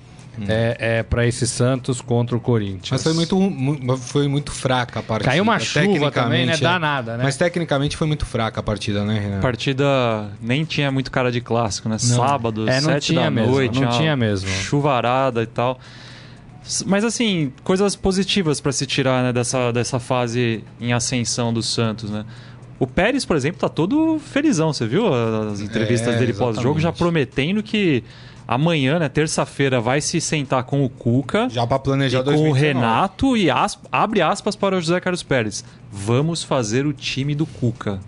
é, 0.48 0.78
é, 1.00 1.04
para 1.04 1.26
esse 1.26 1.48
Santos 1.48 2.02
contra 2.02 2.36
o 2.36 2.40
Corinthians. 2.40 2.90
Mas 2.92 3.04
foi 3.04 3.14
muito, 3.14 3.40
mu- 3.40 3.98
foi 3.98 4.28
muito 4.28 4.52
fraca 4.52 5.00
a 5.00 5.04
partida. 5.04 5.30
Caiu 5.32 5.44
uma 5.44 5.60
chuva 5.60 6.12
também, 6.12 6.46
né? 6.46 6.54
é. 6.54 6.58
Danada, 6.58 7.18
né? 7.18 7.24
Mas 7.24 7.38
tecnicamente 7.38 7.96
foi 7.98 8.08
muito 8.08 8.26
fraca 8.26 8.60
a 8.60 8.64
partida, 8.64 9.04
né, 9.04 9.20
Renan? 9.20 9.38
A 9.40 9.42
partida 9.42 10.30
nem 10.42 10.64
tinha 10.66 10.92
muito 10.92 11.12
cara 11.12 11.32
de 11.32 11.42
clássico, 11.42 11.88
né? 11.90 11.98
Sábado, 11.98 12.70
É, 12.70 12.76
não 12.82 12.90
sete 12.90 13.08
tinha 13.08 13.22
da 13.24 13.32
mesmo, 13.32 13.52
noite. 13.52 13.80
não 13.80 13.90
tinha 13.92 14.16
mesmo. 14.16 14.50
Chuvarada 14.50 15.42
e 15.44 15.48
tal. 15.48 15.80
Mas 16.86 17.04
assim, 17.04 17.52
coisas 17.64 17.96
positivas 17.96 18.62
para 18.62 18.72
se 18.72 18.86
tirar 18.86 19.24
né, 19.24 19.34
dessa, 19.34 19.72
dessa 19.72 20.00
fase 20.00 20.64
em 20.80 20.94
ascensão 20.94 21.52
do 21.52 21.62
Santos, 21.64 22.10
né? 22.12 22.24
O 22.80 22.88
Pérez, 22.88 23.26
por 23.26 23.36
exemplo, 23.36 23.60
tá 23.60 23.70
todo 23.70 24.20
felizão, 24.20 24.74
você 24.74 24.88
viu 24.88 25.12
as 25.14 25.60
entrevistas 25.60 26.16
É, 26.16 26.18
dele 26.18 26.34
pós-jogo, 26.34 26.80
já 26.80 26.92
prometendo 26.92 27.62
que 27.62 28.04
amanhã, 28.56 29.00
né, 29.00 29.08
terça-feira, 29.10 29.80
vai 29.80 30.02
se 30.02 30.20
sentar 30.20 30.64
com 30.64 30.84
o 30.84 30.90
Cuca 30.90 31.48
Já 31.50 31.66
pra 31.66 31.80
planejar 31.80 32.20
e 32.20 32.24
com 32.24 32.30
o 32.30 32.34
2019. 32.34 32.60
Renato 32.68 33.38
e 33.38 33.50
as- 33.50 33.80
abre 33.92 34.22
aspas 34.22 34.56
para 34.56 34.76
o 34.78 34.82
José 34.82 35.00
Carlos 35.00 35.24
Pérez. 35.24 35.64
Vamos 35.92 36.44
fazer 36.44 36.86
o 36.86 36.94
time 36.94 37.34
do 37.34 37.46
Cuca. 37.46 38.00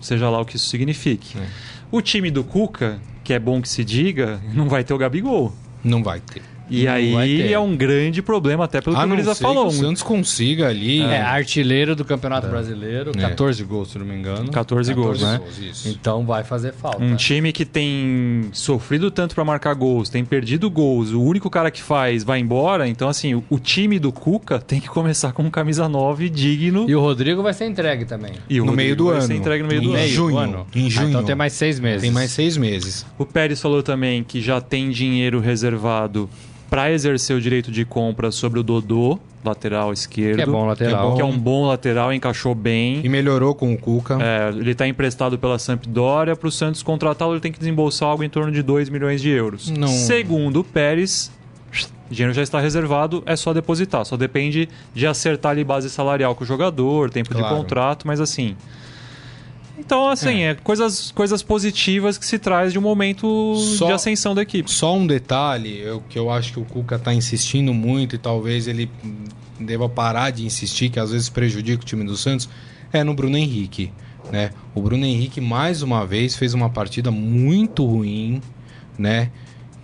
Seja 0.00 0.28
lá 0.30 0.40
o 0.40 0.44
que 0.44 0.56
isso 0.56 0.68
signifique. 0.68 1.38
É. 1.38 1.46
O 1.90 2.00
time 2.00 2.30
do 2.30 2.44
Cuca, 2.44 3.00
que 3.24 3.32
é 3.32 3.38
bom 3.38 3.60
que 3.60 3.68
se 3.68 3.84
diga, 3.84 4.40
não 4.54 4.68
vai 4.68 4.84
ter 4.84 4.94
o 4.94 4.98
Gabigol. 4.98 5.52
Não 5.82 6.02
vai 6.02 6.20
ter. 6.20 6.42
E 6.68 6.84
vai 6.86 6.94
aí 7.20 7.52
é 7.52 7.58
um 7.58 7.76
grande 7.76 8.20
problema, 8.22 8.64
até 8.64 8.80
pelo 8.80 8.96
que 8.96 9.02
A 9.02 9.04
o 9.04 9.08
Grisa 9.08 9.34
falou. 9.34 9.68
que 9.68 9.74
o 9.76 9.78
Santos 9.78 10.02
consiga 10.02 10.68
ali... 10.68 11.00
É, 11.02 11.20
artilheiro 11.20 11.94
do 11.94 12.04
Campeonato 12.04 12.48
Brasileiro, 12.48 13.12
É. 13.16 13.20
14 13.20 13.62
gols, 13.64 13.90
se 13.92 13.98
não 13.98 14.06
me 14.06 14.14
engano. 14.14 14.50
14 14.50 14.92
gols, 14.94 15.18
14 15.20 15.24
né? 15.24 15.38
gols, 15.38 15.58
isso. 15.58 15.88
Então 15.88 16.24
vai 16.26 16.42
fazer 16.44 16.72
falta. 16.72 17.02
Um 17.02 17.14
time 17.16 17.52
que 17.52 17.64
tem 17.64 18.48
sofrido 18.52 19.10
tanto 19.10 19.34
para 19.34 19.44
marcar 19.44 19.74
gols, 19.74 20.08
tem 20.08 20.24
perdido 20.24 20.68
gols, 20.70 21.12
o 21.12 21.22
único 21.22 21.48
cara 21.48 21.70
que 21.70 21.82
faz 21.82 22.24
vai 22.24 22.40
embora. 22.40 22.88
Então, 22.88 23.08
assim, 23.08 23.34
o, 23.34 23.44
o 23.48 23.58
time 23.58 23.98
do 23.98 24.10
Cuca 24.12 24.58
tem 24.66 24.80
que 24.80 24.88
começar 24.88 25.32
com 25.32 25.42
um 25.44 25.50
camisa 25.50 25.88
9 25.88 26.28
digno. 26.28 26.86
E 26.88 26.94
o 26.94 27.00
Rodrigo 27.00 27.42
vai 27.42 27.54
ser 27.54 27.66
entregue 27.66 28.04
também. 28.04 28.32
E 28.48 28.60
o 28.60 28.64
no 28.64 28.72
meio 28.72 28.90
Rodrigo 28.90 28.96
do 29.04 29.04
vai 29.10 29.18
ano. 29.18 29.26
ser 29.26 29.34
entregue 29.34 29.62
no 29.62 29.68
meio 29.68 29.80
do 29.82 29.88
Em 29.88 29.92
ano. 29.92 29.98
Meio 30.02 30.14
junho. 30.14 30.30
do 30.32 30.38
ano. 30.38 30.66
Em 30.74 30.86
Ah, 30.86 30.90
junho. 30.90 31.08
então 31.10 31.24
tem 31.24 31.34
mais 31.36 31.52
seis 31.52 31.78
meses. 31.78 32.02
Tem 32.02 32.10
mais 32.10 32.30
seis 32.30 32.56
meses. 32.56 33.06
O 33.18 33.24
Pérez 33.24 33.60
falou 33.60 33.82
também 33.82 34.24
que 34.24 34.40
já 34.40 34.60
tem 34.60 34.90
dinheiro 34.90 35.40
reservado 35.40 36.28
para 36.68 36.90
exercer 36.90 37.36
o 37.36 37.40
direito 37.40 37.70
de 37.70 37.84
compra 37.84 38.30
sobre 38.30 38.58
o 38.58 38.62
Dodô, 38.62 39.18
lateral 39.44 39.92
esquerdo. 39.92 40.36
Que 40.36 40.42
é 40.42 40.46
bom 40.46 40.66
lateral. 40.66 41.14
Que 41.14 41.22
é 41.22 41.24
um 41.24 41.38
bom 41.38 41.66
lateral, 41.66 42.12
encaixou 42.12 42.54
bem. 42.54 43.00
E 43.04 43.08
melhorou 43.08 43.54
com 43.54 43.72
o 43.72 43.78
Cuca. 43.78 44.18
É, 44.20 44.48
ele 44.50 44.72
está 44.72 44.86
emprestado 44.86 45.38
pela 45.38 45.58
Sampdoria. 45.58 46.34
Para 46.34 46.48
o 46.48 46.50
Santos 46.50 46.82
contratá-lo, 46.82 47.34
ele 47.34 47.40
tem 47.40 47.52
que 47.52 47.58
desembolsar 47.58 48.08
algo 48.08 48.24
em 48.24 48.28
torno 48.28 48.50
de 48.50 48.62
2 48.62 48.88
milhões 48.88 49.20
de 49.20 49.30
euros. 49.30 49.70
Não. 49.70 49.88
Segundo 49.88 50.60
o 50.60 50.64
Pérez, 50.64 51.30
o 52.10 52.14
dinheiro 52.14 52.34
já 52.34 52.42
está 52.42 52.60
reservado, 52.60 53.22
é 53.26 53.36
só 53.36 53.52
depositar. 53.52 54.04
Só 54.04 54.16
depende 54.16 54.68
de 54.94 55.06
acertar 55.06 55.52
ali 55.52 55.62
base 55.62 55.88
salarial 55.88 56.34
com 56.34 56.42
o 56.42 56.46
jogador, 56.46 57.10
tempo 57.10 57.30
Claro. 57.30 57.48
de 57.48 57.60
contrato, 57.60 58.06
mas 58.06 58.20
assim. 58.20 58.56
Então, 59.86 60.08
assim, 60.08 60.40
é, 60.42 60.54
coisas, 60.56 61.12
coisas 61.12 61.42
positivas 61.44 62.18
que 62.18 62.26
se 62.26 62.38
traz 62.40 62.72
de 62.72 62.78
um 62.78 62.82
momento 62.82 63.54
Só- 63.78 63.86
de 63.86 63.92
ascensão 63.92 64.34
da 64.34 64.42
equipe. 64.42 64.68
Só 64.70 64.94
um 64.96 65.06
detalhe, 65.06 65.78
eu, 65.80 66.02
que 66.08 66.18
eu 66.18 66.28
acho 66.28 66.52
que 66.54 66.58
o 66.60 66.64
Cuca 66.64 66.98
tá 66.98 67.14
insistindo 67.14 67.72
muito 67.72 68.16
e 68.16 68.18
talvez 68.18 68.66
ele 68.66 68.90
deva 69.60 69.88
parar 69.88 70.30
de 70.30 70.44
insistir, 70.44 70.90
que 70.90 70.98
às 70.98 71.12
vezes 71.12 71.28
prejudica 71.28 71.82
o 71.82 71.86
time 71.86 72.04
do 72.04 72.16
Santos, 72.16 72.48
é 72.92 73.04
no 73.04 73.14
Bruno 73.14 73.38
Henrique. 73.38 73.92
Né? 74.32 74.50
O 74.74 74.82
Bruno 74.82 75.06
Henrique, 75.06 75.40
mais 75.40 75.82
uma 75.82 76.04
vez, 76.04 76.34
fez 76.34 76.52
uma 76.52 76.68
partida 76.68 77.12
muito 77.12 77.86
ruim, 77.86 78.42
né? 78.98 79.30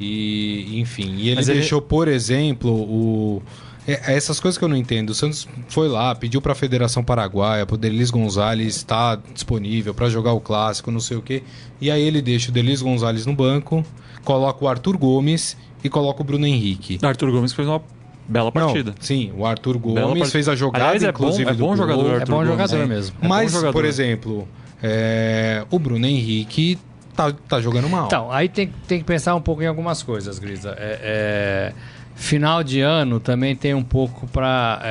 E, 0.00 0.80
enfim, 0.80 1.14
e 1.16 1.28
ele 1.28 1.36
Mas 1.36 1.48
ele- 1.48 1.60
deixou, 1.60 1.80
por 1.80 2.08
exemplo, 2.08 2.72
o. 2.72 3.40
é- 3.86 4.14
Essas 4.14 4.38
coisas 4.40 4.56
que 4.58 4.64
eu 4.64 4.68
não 4.68 4.76
entendo. 4.76 5.10
O 5.10 5.14
Santos 5.14 5.48
foi 5.68 5.88
lá, 5.88 6.14
pediu 6.14 6.40
para 6.40 6.52
a 6.52 6.54
Federação 6.54 7.02
Paraguaia, 7.02 7.66
pro 7.66 7.76
Delis 7.76 8.10
Gonzalez 8.10 8.76
estar 8.76 9.18
disponível 9.32 9.92
para 9.94 10.08
jogar 10.08 10.32
o 10.32 10.40
clássico, 10.40 10.90
não 10.90 11.00
sei 11.00 11.16
o 11.16 11.22
quê. 11.22 11.42
E 11.80 11.90
aí 11.90 12.02
ele 12.02 12.22
deixa 12.22 12.50
o 12.50 12.52
Delis 12.52 12.80
Gonzalez 12.82 13.26
no 13.26 13.34
banco, 13.34 13.84
coloca 14.24 14.64
o 14.64 14.68
Arthur 14.68 14.96
Gomes 14.96 15.56
e 15.82 15.88
coloca 15.88 16.20
o 16.22 16.24
Bruno 16.24 16.46
Henrique. 16.46 16.98
Arthur 17.02 17.30
Gomes 17.32 17.52
fez 17.52 17.66
uma 17.66 17.82
bela 18.28 18.52
partida. 18.52 18.90
Não, 18.96 19.02
sim, 19.02 19.32
o 19.36 19.44
Arthur 19.44 19.78
Gomes 19.78 20.30
fez 20.30 20.48
a 20.48 20.54
jogada, 20.54 20.84
Aliás, 20.84 21.02
é 21.02 21.10
bom- 21.10 21.18
inclusive, 21.18 21.50
é 21.50 21.52
do 21.52 21.58
bom 21.58 21.66
gol. 21.68 21.76
jogador, 21.76 22.22
É 22.22 22.24
bom 22.24 22.32
Gomes, 22.34 22.48
jogador 22.48 22.76
é. 22.82 22.86
mesmo. 22.86 23.16
É 23.18 23.22
bom 23.22 23.28
Mas, 23.28 23.50
jogador. 23.52 23.72
por 23.72 23.84
exemplo, 23.84 24.48
é, 24.82 25.64
o 25.70 25.78
Bruno 25.78 26.06
Henrique 26.06 26.78
tá, 27.16 27.32
tá 27.48 27.60
jogando 27.60 27.88
mal. 27.88 28.06
Então, 28.06 28.30
aí 28.30 28.48
tem, 28.48 28.72
tem 28.86 29.00
que 29.00 29.04
pensar 29.04 29.34
um 29.34 29.40
pouco 29.40 29.60
em 29.62 29.66
algumas 29.66 30.02
coisas, 30.04 30.38
Grisa. 30.38 30.70
É, 30.78 30.98
é, 31.02 31.72
final 32.14 32.62
de 32.62 32.80
ano 32.80 33.18
também 33.18 33.56
tem 33.56 33.74
um 33.74 33.82
pouco 33.82 34.26
para. 34.28 34.82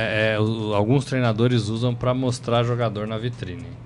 alguns 0.74 1.04
treinadores 1.04 1.68
usam 1.68 1.94
para 1.94 2.12
mostrar 2.14 2.64
jogador 2.64 3.06
na 3.06 3.18
vitrine. 3.18 3.82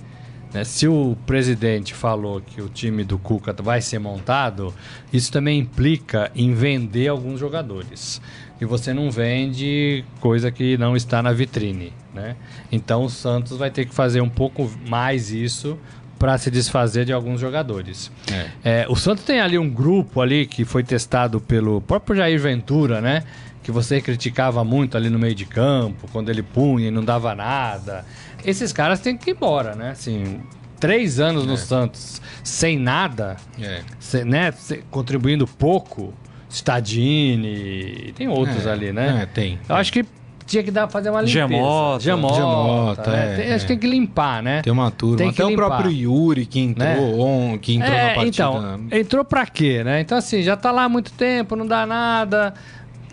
Né? 0.53 0.65
Se 0.65 0.89
o 0.89 1.17
presidente 1.27 1.93
falou 1.95 2.41
que 2.41 2.63
o 2.63 2.69
time 2.69 3.05
do 3.05 3.19
Cuca 3.19 3.55
vai 3.63 3.81
ser 3.81 3.99
montado, 3.99 4.75
isso 5.13 5.31
também 5.31 5.59
implica 5.59 6.31
em 6.35 6.55
vender 6.55 7.09
alguns 7.09 7.39
jogadores. 7.39 8.21
E 8.59 8.65
você 8.65 8.95
não 8.95 9.11
vende 9.11 10.03
coisa 10.19 10.51
que 10.51 10.79
não 10.79 10.97
está 10.97 11.23
na 11.23 11.33
vitrine. 11.33 11.93
Né? 12.15 12.37
Então 12.73 13.05
o 13.05 13.11
Santos 13.11 13.59
vai 13.59 13.71
ter 13.71 13.85
que 13.85 13.95
fazer 13.95 14.23
um 14.23 14.31
pouco 14.31 14.71
mais 14.89 15.31
isso 15.31 15.79
para 16.19 16.37
se 16.39 16.51
desfazer 16.51 17.05
de 17.05 17.13
alguns 17.13 17.41
jogadores. 17.41 18.11
É. 18.33 18.47
É, 18.83 18.87
o 18.89 18.97
Santos 18.97 19.25
tem 19.25 19.41
ali 19.41 19.59
um 19.59 19.69
grupo 19.69 20.21
ali 20.21 20.47
que 20.47 20.65
foi 20.65 20.83
testado 20.83 21.41
pelo 21.41 21.81
próprio 21.81 22.17
Jair 22.17 22.41
Ventura, 22.41 23.01
né? 23.01 23.23
Que 23.63 23.71
você 23.73 24.01
criticava 24.01 24.63
muito 24.65 24.97
ali 24.97 25.11
no 25.11 25.19
meio 25.19 25.35
de 25.35 25.45
campo, 25.45 26.09
quando 26.13 26.29
ele 26.31 26.43
punha 26.43 26.89
e 26.89 26.91
não 26.91 27.05
dava 27.05 27.35
nada. 27.35 28.05
Esses 28.45 28.73
caras 28.73 29.01
têm 29.01 29.17
que 29.17 29.31
ir 29.31 29.35
embora, 29.35 29.75
né? 29.75 29.91
Assim, 29.91 30.41
três 30.79 31.19
anos 31.21 31.45
no 31.47 31.57
Santos 31.57 32.23
sem 32.45 32.79
nada, 32.79 33.37
É. 33.61 33.81
se- 33.99 34.25
né? 34.25 34.53
contribuindo 34.91 35.47
pouco. 35.47 36.15
Stadini, 36.49 38.13
tem 38.17 38.29
outros 38.29 38.67
É, 38.67 38.71
ali, 38.73 38.93
né? 38.93 39.21
é, 39.23 39.27
tem. 39.27 39.59
Eu 39.69 39.75
acho 39.75 39.93
que 39.93 40.05
tinha 40.47 40.63
que 40.63 40.71
dar, 40.71 40.89
fazer 40.89 41.11
uma 41.11 41.21
limpeza. 41.21 41.47
Giamota. 41.49 42.01
Giamota, 42.03 42.35
Giamota, 42.35 43.11
né? 43.11 43.33
é, 43.33 43.37
Tem- 43.37 43.53
acho 43.55 43.67
que 43.67 43.73
é. 43.73 43.77
tem 43.77 43.79
que 43.79 43.87
limpar, 43.87 44.43
né? 44.43 44.63
Tem 44.63 44.73
uma 44.73 44.91
turma. 44.91 45.17
Tem 45.17 45.29
que 45.33 45.35
Até 45.43 45.45
o 45.45 45.51
limpar. 45.51 45.67
próprio 45.69 45.91
Yuri 45.91 46.47
que 46.47 46.61
entrou, 46.61 46.87
Né? 46.89 46.99
on- 47.01 47.59
que 47.59 47.75
entrou 47.75 47.93
É, 47.93 48.09
na 48.09 48.15
partida. 48.15 48.29
então, 48.31 48.81
entrou 48.93 49.25
pra 49.25 49.47
quê, 49.47 49.83
né? 49.85 50.01
Então, 50.01 50.17
assim, 50.17 50.43
já 50.43 50.57
tá 50.57 50.71
lá 50.71 50.85
há 50.85 50.89
muito 50.89 51.13
tempo, 51.13 51.57
não 51.57 51.67
dá 51.67 51.85
nada. 51.85 52.55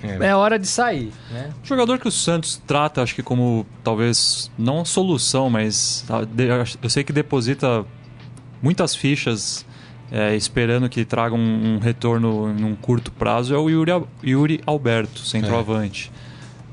É. 0.03 0.27
É, 0.27 0.35
hora 0.35 0.59
de 0.59 0.67
sair, 0.67 1.11
né? 1.31 1.49
Jogador 1.63 1.97
que 1.97 2.07
o 2.07 2.11
Santos 2.11 2.61
trata, 2.67 3.01
acho 3.01 3.15
que 3.15 3.23
como 3.23 3.65
talvez 3.81 4.51
não 4.57 4.83
solução, 4.83 5.49
mas 5.49 6.05
de- 6.33 6.47
eu 6.83 6.89
sei 6.89 7.05
que 7.05 7.13
deposita 7.13 7.85
muitas 8.61 8.93
fichas 8.93 9.65
é, 10.11 10.35
esperando 10.35 10.89
que 10.89 11.05
traga 11.05 11.33
um, 11.33 11.75
um 11.75 11.79
retorno 11.79 12.53
num 12.53 12.75
curto 12.75 13.11
prazo 13.13 13.55
é 13.55 13.57
o 13.57 13.69
Yuri, 13.69 13.91
Yuri 14.23 14.61
Alberto, 14.65 15.21
centroavante. 15.21 16.11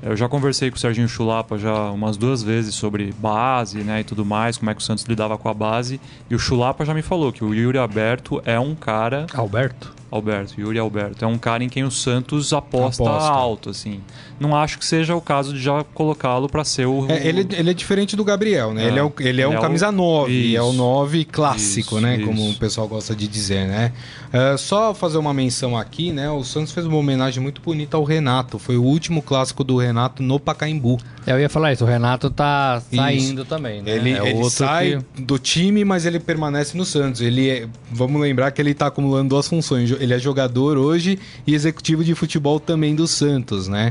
Eu 0.02 0.16
já 0.16 0.28
conversei 0.28 0.70
com 0.70 0.76
o 0.76 0.80
Serginho 0.80 1.08
Chulapa 1.08 1.58
já 1.58 1.90
umas 1.90 2.16
duas 2.16 2.42
vezes 2.42 2.74
sobre 2.74 3.12
base, 3.18 3.82
né, 3.82 4.00
e 4.00 4.04
tudo 4.04 4.24
mais, 4.24 4.56
como 4.56 4.70
é 4.70 4.74
que 4.74 4.80
o 4.80 4.84
Santos 4.84 5.04
lidava 5.04 5.36
com 5.36 5.48
a 5.48 5.54
base. 5.54 6.00
E 6.30 6.34
o 6.34 6.38
Chulapa 6.38 6.84
já 6.86 6.94
me 6.94 7.02
falou 7.02 7.30
que 7.32 7.44
o 7.44 7.54
Yuri 7.54 7.76
Alberto 7.76 8.40
é 8.46 8.58
um 8.58 8.74
cara 8.74 9.26
Alberto? 9.34 9.94
Alberto, 10.10 10.60
Yuri 10.60 10.78
Alberto. 10.78 11.24
É 11.24 11.28
um 11.28 11.38
cara 11.38 11.62
em 11.62 11.68
quem 11.68 11.84
o 11.84 11.90
Santos 11.90 12.52
aposta, 12.52 13.02
Aposta. 13.02 13.30
alto, 13.30 13.70
assim. 13.70 14.00
Não 14.40 14.56
acho 14.56 14.78
que 14.78 14.86
seja 14.86 15.14
o 15.14 15.20
caso 15.20 15.52
de 15.52 15.60
já 15.60 15.84
colocá-lo 15.94 16.48
para 16.48 16.64
ser 16.64 16.86
o. 16.86 17.06
É, 17.10 17.28
ele, 17.28 17.46
ele 17.52 17.70
é 17.70 17.74
diferente 17.74 18.16
do 18.16 18.24
Gabriel, 18.24 18.72
né? 18.72 18.84
É. 18.84 18.88
Ele 18.88 18.98
é, 18.98 19.02
o, 19.04 19.12
ele 19.20 19.42
é 19.42 19.46
um 19.46 19.50
Ele 19.50 19.56
é 19.56 19.58
o- 19.58 19.62
camisa 19.62 19.92
9, 19.92 20.32
Isso. 20.32 20.56
é 20.56 20.62
o 20.62 20.72
9 20.72 21.24
clássico, 21.26 21.96
Isso, 21.96 22.00
né? 22.00 22.16
isso. 22.16 22.26
Como 22.26 22.48
o 22.50 22.54
pessoal 22.54 22.88
gosta 22.88 23.14
de 23.14 23.28
dizer, 23.28 23.68
né? 23.68 23.92
É, 24.32 24.56
só 24.56 24.94
fazer 24.94 25.18
uma 25.18 25.34
menção 25.34 25.76
aqui, 25.76 26.10
né? 26.10 26.30
O 26.30 26.42
Santos 26.42 26.72
fez 26.72 26.86
uma 26.86 26.96
homenagem 26.96 27.42
muito 27.42 27.60
bonita 27.60 27.96
ao 27.98 28.04
Renato. 28.04 28.58
Foi 28.58 28.78
o 28.78 28.82
último 28.82 29.20
clássico 29.20 29.62
do 29.62 29.76
Renato 29.76 30.22
no 30.22 30.40
Pacaembu. 30.40 30.98
Eu 31.26 31.38
ia 31.38 31.48
falar 31.50 31.72
isso, 31.74 31.84
o 31.84 31.86
Renato 31.86 32.30
tá 32.30 32.80
Isso. 32.90 32.96
saindo 32.96 33.44
também, 33.44 33.82
né? 33.82 33.90
Ele, 33.90 34.12
é 34.14 34.26
ele 34.30 34.34
outro 34.38 34.50
sai 34.50 34.98
que- 35.14 35.22
do 35.22 35.38
time, 35.38 35.84
mas 35.84 36.06
ele 36.06 36.18
permanece 36.18 36.76
no 36.78 36.84
Santos. 36.86 37.20
Ele 37.20 37.50
é- 37.50 37.68
vamos 37.92 38.18
lembrar 38.22 38.50
que 38.52 38.62
ele 38.62 38.70
está 38.70 38.86
acumulando 38.86 39.28
duas 39.28 39.46
funções. 39.46 39.90
Ele 39.90 40.14
é 40.14 40.18
jogador 40.18 40.78
hoje 40.78 41.18
e 41.46 41.54
executivo 41.54 42.02
de 42.02 42.14
futebol 42.14 42.58
também 42.58 42.94
do 42.94 43.06
Santos, 43.06 43.68
né? 43.68 43.90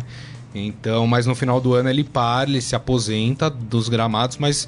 Então, 0.53 1.05
mas 1.05 1.25
no 1.25 1.35
final 1.35 1.61
do 1.61 1.73
ano 1.73 1.89
ele 1.89 2.03
para, 2.03 2.49
ele 2.49 2.61
se 2.61 2.75
aposenta 2.75 3.49
dos 3.49 3.87
gramados, 3.87 4.37
mas 4.37 4.67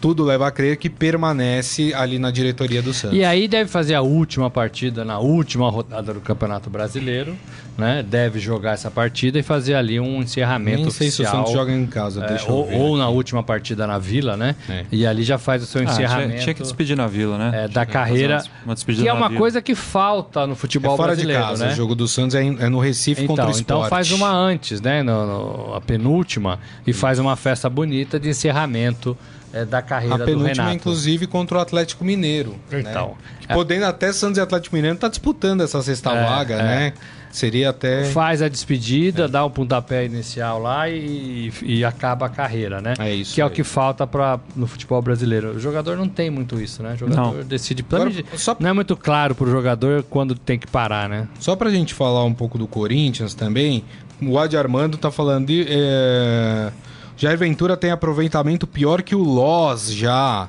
tudo 0.00 0.24
leva 0.24 0.46
a 0.46 0.50
crer 0.50 0.76
que 0.76 0.88
permanece 0.88 1.92
ali 1.94 2.18
na 2.18 2.30
diretoria 2.30 2.80
do 2.82 2.92
Santos. 2.94 3.16
E 3.16 3.24
aí 3.24 3.48
deve 3.48 3.68
fazer 3.70 3.94
a 3.94 4.02
última 4.02 4.48
partida 4.50 5.04
na 5.04 5.18
última 5.18 5.68
rodada 5.70 6.14
do 6.14 6.20
Campeonato 6.20 6.70
Brasileiro, 6.70 7.36
né? 7.76 8.04
Deve 8.08 8.38
jogar 8.38 8.72
essa 8.72 8.90
partida 8.90 9.38
e 9.38 9.42
fazer 9.42 9.74
ali 9.74 9.98
um 10.00 10.20
encerramento 10.22 10.82
Nem 10.82 10.90
sei 10.90 11.10
se 11.10 11.20
o 11.20 11.24
oficial. 11.24 11.36
Santos 11.44 11.52
joga 11.52 11.72
em 11.72 11.86
casa, 11.86 12.24
é, 12.24 12.50
ou, 12.50 12.66
ver. 12.66 12.76
ou 12.76 12.96
na 12.96 13.08
última 13.08 13.42
partida 13.42 13.86
na 13.86 13.98
Vila, 13.98 14.36
né? 14.36 14.54
É. 14.68 14.84
E 14.90 15.06
ali 15.06 15.22
já 15.22 15.38
faz 15.38 15.62
o 15.62 15.66
seu 15.66 15.82
Ah, 15.82 15.84
tinha, 15.84 15.94
encerramento 16.06 16.42
tinha 16.42 16.54
que 16.54 16.62
despedir 16.62 16.96
na 16.96 17.06
vila, 17.06 17.38
né? 17.38 17.48
é, 17.48 17.50
Tinha 17.62 17.68
da 17.68 17.86
carreira. 17.86 18.42
uma- 18.64 18.74
Uma 18.74 18.76
Que 18.76 19.08
é 19.08 19.12
uma 19.12 19.28
vila. 19.28 19.38
coisa 19.38 19.62
que 19.62 19.74
falta 19.74 20.46
no 20.46 20.52
É 20.52 20.56
futebol 20.56 20.96
fora 20.96 21.12
de 21.16 21.22
brasileiro, 21.22 21.42
casa, 21.42 21.66
né? 21.66 21.72
o 21.72 21.76
jogo 21.76 21.94
do 21.94 22.06
Santos 22.08 22.34
é, 22.34 22.42
em- 22.42 22.56
é 22.60 22.68
no 22.68 22.78
Recife 22.78 23.26
contra 23.26 23.46
o 23.46 23.50
Então, 23.50 23.58
Sport. 23.60 23.78
então 23.80 23.88
faz 23.88 24.10
uma 24.12 24.30
antes, 24.30 24.80
né? 24.80 25.02
No, 25.02 25.26
no- 25.26 25.74
a 25.74 25.80
penúltima, 25.80 26.58
e 26.86 26.92
faz 26.92 27.18
uma 27.18 27.36
festa 27.36 27.68
bonita 27.70 28.18
de 28.18 28.28
encerramento 28.28 29.16
é, 29.52 29.64
da 29.64 29.80
carreira 29.82 30.14
A 30.16 30.18
do 30.18 30.24
penúltima, 30.24 30.48
Renato. 30.64 30.74
inclusive, 30.76 31.26
contra 31.26 31.58
o 31.58 31.60
Atlético 31.60 32.04
Mineiro. 32.04 32.54
Então, 32.72 33.08
né? 33.08 33.14
Que 33.40 33.48
Podendo 33.54 33.84
até 33.86 34.12
Santos 34.12 34.38
e 34.38 34.40
Atlético 34.40 34.76
Mineiro 34.76 34.96
tá 34.98 35.08
disputando 35.08 35.62
essa 35.62 35.82
sexta 35.82 36.10
É, 36.12 36.24
vaga, 36.24 36.54
é. 36.54 36.62
né? 36.62 36.92
Seria 37.30 37.68
até. 37.70 38.04
Faz 38.04 38.40
a 38.40 38.48
despedida, 38.48 39.28
dá 39.28 39.44
um 39.44 39.50
pontapé 39.50 40.06
inicial 40.06 40.58
lá 40.62 40.88
e, 40.88 41.52
e 41.62 41.84
acaba 41.84 42.24
a 42.24 42.28
carreira, 42.30 42.80
né? 42.80 42.94
É 42.98 43.14
isso 43.14 43.34
Que 43.34 43.40
é 43.42 43.44
o 43.44 43.48
aí. 43.48 43.54
que 43.54 43.62
falta 43.62 44.06
pra, 44.06 44.40
no 44.56 44.66
futebol 44.66 45.00
brasileiro. 45.02 45.50
O 45.50 45.60
jogador 45.60 45.94
não 45.96 46.08
tem 46.08 46.30
muito 46.30 46.58
isso, 46.58 46.82
né? 46.82 46.94
O 46.94 46.96
jogador 46.96 47.34
Não. 47.36 47.44
decide. 47.44 47.84
Agora, 47.92 48.10
só- 48.34 48.56
Não 48.58 48.70
é 48.70 48.72
muito 48.72 48.96
claro 48.96 49.34
pro 49.34 49.50
jogador 49.50 50.02
quando 50.04 50.34
tem 50.34 50.58
que 50.58 50.66
parar, 50.66 51.06
né? 51.06 51.28
Só 51.38 51.54
pra 51.54 51.68
gente 51.70 51.92
falar 51.92 52.24
um 52.24 52.32
pouco 52.32 52.56
do 52.56 52.66
Corinthians 52.66 53.34
também, 53.34 53.84
o 54.22 54.38
Adi 54.38 54.56
Armando 54.56 54.96
tá 54.96 55.10
falando 55.10 55.48
de. 55.48 55.66
É... 55.68 56.72
Jair 57.18 57.36
Ventura 57.36 57.76
tem 57.76 57.90
aproveitamento 57.90 58.64
pior 58.64 59.02
que 59.02 59.14
o 59.14 59.22
Loz 59.22 59.92
já. 59.92 60.48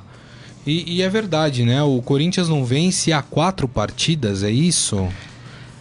E, 0.64 0.98
e 0.98 1.02
é 1.02 1.08
verdade, 1.08 1.64
né? 1.64 1.82
O 1.82 2.00
Corinthians 2.00 2.48
não 2.48 2.64
vence 2.64 3.12
há 3.12 3.20
quatro 3.20 3.66
partidas, 3.66 4.44
é 4.44 4.50
isso? 4.50 5.08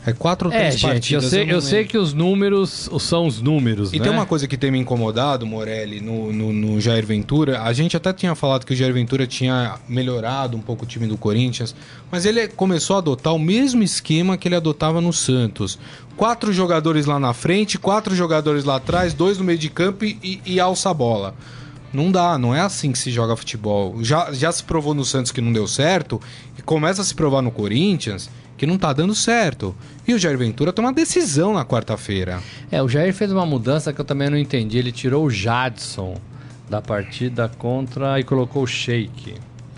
É 0.05 0.13
quatro 0.13 0.47
ou 0.47 0.53
É, 0.55 0.59
três 0.59 0.75
gente, 0.75 0.83
eu 1.13 1.19
partidas. 1.19 1.25
sei, 1.25 1.45
não 1.45 1.53
eu 1.55 1.61
sei 1.61 1.83
que 1.85 1.97
os 1.97 2.13
números 2.13 2.89
são 2.99 3.27
os 3.27 3.41
números, 3.41 3.91
E 3.91 3.97
né? 3.97 4.03
tem 4.03 4.11
uma 4.13 4.25
coisa 4.25 4.47
que 4.47 4.57
tem 4.57 4.71
me 4.71 4.79
incomodado, 4.79 5.45
Morelli, 5.45 5.99
no, 5.99 6.31
no, 6.31 6.53
no 6.53 6.79
Jair 6.81 7.05
Ventura. 7.05 7.61
A 7.63 7.73
gente 7.73 7.97
até 7.97 8.13
tinha 8.13 8.33
falado 8.33 8.65
que 8.65 8.73
o 8.73 8.75
Jair 8.75 8.93
Ventura 8.93 9.27
tinha 9.27 9.75
melhorado 9.89 10.55
um 10.55 10.61
pouco 10.61 10.85
o 10.85 10.87
time 10.87 11.05
do 11.05 11.17
Corinthians, 11.17 11.75
mas 12.09 12.25
ele 12.25 12.47
começou 12.47 12.95
a 12.95 12.99
adotar 12.99 13.35
o 13.35 13.39
mesmo 13.39 13.83
esquema 13.83 14.37
que 14.37 14.47
ele 14.47 14.55
adotava 14.55 15.01
no 15.01 15.11
Santos. 15.11 15.77
Quatro 16.15 16.53
jogadores 16.53 17.05
lá 17.05 17.19
na 17.19 17.33
frente, 17.33 17.77
quatro 17.77 18.15
jogadores 18.15 18.63
lá 18.63 18.77
atrás, 18.77 19.13
dois 19.13 19.37
no 19.37 19.43
meio 19.43 19.59
de 19.59 19.69
campo 19.69 20.05
e, 20.05 20.17
e, 20.23 20.41
e 20.45 20.59
alça 20.61 20.89
a 20.89 20.93
bola. 20.93 21.35
Não 21.91 22.09
dá, 22.11 22.37
não 22.37 22.53
é 22.55 22.61
assim 22.61 22.91
que 22.91 22.99
se 22.99 23.11
joga 23.11 23.35
futebol. 23.35 23.97
Já, 24.03 24.31
já 24.31 24.51
se 24.51 24.63
provou 24.63 24.93
no 24.93 25.03
Santos 25.03 25.31
que 25.31 25.41
não 25.41 25.51
deu 25.51 25.67
certo, 25.67 26.21
e 26.57 26.61
começa 26.61 27.01
a 27.01 27.05
se 27.05 27.13
provar 27.15 27.41
no 27.41 27.51
Corinthians 27.51 28.29
que 28.59 28.67
não 28.67 28.77
tá 28.77 28.91
dando 28.93 29.15
certo. 29.15 29.73
E 30.07 30.13
o 30.13 30.19
Jair 30.19 30.37
Ventura 30.37 30.71
toma 30.73 30.89
uma 30.89 30.93
decisão 30.93 31.53
na 31.53 31.63
quarta-feira. 31.65 32.39
É, 32.69 32.83
o 32.83 32.89
Jair 32.89 33.13
fez 33.13 33.31
uma 33.31 33.45
mudança 33.45 33.93
que 33.93 33.99
eu 34.01 34.05
também 34.05 34.29
não 34.29 34.37
entendi. 34.37 34.77
Ele 34.77 34.91
tirou 34.91 35.25
o 35.25 35.31
Jadson 35.31 36.15
da 36.69 36.81
partida 36.81 37.49
contra 37.57 38.19
e 38.19 38.23
colocou 38.23 38.63
o 38.63 38.67
Sheik. 38.67 39.35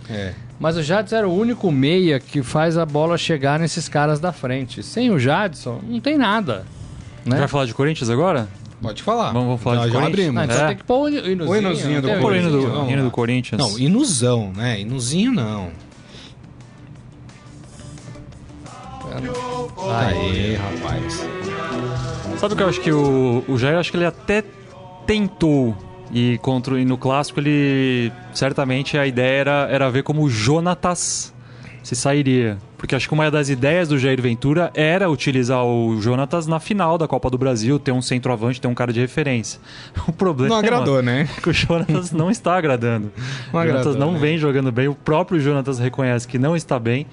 É. 0.09 0.33
Mas 0.59 0.75
o 0.77 0.83
Jadson 0.83 1.15
era 1.15 1.29
o 1.29 1.33
único 1.33 1.71
meia 1.71 2.19
que 2.19 2.41
faz 2.43 2.77
a 2.77 2.85
bola 2.85 3.17
chegar 3.17 3.59
nesses 3.59 3.87
caras 3.87 4.19
da 4.19 4.31
frente. 4.33 4.81
Sem 4.83 5.09
o 5.11 5.17
Jadson, 5.19 5.79
não 5.87 5.99
tem 5.99 6.17
nada. 6.17 6.65
Né? 7.25 7.37
Vai 7.37 7.47
falar 7.47 7.65
de 7.65 7.73
Corinthians 7.73 8.09
agora? 8.09 8.47
Pode 8.81 9.03
falar. 9.03 9.31
Vamos- 9.31 9.47
vamos 9.47 9.61
falar 9.61 9.75
já, 9.75 9.81
de 9.85 9.87
já 9.93 9.99
Corinthians? 9.99 10.27
abrimos. 10.29 10.43
Então 10.55 10.65
É. 10.65 10.67
tem 10.69 10.77
que 10.77 10.83
pôr 10.83 11.01
o 11.03 11.07
hinozinho. 11.09 11.49
O 11.49 11.55
hinozinho 11.55 12.01
não 12.01 12.01
do 12.01 12.97
do, 12.97 13.03
do 13.05 13.11
Corinthians. 13.11 13.61
Não, 13.61 13.77
inusão, 13.77 14.51
né? 14.55 14.81
Inuzinho 14.81 15.31
não. 15.31 15.69
Aê, 19.11 20.55
rapaz. 20.55 21.27
Sabe 22.37 22.53
o 22.53 22.57
que 22.57 22.63
eu 22.63 22.69
acho 22.69 22.81
que 22.81 22.91
o, 22.91 23.43
o 23.47 23.57
Jair, 23.57 23.77
acho 23.77 23.91
que 23.91 23.97
ele 23.97 24.05
até 24.05 24.43
tentou 25.05 25.75
e 26.11 26.37
contra 26.39 26.79
e 26.79 26.85
no 26.85 26.97
clássico 26.97 27.39
ele 27.39 28.11
certamente 28.33 28.97
a 28.97 29.07
ideia 29.07 29.41
era, 29.41 29.67
era 29.69 29.89
ver 29.89 30.03
como 30.03 30.23
o 30.23 30.29
Jonatas 30.29 31.33
se 31.83 31.95
sairia, 31.95 32.57
porque 32.81 32.95
acho 32.95 33.07
que 33.07 33.13
uma 33.13 33.29
das 33.29 33.47
ideias 33.47 33.89
do 33.89 33.99
Jair 33.99 34.19
Ventura 34.19 34.71
era 34.73 35.07
utilizar 35.07 35.63
o 35.63 36.01
Jonatas 36.01 36.47
na 36.47 36.59
final 36.59 36.97
da 36.97 37.07
Copa 37.07 37.29
do 37.29 37.37
Brasil, 37.37 37.77
ter 37.77 37.91
um 37.91 38.01
centroavante, 38.01 38.59
ter 38.59 38.67
um 38.67 38.73
cara 38.73 38.91
de 38.91 38.99
referência. 38.99 39.61
O 40.07 40.11
problema 40.11 40.55
Não 40.55 40.59
agradou, 40.59 40.95
mano, 40.95 41.05
né? 41.05 41.29
é 41.37 41.41
que 41.41 41.47
o 41.47 41.53
Jonatas 41.53 42.11
não 42.11 42.31
está 42.31 42.55
agradando. 42.57 43.11
Não 43.53 43.59
o 43.59 43.63
Jonatas 43.63 43.87
agradou, 43.87 43.99
não 43.99 44.13
né? 44.13 44.19
vem 44.19 44.37
jogando 44.39 44.71
bem, 44.71 44.87
o 44.87 44.95
próprio 44.95 45.39
Jonatas 45.39 45.77
reconhece 45.77 46.27
que 46.27 46.39
não 46.39 46.55
está 46.55 46.79
bem. 46.79 47.05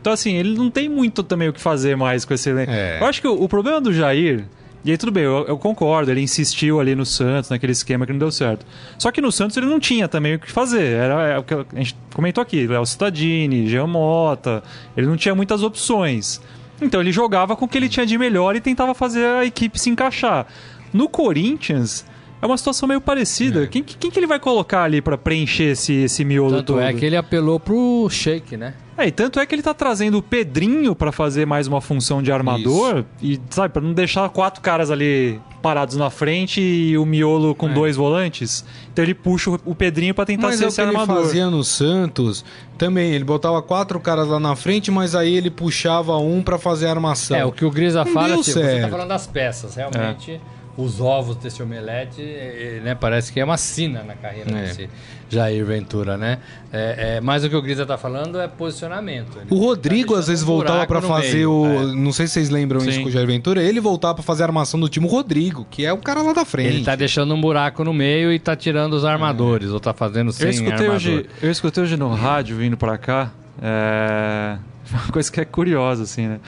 Então, 0.00 0.10
assim, 0.10 0.32
ele 0.36 0.56
não 0.56 0.70
tem 0.70 0.88
muito 0.88 1.22
também 1.22 1.50
o 1.50 1.52
que 1.52 1.60
fazer 1.60 1.98
mais 1.98 2.24
com 2.24 2.32
esse 2.32 2.48
elenco. 2.48 2.72
É. 2.72 2.98
Eu 2.98 3.06
acho 3.06 3.20
que 3.20 3.28
o, 3.28 3.42
o 3.42 3.46
problema 3.46 3.78
do 3.78 3.92
Jair. 3.92 4.46
E 4.84 4.90
aí, 4.90 4.96
tudo 4.96 5.12
bem, 5.12 5.24
eu, 5.24 5.44
eu 5.46 5.58
concordo, 5.58 6.10
ele 6.10 6.22
insistiu 6.22 6.80
ali 6.80 6.94
no 6.94 7.04
Santos, 7.04 7.50
naquele 7.50 7.72
esquema 7.72 8.06
que 8.06 8.12
não 8.12 8.18
deu 8.18 8.30
certo. 8.30 8.64
Só 8.98 9.10
que 9.12 9.20
no 9.20 9.30
Santos 9.30 9.56
ele 9.56 9.66
não 9.66 9.78
tinha 9.78 10.08
também 10.08 10.34
o 10.34 10.38
que 10.38 10.50
fazer. 10.50 10.94
Era 10.94 11.28
é 11.28 11.38
o 11.38 11.42
que 11.42 11.52
a 11.52 11.64
gente 11.74 11.94
comentou 12.14 12.40
aqui: 12.40 12.66
Léo 12.66 12.86
Cittadini, 12.86 13.68
Jean 13.68 13.86
Mota. 13.86 14.62
Ele 14.96 15.06
não 15.06 15.16
tinha 15.16 15.34
muitas 15.34 15.62
opções. 15.62 16.40
Então 16.80 17.00
ele 17.00 17.12
jogava 17.12 17.54
com 17.54 17.66
o 17.66 17.68
que 17.68 17.76
ele 17.76 17.90
tinha 17.90 18.06
de 18.06 18.16
melhor 18.16 18.56
e 18.56 18.60
tentava 18.60 18.94
fazer 18.94 19.26
a 19.26 19.44
equipe 19.44 19.78
se 19.78 19.90
encaixar. 19.90 20.46
No 20.92 21.08
Corinthians. 21.08 22.06
É 22.42 22.46
uma 22.46 22.56
situação 22.56 22.88
meio 22.88 23.02
parecida. 23.02 23.66
Quem, 23.66 23.82
quem 23.82 24.10
que 24.10 24.18
ele 24.18 24.26
vai 24.26 24.40
colocar 24.40 24.84
ali 24.84 25.02
pra 25.02 25.18
preencher 25.18 25.72
esse, 25.72 25.92
esse 25.92 26.24
miolo 26.24 26.52
Tanto 26.52 26.72
todo? 26.72 26.80
é 26.80 26.90
que 26.94 27.04
ele 27.04 27.14
apelou 27.14 27.60
pro 27.60 28.08
Sheik, 28.08 28.56
né? 28.56 28.72
É, 29.00 29.06
e 29.06 29.10
tanto 29.10 29.40
é 29.40 29.46
que 29.46 29.54
ele 29.54 29.62
tá 29.62 29.72
trazendo 29.72 30.18
o 30.18 30.22
Pedrinho 30.22 30.94
pra 30.94 31.10
fazer 31.10 31.46
mais 31.46 31.66
uma 31.66 31.80
função 31.80 32.22
de 32.22 32.30
armador 32.30 33.04
e, 33.22 33.40
sabe, 33.50 33.72
pra 33.72 33.80
não 33.82 33.92
deixar 33.94 34.28
quatro 34.28 34.60
caras 34.60 34.90
ali 34.90 35.40
parados 35.62 35.96
na 35.96 36.08
frente 36.10 36.60
e 36.60 36.96
o 36.98 37.04
miolo 37.06 37.54
com 37.54 37.68
dois 37.72 37.96
volantes. 37.96 38.64
Então 38.92 39.04
ele 39.04 39.14
puxa 39.14 39.50
o- 39.50 39.60
o 39.66 39.74
Pedrinho 39.74 40.14
pra 40.14 40.24
tentar 40.24 40.48
Mas 40.48 40.56
ser 40.56 40.64
é 40.64 40.66
o 40.66 40.68
esse 40.68 40.76
que 40.76 40.82
ele 40.82 40.96
armador. 40.96 41.22
fazia 41.24 41.48
no 41.50 41.62
Santos 41.64 42.44
também. 42.78 43.12
Ele 43.12 43.24
botava 43.24 43.60
quatro 43.62 43.98
caras 44.00 44.26
lá 44.28 44.40
na 44.40 44.54
frente, 44.56 44.90
mas 44.90 45.14
aí 45.14 45.34
ele 45.34 45.50
puxava 45.50 46.16
um 46.18 46.42
pra 46.42 46.58
fazer 46.58 46.86
a 46.86 46.90
armação. 46.90 47.36
É, 47.36 47.44
o 47.44 47.52
que 47.52 47.64
o 47.64 47.70
Grisa 47.70 48.04
Não 48.04 48.12
fala, 48.12 48.28
tipo, 48.36 48.44
você 48.44 48.80
tá 48.82 48.88
falando 48.88 49.08
das 49.08 49.26
peças, 49.26 49.74
realmente. 49.76 50.40
Os 50.76 50.98
ovos 51.00 51.36
desse 51.36 51.62
omelete, 51.62 52.22
eh, 52.22 52.80
né, 52.82 52.94
parece 52.94 53.30
que 53.32 53.38
é 53.40 53.44
uma 53.44 53.56
sina 53.58 54.02
na 54.02 54.14
carreira 54.14 54.50
É. 54.50 54.62
desse 54.62 54.88
Jair 55.30 55.64
Ventura, 55.64 56.16
né? 56.16 56.38
É, 56.72 57.16
é, 57.16 57.20
mas 57.20 57.44
o 57.44 57.48
que 57.48 57.54
o 57.56 57.62
Grisa 57.62 57.86
tá 57.86 57.96
falando 57.96 58.38
é 58.40 58.48
posicionamento. 58.48 59.38
Ele 59.38 59.46
O 59.48 59.56
Rodrigo 59.56 60.14
tá 60.14 60.20
às 60.20 60.26
vezes 60.28 60.42
um 60.42 60.46
voltava 60.46 60.86
no 60.92 61.02
fazer 61.02 61.34
meio, 61.34 61.50
o. 61.52 61.66
é. 61.66 61.94
Não 61.94 62.12
sei 62.12 62.26
se 62.26 62.34
vocês 62.34 62.50
lembram 62.50 62.80
isso 62.80 62.92
Sim. 62.92 63.02
com 63.04 63.08
o 63.08 63.12
Jair 63.12 63.26
Ventura. 63.26 63.62
Ele 63.62 63.80
voltava 63.80 64.14
pra 64.14 64.22
fazer 64.22 64.42
a 64.42 64.46
armação 64.46 64.78
do 64.80 64.88
time 64.88 65.06
o 65.06 65.08
Rodrigo, 65.08 65.66
que 65.70 65.84
é 65.86 65.92
o 65.92 65.98
cara 65.98 66.20
lá 66.20 66.32
da 66.32 66.44
frente. 66.44 66.74
Ele 66.76 66.84
tá 66.84 66.96
deixando 66.96 67.32
um 67.34 67.40
buraco 67.40 67.84
no 67.84 67.94
meio 67.94 68.32
e 68.32 68.38
tá 68.38 68.54
tirando 68.56 68.92
os 68.94 69.04
armadores, 69.04 69.70
ou 69.70 69.78
tá 69.80 69.94
fazendo 69.94 70.32
sem 70.32 70.46
Eu 70.46 70.50
escutei, 70.50 70.72
armador. 70.74 70.94
hoje, 70.96 71.26
eu 71.40 71.50
escutei 71.50 71.82
hoje 71.84 71.96
no 71.96 72.12
rádio 72.12 72.56
vindo 72.56 72.76
pra 72.76 72.98
cá. 72.98 73.30
É... 73.62 74.56
Uma 74.92 75.12
coisa 75.12 75.30
que 75.30 75.40
é 75.40 75.44
curiosa, 75.44 76.02
assim, 76.02 76.26
né? 76.26 76.40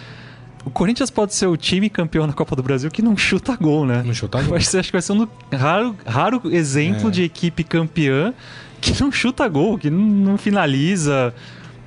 O 0.64 0.70
Corinthians 0.70 1.10
pode 1.10 1.34
ser 1.34 1.46
o 1.46 1.56
time 1.56 1.90
campeão 1.90 2.26
da 2.26 2.32
Copa 2.32 2.54
do 2.54 2.62
Brasil 2.62 2.88
que 2.90 3.02
não 3.02 3.16
chuta 3.16 3.56
gol, 3.56 3.84
né? 3.84 4.02
Não 4.06 4.14
chuta 4.14 4.40
gol. 4.42 4.56
Acho 4.56 4.70
que 4.82 4.92
vai 4.92 5.02
ser 5.02 5.12
um 5.12 5.26
raro, 5.52 5.96
raro 6.06 6.40
exemplo 6.52 7.08
É. 7.08 7.10
de 7.10 7.22
equipe 7.24 7.64
campeã 7.64 8.32
que 8.82 9.00
não 9.00 9.10
chuta 9.10 9.48
gol, 9.48 9.78
que 9.78 9.88
não, 9.88 9.98
não 10.00 10.36
finaliza. 10.38 11.32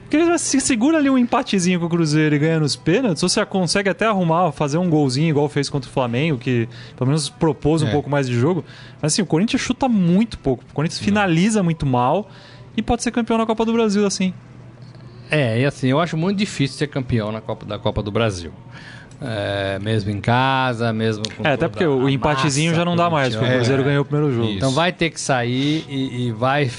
Porque 0.10 0.38
se 0.38 0.62
segura 0.62 0.98
ali 0.98 1.10
um 1.10 1.18
empatezinho 1.18 1.80
com 1.80 1.88
o 1.88 1.89
Cruzeiro 1.89 2.36
e 2.36 2.39
ganha 2.39 2.60
nos 2.60 2.76
pênaltis, 2.76 3.22
você 3.22 3.43
consegue 3.46 3.89
até 3.89 4.06
arrumar, 4.06 4.52
fazer 4.52 4.78
um 4.78 4.89
golzinho 4.89 5.30
igual 5.30 5.50
fez 5.50 5.70
contra 5.70 5.89
o 5.89 5.93
Flamengo, 5.93 6.38
que 6.38 6.70
pelo 6.96 7.08
menos 7.08 7.28
propôs 7.28 7.82
um 7.82 7.88
É. 7.88 7.91
pouco 7.91 8.10
mais 8.10 8.28
de 8.28 8.34
jogo. 8.39 8.64
Mas 9.02 9.14
assim, 9.14 9.22
o 9.22 9.26
Corinthians 9.26 9.62
chuta 9.62 9.89
muito 9.89 10.38
pouco. 10.39 10.64
O 10.72 10.74
Corinthians 10.74 11.00
finaliza 11.00 11.62
muito 11.62 11.86
mal 11.86 12.30
e 12.78 12.82
pode 12.82 13.04
ser 13.04 13.12
campeão 13.12 13.38
na 13.38 13.46
Copa 13.46 13.66
do 13.66 13.74
Brasil 13.74 14.06
assim. 14.06 14.34
É, 15.30 15.60
e 15.60 15.66
assim, 15.66 15.88
eu 15.88 16.00
acho 16.00 16.16
muito 16.16 16.38
difícil 16.38 16.78
ser 16.78 16.88
campeão 16.88 17.32
na 17.32 17.41
Copa, 17.41 17.66
da 17.66 17.80
Copa 17.80 18.02
do 18.04 18.12
Brasil. 18.12 18.52
É, 19.22 19.80
mesmo 19.80 20.11
em 20.11 20.20
casa, 20.20 20.91
mesmo 20.91 21.24
com 21.36 21.47
É, 21.47 21.53
até 21.53 21.68
porque 21.68 21.86
o 21.86 22.09
empatezinho 22.09 22.72
massa 22.72 22.82
já 22.82 22.86
não 22.86 22.95
dá 22.95 23.09
mais, 23.09 23.30
porque 23.30 23.38
o 23.38 23.39
corintiana. 23.39 23.57
Cruzeiro 23.59 23.82
É. 23.82 23.86
ganhou 23.86 24.01
o 24.01 24.05
primeiro 24.05 24.34
jogo. 24.36 24.47
Isso. 24.47 24.57
Então 24.57 24.72
vai 24.72 24.91
ter 24.91 25.09
que 25.09 25.20
sair 25.20 25.86
e, 25.88 26.28
e 26.28 26.32
vai. 26.32 26.70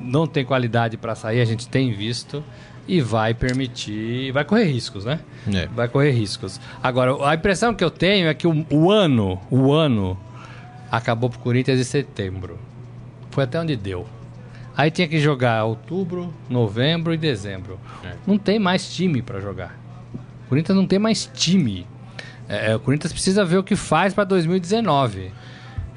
Não 0.00 0.26
tem 0.26 0.44
qualidade 0.44 0.96
para 0.96 1.14
sair, 1.14 1.40
a 1.40 1.44
gente 1.44 1.68
tem 1.68 1.92
visto. 1.92 2.42
E 2.88 3.00
vai 3.00 3.34
permitir. 3.34 4.30
Vai 4.30 4.44
correr 4.44 4.64
riscos, 4.66 5.04
né? 5.04 5.18
É. 5.52 5.66
Vai 5.66 5.88
correr 5.88 6.12
riscos. 6.12 6.60
Agora, 6.80 7.16
a 7.28 7.34
impressão 7.34 7.74
que 7.74 7.82
eu 7.82 7.90
tenho 7.90 8.28
é 8.28 8.34
que 8.34 8.46
o, 8.46 8.64
o 8.70 8.92
ano, 8.92 9.40
o 9.50 9.72
ano, 9.72 10.16
acabou 10.90 11.28
pro 11.28 11.40
Corinthians 11.40 11.80
em 11.80 11.84
setembro. 11.84 12.56
Foi 13.32 13.42
até 13.42 13.60
onde 13.60 13.74
deu. 13.74 14.06
Aí 14.76 14.88
tinha 14.90 15.08
que 15.08 15.18
jogar 15.18 15.64
outubro, 15.64 16.32
novembro 16.48 17.12
e 17.12 17.16
dezembro. 17.16 17.76
Não 18.24 18.38
tem 18.38 18.58
mais 18.58 18.94
time 18.94 19.20
para 19.20 19.40
jogar. 19.40 19.76
O 20.46 20.48
Corinthians 20.48 20.76
não 20.76 20.86
tem 20.86 20.98
mais 20.98 21.28
time. 21.34 21.86
É, 22.48 22.70
é, 22.72 22.76
o 22.76 22.80
Corinthians 22.80 23.12
precisa 23.12 23.44
ver 23.44 23.58
o 23.58 23.62
que 23.64 23.74
faz 23.76 24.14
para 24.14 24.24
2019. 24.24 25.32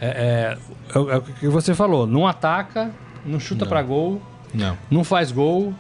É, 0.02 0.08
é, 0.08 0.58
é 0.96 1.00
o- 1.00 1.12
é 1.12 1.18
o 1.18 1.22
que 1.22 1.48
você 1.48 1.74
falou. 1.76 2.08
Não 2.08 2.28
ataca, 2.28 2.90
não 3.26 3.40
chuta 3.40 3.66
para 3.66 3.82
gol, 3.82 4.22
Não. 4.54 4.78
não 4.90 5.04
faz 5.04 5.32
gol. 5.32 5.74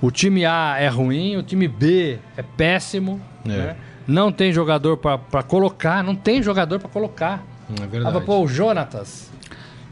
O 0.00 0.10
time 0.10 0.44
A 0.44 0.76
é 0.78 0.88
ruim, 0.88 1.36
o 1.36 1.42
time 1.42 1.66
B 1.66 2.18
é 2.36 2.42
péssimo. 2.42 3.20
É. 3.44 3.48
né? 3.48 3.76
Não 4.06 4.30
tem 4.32 4.52
jogador 4.52 4.96
para 4.98 5.42
colocar, 5.42 6.02
não 6.04 6.14
tem 6.14 6.42
jogador 6.42 6.78
para 6.78 6.88
colocar. 6.90 7.42
É 7.70 7.82
Ah, 7.82 7.86
verdade. 7.86 8.14
pra 8.16 8.20
pôr 8.24 8.42
o 8.44 8.46
Jonatas. 8.46 9.30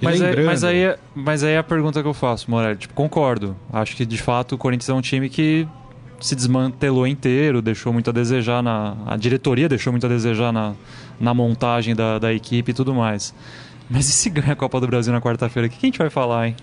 Mas, 0.03 0.21
aí, 0.21 0.45
mas, 0.45 0.65
aí, 0.65 0.83
é- 0.85 0.99
mas 1.15 1.43
aí 1.45 1.57
a 1.57 1.63
pergunta 1.63 2.03
que 2.03 2.09
eu 2.09 2.13
faço, 2.15 2.51
Morelli. 2.51 2.77
Tipo, 2.77 2.93
concordo. 2.95 3.57
Acho 3.73 3.97
que 3.97 4.05
de 4.05 4.19
fato 4.19 4.55
o 4.55 4.59
Corinthians 4.59 4.89
é 4.91 4.93
um 4.95 5.01
time 5.01 5.29
que 5.31 5.67
se 6.23 6.35
desmantelou 6.37 7.07
inteiro, 7.07 7.61
deixou 7.61 7.93
muito 7.93 8.09
a 8.11 8.13
desejar 8.13 8.63
na. 8.63 8.97
A 9.07 9.17
diretoria 9.17 9.69
deixou 9.69 9.93
muito 9.93 10.07
a 10.07 10.09
desejar 10.09 10.53
na, 10.53 10.75
na 11.21 11.35
montagem 11.35 11.95
da, 11.95 12.19
da 12.19 12.33
equipe 12.33 12.71
e 12.71 12.75
tudo 12.75 12.95
mais. 12.95 13.35
Mas 13.91 14.09
e 14.09 14.13
se 14.13 14.31
ganha 14.31 14.53
a 14.53 14.57
Copa 14.57 14.81
do 14.81 14.87
Brasil 14.87 15.13
na 15.13 15.21
quarta-feira? 15.21 15.67
O 15.67 15.71
que, 15.71 15.77
que 15.79 15.87
a 15.87 15.89
gente 15.89 15.99
vai 15.99 16.09
falar, 16.09 16.49
hein? 16.49 16.57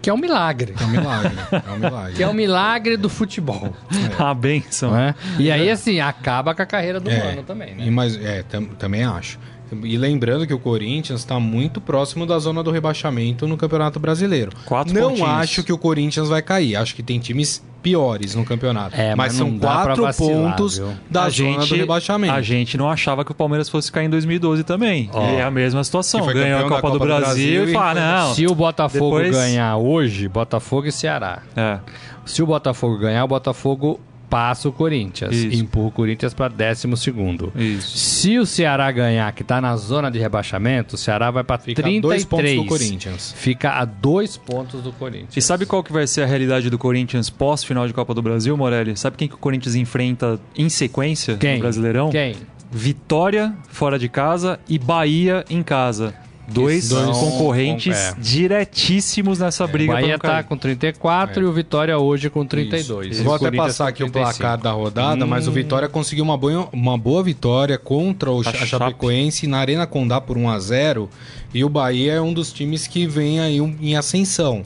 Que 0.00 0.10
é 0.10 0.14
um 0.14 0.18
milagre. 0.18 0.74
É 0.78 0.84
um 0.84 0.88
milagre. 0.88 1.32
É 1.50 1.70
um 1.72 1.78
milagre. 1.78 2.12
Que 2.14 2.22
é 2.22 2.28
um 2.28 2.32
milagre 2.34 2.96
do 2.98 3.08
futebol. 3.08 3.74
A 4.18 4.32
benção. 4.34 4.96
é? 4.96 5.14
E 5.38 5.50
aí, 5.50 5.70
assim, 5.70 5.98
acaba 6.00 6.54
com 6.54 6.62
a 6.62 6.66
carreira 6.66 7.00
do 7.00 7.10
É, 7.10 7.32
ano 7.32 7.42
também, 7.42 7.72
E 7.72 7.74
né? 7.86 7.90
mais, 7.90 8.16
é, 8.22 8.42
tam- 8.42 8.66
também 8.66 9.02
acho. 9.04 9.38
E 9.84 9.96
lembrando 9.96 10.46
que 10.46 10.54
o 10.54 10.58
Corinthians 10.58 11.20
está 11.20 11.38
muito 11.40 11.80
próximo 11.80 12.24
da 12.26 12.38
zona 12.38 12.62
do 12.62 12.70
rebaixamento 12.70 13.46
no 13.46 13.56
Campeonato 13.56 13.98
Brasileiro. 13.98 14.52
Quatro 14.64 14.94
Não 14.94 15.10
pontinhos. 15.10 15.28
acho 15.30 15.62
que 15.62 15.72
o 15.72 15.78
Corinthians 15.78 16.28
vai 16.28 16.42
cair. 16.42 16.76
Acho 16.76 16.94
que 16.94 17.02
tem 17.02 17.18
times 17.18 17.62
piores 17.82 18.34
no 18.34 18.44
campeonato. 18.46 18.96
É, 18.96 19.14
mas 19.14 19.32
mas 19.34 19.38
não 19.38 19.48
são 19.50 19.58
dá 19.58 19.68
pra 19.76 19.84
quatro 19.88 20.02
vacilar, 20.04 20.32
pontos 20.56 20.78
viu? 20.78 20.88
da 21.10 21.24
a 21.24 21.28
zona 21.28 21.50
gente, 21.60 21.68
do 21.68 21.74
rebaixamento. 21.76 22.32
a 22.34 22.40
gente 22.40 22.78
não 22.78 22.88
achava 22.90 23.24
que 23.24 23.30
o 23.32 23.34
Palmeiras 23.34 23.68
fosse 23.68 23.92
cair 23.92 24.06
em 24.06 24.10
2012 24.10 24.64
também. 24.64 25.10
Ó. 25.12 25.22
é 25.22 25.42
a 25.42 25.50
mesma 25.50 25.84
situação. 25.84 26.24
Ganhou 26.26 26.60
a 26.60 26.62
da 26.62 26.68
Copa, 26.68 26.76
do 26.76 26.80
Copa 26.92 26.98
do 26.98 27.04
Brasil, 27.04 27.24
Brasil 27.56 27.64
e 27.68 27.72
fala, 27.72 28.00
não. 28.00 28.34
Se 28.34 28.46
o 28.46 28.54
Botafogo 28.54 29.18
depois- 29.18 29.30
ganhar 29.36 29.76
hoje, 29.76 30.28
Botafogo 30.28 30.86
e 30.86 30.92
Ceará. 30.92 31.42
É. 31.54 31.78
Se 32.24 32.42
o 32.42 32.46
Botafogo 32.46 32.96
ganhar, 32.98 33.22
o 33.22 33.28
Botafogo 33.28 34.00
passa 34.34 34.68
o 34.68 34.72
Corinthians. 34.72 35.32
Isso. 35.32 35.62
Empurra 35.62 35.86
o 35.86 35.90
Corinthians 35.92 36.34
para 36.34 36.48
décimo 36.52 36.96
segundo. 36.96 37.52
Isso. 37.54 37.96
Se 37.96 38.36
o 38.36 38.44
Ceará 38.44 38.90
ganhar, 38.90 39.30
que 39.32 39.44
tá 39.44 39.60
na 39.60 39.76
zona 39.76 40.10
de 40.10 40.18
rebaixamento, 40.18 40.96
o 40.96 40.98
Ceará 40.98 41.30
vai 41.30 41.44
para 41.44 41.56
Fica 41.56 41.82
a 41.82 41.84
33. 41.84 42.02
dois 42.02 42.24
pontos 42.24 42.52
do 42.56 42.64
Corinthians. 42.66 43.32
Fica 43.36 43.70
a 43.74 43.84
dois 43.84 44.36
pontos 44.36 44.82
do 44.82 44.92
Corinthians. 44.92 45.36
E 45.36 45.40
sabe 45.40 45.64
qual 45.64 45.84
que 45.84 45.92
vai 45.92 46.04
ser 46.08 46.22
a 46.22 46.26
realidade 46.26 46.68
do 46.68 46.76
Corinthians 46.76 47.30
pós-final 47.30 47.86
de 47.86 47.94
Copa 47.94 48.12
do 48.12 48.20
Brasil, 48.20 48.56
Morelli? 48.56 48.96
Sabe 48.96 49.16
quem 49.16 49.28
que 49.28 49.36
o 49.36 49.38
Corinthians 49.38 49.76
enfrenta 49.76 50.40
em 50.56 50.68
sequência 50.68 51.36
Quem? 51.36 51.54
no 51.54 51.60
Brasileirão? 51.60 52.10
Quem? 52.10 52.34
Vitória 52.72 53.54
fora 53.68 53.96
de 54.00 54.08
casa 54.08 54.58
e 54.68 54.80
Bahia 54.80 55.44
em 55.48 55.62
casa. 55.62 56.12
Dois 56.46 56.90
concorrentes 56.90 57.96
é. 57.96 58.14
diretíssimos 58.18 59.38
nessa 59.38 59.64
O 59.64 59.68
briga 59.68 59.92
pra 59.92 60.00
Bahia 60.02 60.12
não 60.14 60.18
cair. 60.18 60.32
tá 60.36 60.42
com 60.42 60.56
34 60.56 61.42
e 61.42 61.46
o 61.46 61.52
Vitória 61.52 61.98
hoje 61.98 62.28
com 62.30 62.44
32. 62.46 63.12
Isso. 63.12 63.20
E 63.20 63.24
Vou 63.24 63.32
o 63.32 63.36
até 63.36 63.50
passar 63.50 63.88
aqui 63.88 64.02
o 64.04 64.10
35. 64.10 64.38
placar 64.38 64.58
da 64.58 64.70
rodada, 64.72 65.24
mas 65.26 65.48
o 65.48 65.52
Vitória 65.52 65.88
conseguiu 65.88 66.24
uma 66.24 66.36
boa, 66.36 66.68
uma 66.72 66.98
boa 66.98 67.22
vitória 67.22 67.78
contra 67.78 68.30
o 68.30 68.40
A 68.40 68.44
Cha- 68.44 68.50
a 68.50 68.52
Chape. 68.54 68.68
Chapecoense 68.70 69.46
na 69.46 69.58
Arena 69.58 69.86
Condá 69.86 70.20
por 70.20 70.36
1 70.36 70.48
a 70.50 70.58
0 70.58 71.08
e 71.52 71.64
o 71.64 71.68
Bahia 71.68 72.14
é 72.14 72.20
um 72.20 72.32
dos 72.32 72.52
times 72.52 72.86
que 72.86 73.06
vem 73.06 73.40
aí 73.40 73.58
em 73.58 73.96
ascensão. 73.96 74.62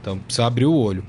Então 0.00 0.18
precisa 0.18 0.46
abrir 0.46 0.66
o 0.66 0.74
olho. 0.74 1.02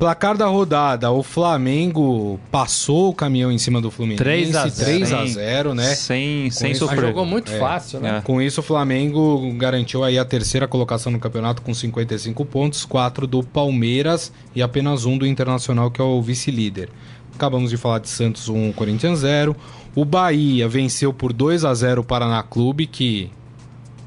Placar 0.00 0.34
da 0.34 0.46
rodada, 0.46 1.10
o 1.10 1.22
Flamengo 1.22 2.40
passou 2.50 3.10
o 3.10 3.14
caminhão 3.14 3.52
em 3.52 3.58
cima 3.58 3.82
do 3.82 3.90
Fluminense, 3.90 4.24
3 4.24 4.56
a 4.56 4.66
0. 4.66 4.74
3 4.86 5.12
a 5.12 5.18
Sem- 5.18 5.26
0, 5.28 5.74
né? 5.74 5.94
Sem, 5.94 6.50
sem 6.50 6.70
isso- 6.72 6.86
sofrer. 6.86 7.02
jogou 7.08 7.26
muito 7.26 7.52
É. 7.52 7.58
fácil, 7.58 8.00
né? 8.00 8.16
É. 8.16 8.20
Com 8.22 8.40
isso, 8.40 8.60
o 8.60 8.62
Flamengo 8.62 9.52
garantiu 9.58 10.02
aí 10.02 10.18
a 10.18 10.24
terceira 10.24 10.66
colocação 10.66 11.12
no 11.12 11.18
campeonato 11.20 11.60
com 11.60 11.74
55 11.74 12.46
pontos, 12.46 12.86
quatro 12.86 13.26
do 13.26 13.42
Palmeiras 13.42 14.32
e 14.56 14.62
apenas 14.62 15.04
um 15.04 15.18
do 15.18 15.26
Internacional, 15.26 15.90
que 15.90 16.00
é 16.00 16.04
o 16.04 16.22
vice-líder. 16.22 16.88
Acabamos 17.34 17.68
de 17.68 17.76
falar 17.76 17.98
de 17.98 18.08
Santos 18.08 18.48
1, 18.48 18.72
Corinthians 18.72 19.18
0. 19.18 19.54
O 19.94 20.06
Bahia 20.06 20.66
venceu 20.66 21.12
por 21.12 21.30
2 21.30 21.62
a 21.62 21.74
0 21.74 22.00
o 22.00 22.04
Paraná 22.04 22.42
Clube, 22.42 22.86
que 22.86 23.30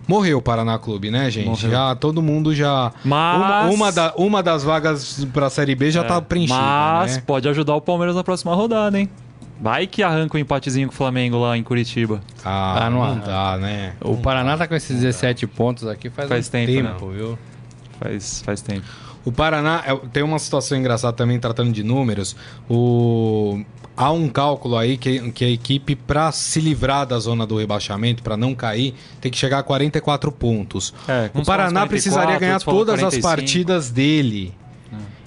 morreu 0.08 0.38
o 0.38 0.42
Paraná 0.42 0.78
Clube, 0.78 1.10
né, 1.12 1.30
gente? 1.32 1.48
Morreu. 1.48 1.72
Já 1.72 1.96
todo 1.96 2.22
mundo 2.22 2.54
já 2.54 2.92
Mas- 3.04 3.38
uma, 3.38 3.70
uma, 3.70 3.92
da- 3.92 4.14
uma 4.18 4.44
das 4.44 4.64
vagas 4.64 5.26
para 5.34 5.48
a 5.48 5.50
Série 5.50 5.76
B 5.76 5.92
já 5.92 6.02
É. 6.02 6.04
tá 6.04 6.22
preenchida, 6.22 6.60
Mas 6.60 7.16
né? 7.18 7.24
pode 7.26 7.48
ajudar 7.50 7.76
o 7.76 7.82
Palmeiras 7.82 8.16
na 8.16 8.24
próxima 8.24 8.54
rodada, 8.56 9.00
hein? 9.00 9.10
Vai 9.62 9.88
que 9.88 10.04
arranca 10.04 10.36
um 10.38 10.40
empatezinho 10.42 10.88
com 10.90 10.94
o 10.94 10.98
Flamengo 10.98 11.38
lá 11.38 11.58
em 11.58 11.64
Curitiba. 11.64 12.22
Ah, 12.44 12.86
Ah, 12.86 12.90
não 12.90 13.06
não, 13.16 13.20
dá, 13.20 13.58
né? 13.58 13.94
O 14.02 14.18
Paraná 14.18 14.58
tá 14.58 14.68
com 14.68 14.76
esses 14.76 15.00
17 15.00 15.48
pontos 15.48 15.88
aqui 15.88 16.10
faz, 16.10 16.28
Faz 16.28 16.48
um 16.48 16.52
tempo, 16.52 16.72
tempo, 16.74 17.06
né? 17.08 17.14
viu? 17.16 17.40
Faz, 18.00 18.42
faz 18.42 18.62
tempo. 18.62 18.86
O 19.24 19.32
Paraná 19.32 19.82
é- 19.86 19.96
tem 20.12 20.22
uma 20.22 20.38
situação 20.38 20.78
engraçada 20.78 21.14
também, 21.16 21.40
tratando 21.40 21.72
de 21.72 21.82
números. 21.82 22.36
O... 22.70 23.62
Há 23.96 24.12
um 24.12 24.28
cálculo 24.28 24.78
aí 24.78 24.98
que, 24.98 25.32
que 25.32 25.46
a 25.46 25.50
equipe, 25.50 25.96
para 25.96 26.32
se 26.32 26.60
livrar 26.60 27.06
da 27.06 27.20
zona 27.20 27.46
do 27.46 27.58
rebaixamento, 27.58 28.24
para 28.24 28.36
não 28.36 28.56
cair, 28.56 28.96
tem 29.22 29.32
que 29.32 29.38
chegar 29.38 29.60
a 29.60 29.64
44 29.64 30.32
pontos. 30.32 30.94
É, 31.08 31.30
o 31.34 31.44
Paraná 31.46 31.82
44, 31.82 31.90
precisaria 31.90 32.40
ganhar 32.40 32.60
todas 32.60 32.96
as 32.96 33.16
45. 33.16 33.28
partidas 33.28 33.90
dele 33.92 34.54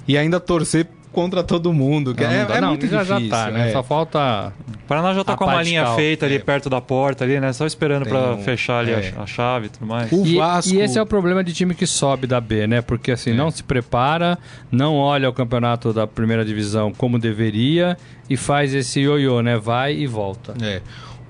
e 0.09 0.17
ainda 0.17 0.39
torcer 0.39 0.87
contra 1.17 1.43
todo 1.43 1.73
mundo. 1.73 2.15
Que 2.15 2.23
Não, 2.23 2.31
é, 2.31 2.45
não 2.47 2.55
é 2.55 2.61
Não, 2.61 2.69
muito 2.69 2.87
já, 2.87 3.03
difícil. 3.03 3.29
já 3.31 3.45
tá, 3.47 3.51
né? 3.51 3.71
é. 3.71 3.73
Só 3.73 3.83
falta. 3.83 4.53
O 4.85 4.87
Paraná 4.87 5.15
já 5.15 5.25
tá 5.25 5.33
A 5.33 5.37
com 5.37 5.45
uma 5.45 5.55
parte 5.55 5.69
linha 5.71 5.83
cal- 5.83 5.97
feita 5.97 6.27
ali 6.27 6.35
é. 6.37 6.39
perto 6.39 6.69
da 6.71 6.81
porta 6.81 7.25
ali, 7.25 7.41
né? 7.41 7.53
Só 7.55 7.65
esperando 7.67 8.07
pra 8.07 8.35
um- 8.35 8.43
fechar 8.43 8.81
ali 8.81 8.93
a- 8.95 8.99
é. 9.01 9.15
a, 9.17 9.27
chave 9.27 9.67
e 9.67 9.69
tudo 9.71 9.87
mais. 9.87 10.13
O 10.13 10.25
E, 10.27 10.37
Vasco... 10.37 10.75
e 10.75 10.81
esse 10.81 10.99
é 10.99 11.03
o 11.03 11.07
problema 11.07 11.43
de 11.43 11.53
time 11.55 11.75
que 11.75 11.87
sobe 11.87 12.27
da 12.27 12.41
B, 12.41 12.67
né? 12.67 12.83
Porque 12.83 13.11
assim, 13.13 13.33
não 13.33 13.51
se 13.51 13.65
prepara, 13.65 14.39
não 14.71 14.95
olha 14.95 15.29
o 15.29 15.33
campeonato 15.33 15.93
da 15.93 16.07
primeira 16.07 16.45
divisão 16.45 16.93
como 16.93 17.19
deveria 17.19 17.97
e 18.29 18.37
faz 18.37 18.75
esse 18.75 19.01
ioiô, 19.01 19.41
né? 19.41 19.57
Vai 19.57 19.95
e 19.95 20.07
volta. 20.07 20.55
É. 20.63 20.83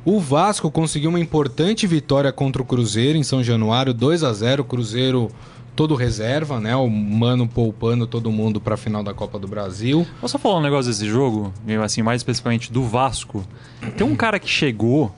O 0.05 0.20
Vasco 0.20 0.70
conseguiu 0.70 1.11
uma 1.11 1.18
importante 1.18 1.87
vitória 1.87 2.30
contra 2.32 2.61
o 2.61 2.64
Cruzeiro 2.64 3.16
em 3.16 3.22
São 3.22 3.43
Januário, 3.43 3.95
2 3.95 4.22
a 4.22 4.32
0 4.32 4.64
Cruzeiro 4.64 5.30
todo 5.77 5.95
reserva, 5.95 6.59
né? 6.59 6.74
O 6.74 6.89
Mano 6.89 7.47
poupando 7.47 8.07
todo 8.07 8.33
mundo 8.33 8.61
para 8.61 8.74
a 8.74 8.77
final 8.79 9.05
da 9.05 9.12
Copa 9.14 9.39
do 9.39 9.47
Brasil. 9.47 10.07
Vou 10.20 10.29
só 10.29 10.39
falar 10.39 10.57
um 10.59 10.62
negócio 10.62 10.91
desse 10.91 11.07
jogo, 11.07 11.53
assim, 11.85 12.03
mais 12.03 12.20
especificamente 12.20 12.72
do 12.72 12.83
Vasco. 12.83 13.45
Tem 13.97 14.07
um 14.07 14.16
cara 14.16 14.39
que 14.39 14.49
chegou 14.49 15.14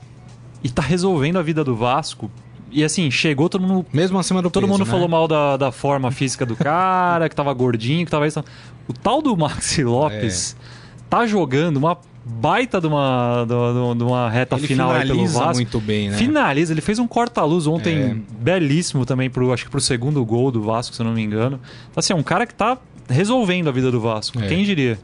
e 0.62 0.68
tá 0.68 0.82
resolvendo 0.82 1.38
a 1.38 1.42
vida 1.42 1.62
do 1.64 1.76
Vasco. 1.76 2.30
E 2.70 2.84
assim, 2.84 3.10
chegou, 3.10 3.48
todo 3.48 3.66
mundo. 3.66 3.86
Mesmo 3.92 4.18
acima 4.18 4.42
do 4.42 4.50
Todo 4.50 4.64
peso, 4.64 4.72
mundo 4.74 4.84
né? 4.84 4.90
falou 4.90 5.08
mal 5.08 5.26
da, 5.26 5.56
da 5.56 5.72
forma 5.72 6.10
física 6.10 6.44
do 6.44 6.54
cara, 6.54 7.26
que 7.28 7.34
tava 7.34 7.50
gordinho, 7.54 8.04
que 8.04 8.10
tava 8.10 8.26
isso. 8.26 8.44
O 8.86 8.92
tal 8.92 9.22
do 9.22 9.34
Maxi 9.36 9.82
Lopes 9.84 10.54
É. 10.54 11.02
tá 11.08 11.26
jogando 11.26 11.78
uma 11.78 11.96
baita 12.28 12.80
de 12.80 12.86
uma, 12.86 13.44
de, 13.46 13.98
de 13.98 14.04
uma 14.04 14.28
reta 14.30 14.56
Ele 14.56 14.66
final 14.66 14.90
aí 14.90 15.02
pelo 15.02 15.14
finaliza 15.14 15.38
Vasco. 15.38 15.54
muito 15.54 15.80
bem, 15.80 16.10
né? 16.10 16.16
Finaliza, 16.16 16.72
ele 16.72 16.80
fez 16.80 16.98
um 16.98 17.06
corta-luz 17.08 17.66
ontem 17.66 17.96
É. 17.98 18.16
belíssimo 18.40 19.04
também, 19.06 19.28
pro, 19.30 19.52
acho 19.52 19.64
que 19.64 19.70
pro 19.70 19.80
segundo 19.80 20.24
gol 20.24 20.50
do 20.50 20.62
Vasco, 20.62 20.94
se 20.94 21.00
eu 21.00 21.06
não 21.06 21.12
me 21.14 21.22
engano. 21.22 21.58
Então, 21.90 21.98
assim, 22.00 22.12
é 22.12 22.16
um 22.16 22.22
cara 22.22 22.46
que 22.46 22.54
tá 22.54 22.78
resolvendo 23.08 23.68
a 23.68 23.72
vida 23.72 23.90
do 23.90 24.00
Vasco. 24.00 24.38
É. 24.40 24.46
Quem 24.46 24.62
diria? 24.64 24.98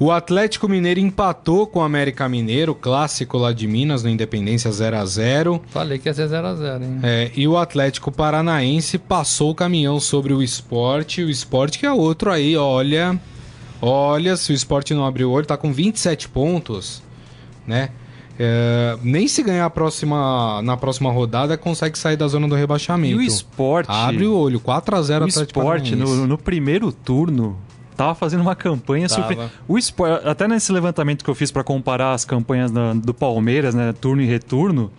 O 0.00 0.12
Atlético 0.12 0.68
Mineiro 0.68 1.00
empatou 1.00 1.66
com 1.66 1.80
o 1.80 1.82
América 1.82 2.28
Mineiro, 2.28 2.72
clássico 2.72 3.36
lá 3.36 3.52
de 3.52 3.66
Minas, 3.66 4.04
no 4.04 4.08
Independência 4.08 4.70
0 4.70 4.96
a 4.96 5.04
0 5.04 5.60
Falei 5.70 5.98
que 5.98 6.08
ia 6.08 6.14
ser 6.14 6.28
0x0, 6.28 6.82
hein? 6.82 7.00
É, 7.02 7.32
e 7.34 7.48
o 7.48 7.56
Atlético 7.56 8.12
Paranaense 8.12 8.96
passou 8.96 9.50
o 9.50 9.54
caminhão 9.56 9.98
sobre 9.98 10.32
o 10.32 10.40
esporte. 10.40 11.24
O 11.24 11.28
esporte 11.28 11.80
que 11.80 11.84
é 11.86 11.90
outro 11.92 12.30
aí, 12.30 12.56
olha. 12.56 13.18
Olha, 13.80 14.36
se 14.36 14.52
o 14.52 14.54
esporte 14.54 14.92
não 14.94 15.04
abrir 15.04 15.24
o 15.24 15.30
olho, 15.30 15.46
tá 15.46 15.56
com 15.56 15.72
27 15.72 16.28
pontos, 16.28 17.02
né? 17.66 17.90
É, 18.40 18.96
nem 19.02 19.26
se 19.26 19.42
ganhar 19.42 19.66
a 19.66 19.70
próxima, 19.70 20.62
na 20.62 20.76
próxima 20.76 21.10
rodada 21.10 21.58
consegue 21.58 21.98
sair 21.98 22.16
da 22.16 22.28
zona 22.28 22.46
do 22.46 22.54
rebaixamento. 22.54 23.14
E 23.14 23.18
o 23.18 23.22
esporte. 23.22 23.90
Abre 23.90 24.26
o 24.26 24.36
olho, 24.36 24.60
4x0 24.60 25.24
O 25.24 25.28
esporte, 25.28 25.96
no, 25.96 26.26
no 26.26 26.38
primeiro 26.38 26.92
turno, 26.92 27.58
tava 27.96 28.14
fazendo 28.14 28.40
uma 28.42 28.54
campanha 28.54 29.08
Tava. 29.08 29.28
super. 29.28 29.50
O 29.66 29.76
esporte, 29.76 30.28
até 30.28 30.46
nesse 30.46 30.70
levantamento 30.70 31.24
que 31.24 31.30
eu 31.30 31.34
fiz 31.34 31.50
para 31.50 31.64
comparar 31.64 32.12
as 32.12 32.24
campanhas 32.24 32.70
da- 32.70 32.92
do 32.94 33.12
Palmeiras, 33.12 33.74
né, 33.74 33.92
turno 33.92 34.22
e 34.22 34.26
retorno, 34.26 34.92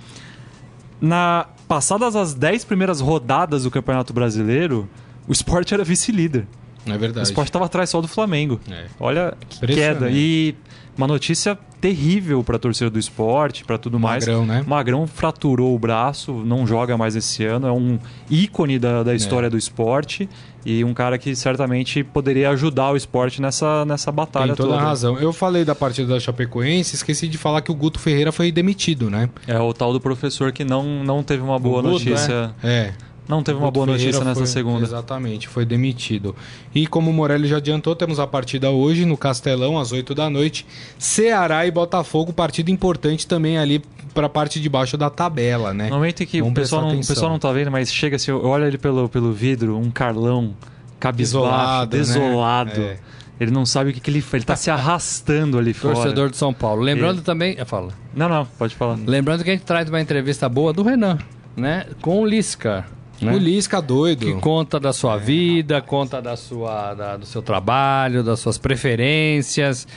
na 0.99 1.45
passadas 1.65 2.15
as 2.15 2.33
10 2.33 2.65
primeiras 2.65 2.99
rodadas 2.99 3.63
do 3.63 3.71
Campeonato 3.71 4.11
Brasileiro, 4.11 4.89
o 5.27 5.31
esporte 5.31 5.73
era 5.73 5.83
vice-líder. 5.83 6.45
É 6.93 6.97
O 6.97 6.99
verdade. 6.99 7.27
esporte 7.27 7.49
estava 7.49 7.65
atrás 7.65 7.89
só 7.89 8.01
do 8.01 8.07
Flamengo. 8.07 8.59
É. 8.69 8.85
Olha 8.99 9.33
que 9.49 9.67
queda. 9.67 10.09
E 10.11 10.55
uma 10.97 11.07
notícia 11.07 11.57
terrível 11.79 12.43
para 12.43 12.57
a 12.57 12.59
torcida 12.59 12.89
do 12.89 12.99
esporte, 12.99 13.63
para 13.63 13.77
tudo 13.77 13.97
mais. 13.97 14.25
Magrão, 14.27 14.45
né? 14.45 14.63
Magrão 14.67 15.07
fraturou 15.07 15.73
o 15.73 15.79
braço, 15.79 16.33
não 16.45 16.67
joga 16.67 16.97
mais 16.97 17.15
esse 17.15 17.45
ano. 17.45 17.67
É 17.67 17.71
um 17.71 17.97
ícone 18.29 18.77
da, 18.77 19.01
da 19.01 19.15
história 19.15 19.47
É. 19.47 19.49
do 19.49 19.57
esporte 19.57 20.27
e 20.65 20.83
um 20.83 20.93
cara 20.93 21.17
que 21.17 21.33
certamente 21.37 22.03
poderia 22.03 22.49
ajudar 22.49 22.91
o 22.91 22.97
esporte 22.97 23.41
nessa, 23.41 23.85
nessa 23.85 24.11
batalha 24.11 24.47
Tem 24.47 24.55
toda 24.57 24.69
toda. 24.71 24.81
a 24.81 24.83
razão. 24.83 25.17
Eu 25.19 25.31
falei 25.31 25.63
da 25.63 25.73
partida 25.73 26.13
da 26.15 26.19
Chapecoense, 26.19 26.95
esqueci 26.95 27.29
de 27.29 27.37
falar 27.37 27.61
que 27.61 27.71
o 27.71 27.75
Guto 27.75 27.97
Ferreira 27.97 28.33
foi 28.33 28.51
demitido, 28.51 29.09
né? 29.09 29.29
É 29.47 29.57
o 29.57 29.73
tal 29.73 29.93
do 29.93 30.01
professor 30.01 30.51
que 30.51 30.65
não, 30.65 31.01
não 31.05 31.23
teve 31.23 31.41
uma 31.41 31.57
boa 31.57 31.81
Guto, 31.81 31.93
notícia. 31.93 32.53
É. 32.61 32.91
Não 33.29 33.43
teve 33.43 33.59
uma 33.59 33.69
boa 33.69 33.85
notícia 33.85 34.23
nessa 34.23 34.39
foi- 34.39 34.47
segunda. 34.47 34.83
Exatamente, 34.83 35.47
foi 35.47 35.63
demitido. 35.63 36.35
E 36.73 36.87
como 36.87 37.11
o 37.11 37.13
Morelli 37.13 37.47
já 37.47 37.57
adiantou, 37.57 37.95
temos 37.95 38.19
a 38.19 38.25
partida 38.25 38.71
hoje 38.71 39.05
no 39.05 39.15
Castelão, 39.15 39.77
às 39.77 39.91
8 39.91 40.15
da 40.15 40.31
noite. 40.31 40.65
Ceará 40.97 41.63
e 41.67 41.69
Botafogo, 41.69 42.33
partido 42.33 42.71
importante 42.71 43.27
também 43.27 43.59
ali 43.59 43.83
para 44.15 44.25
a 44.25 44.29
parte 44.29 44.59
de 44.59 44.67
baixo 44.67 44.97
da 44.97 45.11
tabela, 45.11 45.71
né? 45.75 45.89
No 45.89 45.95
momento 45.97 46.23
em 46.23 46.25
que 46.25 46.41
o 46.41 46.51
pessoal, 46.51 46.81
não, 46.81 46.95
o 46.99 47.05
pessoal 47.05 47.29
não 47.31 47.37
tá 47.37 47.51
vendo, 47.51 47.69
mas 47.69 47.93
chega 47.93 48.15
assim, 48.15 48.31
olha 48.31 48.65
ele 48.65 48.79
pelo, 48.79 49.07
pelo 49.07 49.31
vidro, 49.31 49.77
um 49.77 49.91
Carlão 49.91 50.55
cabisbaixo, 50.99 51.81
né? 51.81 51.85
desolado. 51.85 52.81
É. 52.81 52.97
Ele 53.39 53.51
não 53.51 53.65
sabe 53.65 53.91
o 53.91 53.93
que, 53.93 53.99
que 54.01 54.09
ele 54.09 54.21
faz. 54.21 54.33
Ele 54.41 54.45
tá 54.45 54.55
se 54.55 54.69
arrastando 54.71 55.57
ali 55.57 55.71
fora. 55.73 55.93
Torcedor 55.93 56.29
de 56.29 56.35
São 56.35 56.53
Paulo. 56.53 56.81
Lembrando 56.81 57.19
É. 57.19 57.23
também. 57.23 57.55
Eu 57.57 57.65
falo. 57.65 57.93
Não, 58.13 58.27
não, 58.27 58.45
pode 58.57 58.75
falar. 58.75 58.97
Lembrando 59.05 59.43
que 59.43 59.49
a 59.49 59.53
gente 59.53 59.63
traz 59.63 59.87
uma 59.87 60.01
entrevista 60.01 60.49
boa 60.49 60.73
do 60.73 60.83
Renan, 60.83 61.17
né? 61.55 61.85
Com 62.01 62.19
o 62.21 62.25
Lisca. 62.25 62.85
Né? 63.21 63.33
O 63.33 63.37
Lisca 63.37 63.81
doido. 63.81 64.25
Que 64.25 64.33
conta 64.39 64.79
da 64.79 64.93
sua 64.93 65.17
vida, 65.17 65.81
conta 65.81 66.21
da 66.21 66.35
sua, 66.37 66.93
da- 66.93 67.17
do 67.17 67.25
seu 67.25 67.41
trabalho, 67.41 68.23
das 68.23 68.39
suas 68.39 68.57
preferências. 68.57 69.87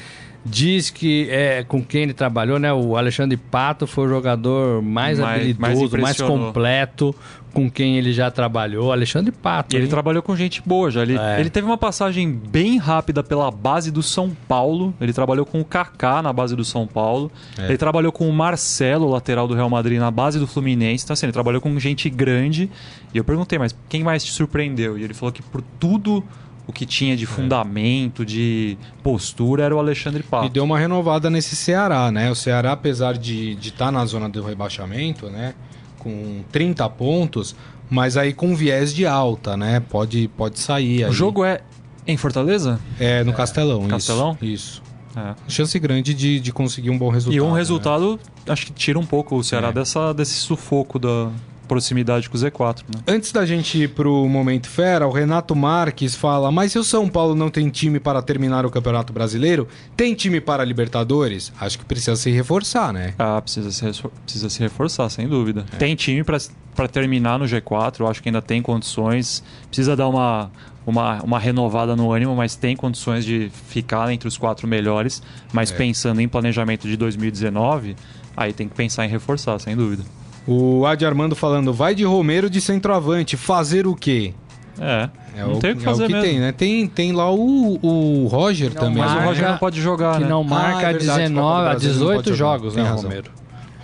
Diz 0.45 0.91
que 0.91 1.29
é 1.31 1.62
com 1.62 1.85
quem 1.85 2.03
ele 2.03 2.12
trabalhou, 2.12 2.59
né? 2.59 2.73
O 2.73 2.97
Alexandre 2.97 3.37
Pato 3.37 3.87
foi 3.87 4.07
o 4.07 4.09
jogador 4.09 4.83
mais, 4.83 5.20
Mais- 5.20 5.41
habilidoso, 5.41 5.93
mais 5.93 6.03
mais, 6.03 6.20
completo 6.20 7.14
com 7.53 7.70
quem 7.70 7.98
ele 7.98 8.12
já 8.12 8.30
trabalhou. 8.30 8.92
Alexandre 8.92 9.30
Pato. 9.30 9.76
Ele 9.76 9.84
hein? 9.84 9.90
trabalhou 9.90 10.22
com 10.22 10.34
gente 10.34 10.62
boa 10.64 10.90
já. 10.90 11.03
Ele, 11.03 11.16
É. 11.18 11.38
ele 11.40 11.50
teve 11.50 11.66
uma 11.66 11.76
passagem 11.76 12.32
bem 12.32 12.78
rápida 12.78 13.22
pela 13.22 13.50
base 13.50 13.90
do 13.90 14.03
São 14.03 14.30
Paulo. 14.48 14.94
Ele 15.00 15.12
trabalhou 15.12 15.44
com 15.44 15.61
o 15.61 15.64
Kaká 15.64 16.22
na 16.22 16.32
base 16.32 16.57
do 16.57 16.64
São 16.64 16.86
Paulo. 16.86 17.30
É. 17.59 17.66
Ele 17.66 17.76
trabalhou 17.78 18.11
com 18.11 18.28
o 18.28 18.32
Marcelo, 18.32 19.09
lateral 19.09 19.46
do 19.46 19.55
Real 19.55 19.68
Madrid, 19.70 19.98
na 19.98 20.11
base 20.11 20.38
do 20.38 20.46
Fluminense. 20.46 21.05
Então, 21.05 21.14
assim, 21.14 21.26
ele 21.26 21.32
trabalhou 21.32 21.61
com 21.61 21.78
gente 21.78 22.09
grande. 22.09 22.70
E 23.12 23.18
eu 23.18 23.24
perguntei, 23.24 23.59
mas 23.59 23.74
quem 23.88 24.03
mais 24.03 24.24
te 24.24 24.32
surpreendeu? 24.32 24.96
E 24.98 25.03
ele 25.03 25.14
falou 25.14 25.32
que 25.32 25.42
por 25.42 25.62
tudo 25.78 26.24
o 26.66 26.72
que 26.72 26.86
tinha 26.86 27.14
É. 27.14 27.16
de 27.16 27.26
fundamento, 27.26 28.24
de 28.24 28.78
postura, 29.03 29.64
era 29.64 29.74
o 29.74 29.78
Alexandre 29.78 30.22
Pato. 30.22 30.46
E 30.46 30.48
deu 30.48 30.62
uma 30.64 30.78
renovada 30.78 31.28
nesse 31.28 31.57
Ceará, 31.57 32.11
né? 32.11 32.30
O 32.30 32.34
Ceará, 32.34 32.72
apesar 32.72 33.18
de 33.18 33.59
estar 33.61 33.90
na 33.90 34.05
zona 34.07 34.28
do 34.28 34.42
rebaixamento, 34.42 35.28
né? 35.28 35.55
Com 36.03 36.42
30 36.50 36.88
pontos, 36.90 37.55
mas 37.88 38.16
aí 38.16 38.32
com 38.32 38.55
viés 38.57 38.92
de 38.92 39.07
alta, 39.07 39.57
né? 39.57 39.80
Pode, 39.80 40.28
pode 40.36 40.59
sair. 40.59 41.05
O 41.05 41.07
aí. 41.07 41.12
jogo 41.12 41.44
é 41.44 41.61
em 42.07 42.16
Fortaleza? 42.16 42.80
é 42.98 43.22
no 43.22 43.32
Castelão. 43.32 43.86
Castelão? 43.86 44.36
Isso. 44.42 44.82
isso. 44.82 44.82
É. 45.14 45.34
Chance 45.46 45.78
grande 45.78 46.14
de, 46.14 46.40
de 46.40 46.53
conseguir 46.53 46.88
um 46.90 46.96
bom 46.98 47.11
resultado. 47.11 47.36
E 47.36 47.40
um 47.40 47.53
né? 47.53 47.59
resultado, 47.59 48.18
acho 48.48 48.66
que 48.66 48.72
tira 48.72 48.98
um 48.98 49.05
pouco 49.05 49.36
o 49.36 49.44
Ceará 49.44 49.68
É. 49.68 49.72
dessa, 49.72 50.12
desse 50.14 50.34
sufoco 50.34 50.98
da 50.98 51.28
proximidade 51.73 52.29
com 52.29 52.37
o 52.37 52.41
Z4, 52.41 52.83
né? 52.95 53.03
Antes 53.07 53.33
da 53.33 53.47
gente 53.47 53.83
ir 53.83 53.89
pro 53.89 54.29
Momento 54.29 54.68
Fera, 54.68 55.07
o 55.07 55.11
Renato 55.11 55.57
Marques 55.57 56.14
fala: 56.14 56.53
Mas 56.53 56.73
se 56.73 56.79
o 56.79 56.85
São 56.85 57.09
Paulo 57.09 57.35
não 57.35 57.49
tem 57.49 57.70
time 57.70 57.99
para 57.99 58.20
terminar 58.20 58.66
o 58.66 58.70
Campeonato 58.70 59.12
Brasileiro, 59.12 59.66
tem 59.97 60.14
time 60.14 60.41
para 60.41 60.64
Libertadores? 60.64 61.51
Acho 61.59 61.79
que 61.79 61.85
precisa 61.85 62.14
se 62.16 62.31
reforçar, 62.31 62.93
né? 62.93 63.14
Ah, 63.18 63.41
precisa 63.41 63.70
se, 63.70 64.03
precisa 64.25 64.51
se 64.51 64.61
reforçar, 64.61 65.09
sem 65.09 65.27
dúvida. 65.27 65.64
É. 65.73 65.77
Tem 65.77 65.95
time 65.95 66.23
pra 66.23 66.89
terminar 66.89 67.39
no 67.39 67.47
G4, 67.47 68.01
eu 68.01 68.07
acho 68.07 68.23
que 68.23 68.29
ainda 68.29 68.43
tem 68.43 68.61
condições. 68.61 69.43
Precisa 69.68 69.97
dar 69.97 70.09
uma, 70.09 70.51
uma, 70.87 71.23
uma 71.23 71.39
renovada 71.39 71.97
no 71.97 72.12
ânimo, 72.12 72.37
mas 72.37 72.55
tem 72.55 72.77
condições 72.77 73.25
de 73.25 73.51
ficar 73.68 74.12
entre 74.12 74.29
os 74.29 74.37
quatro 74.37 74.68
melhores. 74.68 75.23
Mas 75.53 75.73
É. 75.73 75.77
pensando 75.77 76.20
em 76.20 76.29
planejamento 76.29 76.87
de 76.87 76.99
2019, 76.99 77.97
aí 78.37 78.53
tem 78.53 78.68
que 78.68 78.75
pensar 78.75 79.07
em 79.07 79.09
reforçar, 79.09 79.59
sem 79.59 79.75
dúvida. 79.75 80.03
O 80.47 80.84
Adi 80.86 81.05
Armando 81.07 81.34
falando: 81.36 81.72
Vai 81.72 81.95
de 81.95 82.05
Romero 82.05 82.51
de 82.51 82.61
centroavante, 82.61 83.36
fazer 83.36 83.86
o 83.86 83.95
quê? 83.95 84.34
É, 84.80 85.09
É 85.36 85.43
não 85.43 85.53
o, 85.55 85.59
tem 85.59 85.72
o 85.72 85.76
que 85.76 85.82
fazer 85.82 86.03
é 86.03 86.07
o 86.07 86.09
que 86.09 86.14
mesmo. 86.14 86.28
tem, 86.28 86.40
né? 86.40 86.53
Tem, 86.53 86.86
tem 86.86 87.12
lá 87.12 87.30
o, 87.30 87.78
o 87.82 88.26
Roger 88.26 88.72
também. 88.72 89.03
Mas 89.03 89.12
o 89.14 89.26
Roger 89.26 89.49
não 89.51 89.59
pode 89.59 89.80
jogar, 89.80 90.14
que 90.16 90.22
né? 90.24 90.28
não 90.28 90.43
marca 90.43 90.86
Ah, 90.86 90.90
é 90.90 90.93
verdade, 90.95 91.18
19, 91.28 91.34
Copa 91.34 91.53
do 91.62 91.66
a 91.66 91.70
Brasil 91.70 91.88
não 91.90 91.99
18 91.99 92.14
pode 92.24 92.36
jogar. 92.36 92.36
jogos, 92.59 92.74
né, 92.76 92.82
razão. 92.82 93.11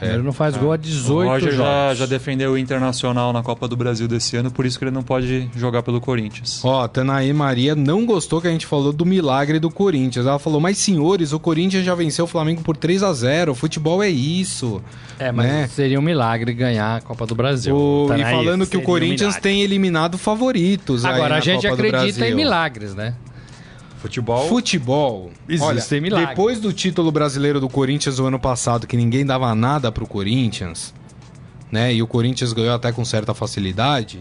Romero? 0.00 0.06
Romero 0.12 0.22
não 0.22 0.32
faz 0.32 0.56
gol 0.56 0.72
há 0.72 0.74
O 0.74 0.78
18 0.78 1.28
Roger 1.28 1.52
já, 1.52 1.56
jogos. 1.84 1.98
já 1.98 2.06
defendeu 2.06 2.52
o 2.52 2.58
Internacional 2.58 3.32
na 3.32 3.42
Copa 3.42 3.66
do 3.68 3.76
Brasil 3.76 4.06
desse 4.08 4.36
ano, 4.36 4.50
por 4.50 4.64
isso 4.66 4.78
que 4.78 4.84
ele 4.84 4.90
não 4.90 5.02
pode 5.02 5.48
jogar 5.56 5.82
pelo 5.82 6.00
Corinthians. 6.00 6.60
Ó, 6.64 6.86
Tanaí 6.88 7.32
Maria 7.32 7.74
não 7.74 8.06
gostou 8.06 8.40
que 8.40 8.48
a 8.48 8.50
gente 8.50 8.66
falou 8.66 8.92
do 8.92 9.04
milagre 9.04 9.58
do 9.58 9.70
Corinthians. 9.70 10.26
Ela 10.26 10.38
falou: 10.38 10.60
Mas 10.60 10.78
senhores, 10.78 11.32
o 11.32 11.38
Corinthians 11.40 11.84
já 11.84 11.94
venceu 11.94 12.24
o 12.24 12.28
Flamengo 12.28 12.62
por 12.62 12.76
3 12.76 13.02
a 13.02 13.12
0 13.12 13.52
O 13.52 13.54
futebol 13.54 14.02
é 14.02 14.08
isso. 14.08 14.80
É, 15.18 15.32
mas 15.32 15.46
né? 15.46 15.66
seria 15.68 15.98
um 15.98 16.02
milagre 16.02 16.52
ganhar 16.52 16.96
a 16.96 17.00
Copa 17.00 17.26
do 17.26 17.34
Brasil. 17.34 17.74
O- 17.76 18.04
e 18.06 18.08
Tanaí, 18.18 18.34
falando 18.34 18.66
que 18.66 18.76
o 18.76 18.80
um 18.80 18.84
Corinthians 18.84 19.20
milagre. 19.20 19.40
tem 19.42 19.62
eliminado 19.62 20.16
favoritos. 20.16 21.04
Agora, 21.04 21.36
a 21.36 21.40
gente 21.40 21.68
Copa 21.68 21.82
acredita 21.82 22.28
em 22.28 22.34
milagres, 22.34 22.94
né? 22.94 23.14
Futebol. 23.98 24.48
Futebol. 24.48 25.30
Existem 25.48 25.98
Olha, 25.98 26.02
milagres. 26.02 26.28
depois 26.30 26.60
do 26.60 26.72
título 26.72 27.10
brasileiro 27.10 27.60
do 27.60 27.68
Corinthians 27.68 28.18
o 28.18 28.26
ano 28.26 28.38
passado, 28.38 28.86
que 28.86 28.96
ninguém 28.96 29.26
dava 29.26 29.54
nada 29.54 29.90
pro 29.90 30.06
Corinthians, 30.06 30.94
né? 31.70 31.92
E 31.92 32.02
o 32.02 32.06
Corinthians 32.06 32.52
ganhou 32.52 32.74
até 32.74 32.92
com 32.92 33.04
certa 33.04 33.34
facilidade. 33.34 34.20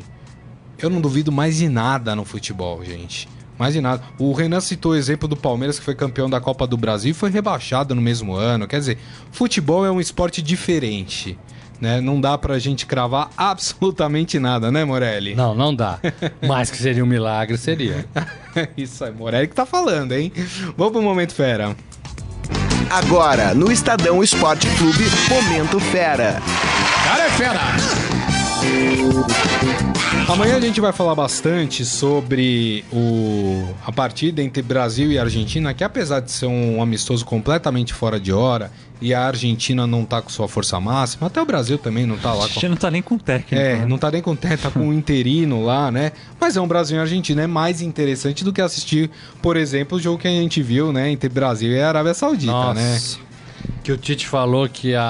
Eu 0.80 0.90
não 0.90 1.00
duvido 1.00 1.32
mais 1.32 1.58
de 1.58 1.70
nada 1.70 2.16
no 2.16 2.26
futebol, 2.26 2.84
gente. 2.84 3.28
Mais 3.58 3.74
de 3.74 3.82
nada. 3.82 4.04
O 4.20 4.34
Renan 4.34 4.62
citou 4.62 4.92
o 4.92 4.96
exemplo 4.96 5.28
do 5.28 5.36
Palmeiras, 5.36 5.80
que 5.80 5.86
foi 5.86 5.96
campeão 5.96 6.30
da 6.30 6.40
Copa 6.40 6.68
do 6.68 6.78
Brasil 6.78 7.12
e 7.12 7.14
foi 7.14 7.32
rebaixado 7.32 7.96
no 7.96 8.02
mesmo 8.02 8.36
ano. 8.36 8.68
Quer 8.68 8.80
dizer, 8.80 8.98
futebol 9.32 9.86
é 9.86 9.92
um 9.92 10.00
esporte 10.00 10.42
diferente. 10.42 11.38
Né? 11.80 12.02
Não 12.02 12.20
dá 12.20 12.38
pra 12.38 12.58
gente 12.58 12.86
cravar 12.86 13.30
absolutamente 13.38 14.40
nada, 14.40 14.72
né, 14.72 14.84
Morelli? 14.84 15.36
Não, 15.36 15.54
não 15.54 15.76
dá. 15.76 16.00
Mas 16.48 16.72
que 16.72 16.78
seria 16.78 17.04
um 17.04 17.08
milagre, 17.08 17.58
seria. 17.58 18.06
Isso 18.76 19.04
aí, 19.04 19.12
Morelli 19.12 19.48
que 19.48 19.56
tá 19.56 19.66
falando, 19.66 20.12
hein? 20.14 20.32
Vamos 20.76 20.94
pro 20.94 21.02
Momento 21.02 21.34
Fera. 21.34 21.76
Agora, 22.90 23.54
no 23.54 23.72
Estadão 23.72 24.24
Esporte 24.24 24.68
Clube, 24.78 25.04
Momento 25.30 25.80
Fera. 25.80 26.42
Cara 27.04 27.26
é 27.26 27.30
fera! 27.32 27.62
Amanhã 30.28 30.58
a 30.58 30.60
gente 30.60 30.82
vai 30.82 30.92
falar 30.92 31.16
bastante 31.16 31.86
sobre 31.86 32.84
o, 32.92 33.74
a 33.86 33.94
partida 33.94 34.44
entre 34.44 34.62
Brasil 34.62 35.10
e 35.10 35.18
Argentina, 35.18 35.74
que 35.74 35.86
apesar 35.86 36.20
de 36.20 36.32
ser 36.32 36.48
um 36.48 36.82
amistoso 36.82 37.26
completamente 37.26 37.94
fora 37.94 38.20
de 38.20 38.34
hora, 38.34 38.70
e 39.00 39.14
a 39.14 39.26
Argentina 39.26 39.88
não 39.88 40.04
tá 40.04 40.22
com 40.22 40.30
sua 40.30 40.48
força 40.48 40.80
máxima, 40.80 41.28
até 41.28 41.42
o 41.42 41.46
Brasil 41.46 41.78
também 41.78 42.06
não 42.06 42.18
tá 42.18 42.32
A 42.32 42.34
lá 42.34 42.48
gente 42.48 42.60
com. 42.60 42.70
não 42.70 42.76
tá 42.76 42.92
nem 42.92 43.02
com 43.02 43.18
técnico. 43.18 43.56
É, 43.56 43.78
né? 43.78 43.86
não 43.86 43.98
tá 43.98 44.12
nem 44.12 44.22
com 44.22 44.36
teto, 44.36 44.64
tá 44.64 44.72
com 44.72 44.82
um 44.82 44.94
interino 44.94 45.64
lá, 45.64 45.92
né? 45.92 46.12
Mas 46.40 46.58
é 46.58 46.62
um 46.62 46.68
Brasil 46.68 46.98
e 46.98 47.00
Argentina, 47.00 47.44
é 47.44 47.48
mais 47.48 47.82
interessante 47.82 48.44
do 48.44 48.52
que 48.52 48.62
assistir, 48.62 49.10
por 49.42 49.56
exemplo, 49.56 49.98
o 49.98 50.02
jogo 50.02 50.18
que 50.18 50.28
a 50.28 50.32
gente 50.32 50.62
viu, 50.62 50.92
né, 50.92 51.10
entre 51.10 51.30
Brasil 51.30 51.72
e 51.72 51.82
Arábia 51.82 52.14
Saudita, 52.14 52.52
Nossa. 52.52 52.74
né? 52.74 53.27
Que 53.84 53.92
o 53.92 53.98
Tite 53.98 54.28
falou 54.28 54.68
que 54.68 54.94
a 54.96 55.04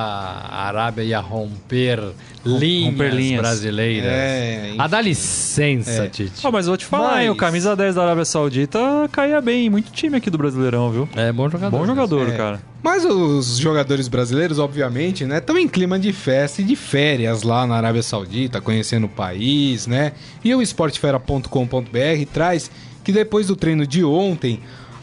Arábia 0.51 1.01
ia 1.03 1.19
romper 1.19 1.99
linhas, 2.45 2.91
romper 2.91 3.13
linhas. 3.13 3.41
brasileiras. 3.41 4.09
É, 4.11 4.73
Ah, 4.77 4.87
dá 4.87 5.01
licença, 5.01 6.03
É. 6.05 6.07
Tite. 6.07 6.45
Ah, 6.45 6.51
mas 6.51 6.65
eu 6.67 6.71
vou 6.71 6.77
te 6.77 6.85
falar, 6.85 7.11
Mas- 7.15 7.23
hein, 7.23 7.29
o 7.31 7.35
camisa 7.35 7.75
10 7.75 7.95
da 7.95 8.03
Arábia 8.03 8.23
Saudita 8.25 8.79
caía 9.11 9.41
bem 9.41 9.65
em 9.65 9.69
muito 9.69 9.91
time 9.91 10.17
aqui 10.17 10.29
do 10.29 10.37
Brasileirão, 10.37 10.91
viu? 10.91 11.09
É 11.15 11.31
bom 11.31 11.49
jogador. 11.49 11.77
Bom 11.77 11.85
jogador, 11.85 12.29
É. 12.29 12.37
cara. 12.37 12.61
Mas 12.83 13.03
os 13.03 13.57
jogadores 13.57 14.07
brasileiros, 14.07 14.59
obviamente, 14.59 15.25
né, 15.25 15.39
estão 15.39 15.57
em 15.57 15.67
clima 15.67 15.97
de 15.99 16.13
festa 16.13 16.61
e 16.61 16.65
de 16.65 16.75
férias 16.75 17.41
lá 17.43 17.65
na 17.67 17.75
Arábia 17.75 18.03
Saudita, 18.03 18.61
conhecendo 18.61 19.05
o 19.07 19.09
país, 19.09 19.87
né? 19.87 20.13
E 20.43 20.53
o 20.53 20.61
esportefera.com.br 20.61 22.25
traz 22.31 22.69
que 23.03 23.11
depois 23.11 23.47
do 23.47 23.55
treino 23.55 23.85
de 23.87 24.03
ontem, 24.03 24.59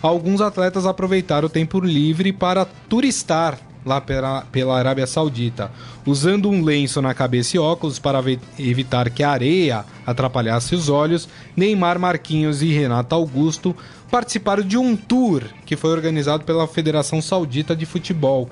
alguns 0.08 0.42
atletas 0.42 0.84
aproveitaram 0.84 1.46
o 1.46 1.50
tempo 1.50 1.80
livre 1.80 2.30
para 2.30 2.66
turistar 2.66 3.58
lá 3.86 4.02
pela, 4.02 4.42
pela 4.52 4.76
Arábia 4.76 5.06
Saudita, 5.06 5.70
usando 6.04 6.50
um 6.50 6.62
lenço 6.62 7.00
na 7.00 7.14
cabeça 7.14 7.56
e 7.56 7.60
óculos 7.60 7.98
para 7.98 8.22
evitar 8.58 9.08
que 9.08 9.22
a 9.22 9.30
areia 9.30 9.84
atrapalhasse 10.06 10.74
os 10.74 10.90
olhos. 10.90 11.26
Neymar 11.56 11.98
Marquinhos 11.98 12.60
e 12.62 12.70
Renato 12.70 13.14
Augusto 13.14 13.74
participaram 14.10 14.62
de 14.62 14.76
um 14.76 14.94
tour 14.94 15.42
que 15.64 15.76
foi 15.76 15.90
organizado 15.90 16.44
pela 16.44 16.68
Federação 16.68 17.22
Saudita 17.22 17.74
de 17.74 17.86
Futebol. 17.86 18.50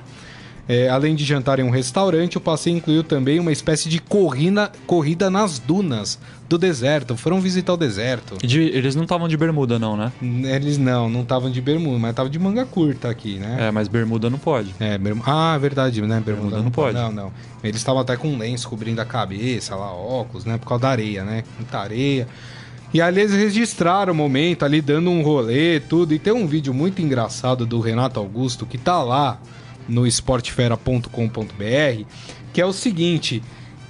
É, 0.73 0.89
além 0.89 1.15
de 1.15 1.23
jantar 1.23 1.59
em 1.59 1.63
um 1.63 1.69
restaurante, 1.69 2.39
o 2.39 2.41
passeio 2.41 2.79
incluiu 2.79 3.05
também 3.05 3.39
uma 3.39 3.53
espécie 3.53 3.91
de 3.91 4.01
corrida, 4.01 4.73
corrida 4.87 5.29
nas 5.29 5.59
dunas 5.59 6.19
do 6.49 6.57
deserto. 6.57 7.15
Foram 7.15 7.43
visitar 7.43 7.75
o 7.75 7.77
deserto. 7.77 8.39
De, 8.39 8.59
eles 8.59 8.95
não 8.95 9.03
estavam 9.03 9.29
de 9.29 9.37
bermuda, 9.37 9.79
não, 9.79 9.99
né? 9.99 10.11
Eles 10.23 10.79
não, 10.79 11.11
não 11.11 11.21
estavam 11.21 11.51
de 11.51 11.61
bermuda, 11.61 11.99
mas 11.99 12.13
estavam 12.13 12.31
de 12.31 12.39
manga 12.39 12.65
curta 12.65 13.11
aqui, 13.11 13.35
né? 13.39 13.69
É, 13.69 13.71
mas 13.71 13.87
bermuda 13.87 14.31
não 14.31 14.39
pode. 14.39 14.75
É, 14.81 14.97
bermuda. 14.97 15.31
Ah, 15.31 15.59
verdade, 15.59 16.01
né? 16.01 16.07
Bermuda, 16.07 16.25
bermuda 16.25 16.57
não, 16.57 16.65
não 16.65 16.71
pode. 16.71 16.97
Não, 16.97 17.13
não. 17.13 17.33
Eles 17.63 17.77
estavam 17.77 18.01
até 18.01 18.17
com 18.17 18.29
um 18.29 18.39
lenço 18.39 18.67
cobrindo 18.67 19.03
a 19.03 19.05
cabeça, 19.05 19.77
lá, 19.77 19.93
óculos, 19.93 20.47
né? 20.47 20.57
Por 20.57 20.67
causa 20.67 20.81
da 20.81 20.89
areia, 20.89 21.23
né? 21.23 21.45
Muita 21.59 21.81
areia. 21.81 22.27
E 22.95 23.01
ali 23.03 23.21
eles 23.21 23.35
registraram 23.35 24.15
o 24.15 24.17
momento, 24.17 24.65
ali 24.65 24.81
dando 24.81 25.11
um 25.11 25.21
rolê, 25.21 25.81
tudo. 25.81 26.15
E 26.15 26.19
tem 26.19 26.33
um 26.33 26.47
vídeo 26.47 26.73
muito 26.73 27.03
engraçado 27.03 27.67
do 27.67 27.79
Renato 27.79 28.19
Augusto 28.19 28.65
que 28.65 28.79
tá 28.79 29.03
lá 29.03 29.39
no 29.89 30.07
esportefera.com.br, 30.07 32.05
que 32.53 32.61
é 32.61 32.67
o 32.67 32.73
seguinte. 32.73 33.43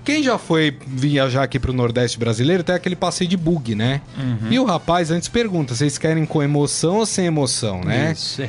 Quem 0.04 0.20
já 0.20 0.36
foi 0.36 0.76
viajar 0.84 1.44
aqui 1.44 1.60
pro 1.60 1.72
Nordeste 1.72 2.18
brasileiro 2.18 2.64
tem 2.64 2.74
aquele 2.74 2.96
passeio 2.96 3.30
de 3.30 3.36
bug, 3.36 3.74
né? 3.76 4.00
Uhum. 4.18 4.50
E 4.50 4.58
o 4.58 4.64
rapaz 4.64 5.12
antes 5.12 5.28
pergunta: 5.28 5.74
vocês 5.74 5.96
querem 5.96 6.26
com 6.26 6.42
emoção 6.42 6.96
ou 6.96 7.06
sem 7.06 7.26
emoção, 7.26 7.82
né? 7.82 8.10
Isso. 8.12 8.42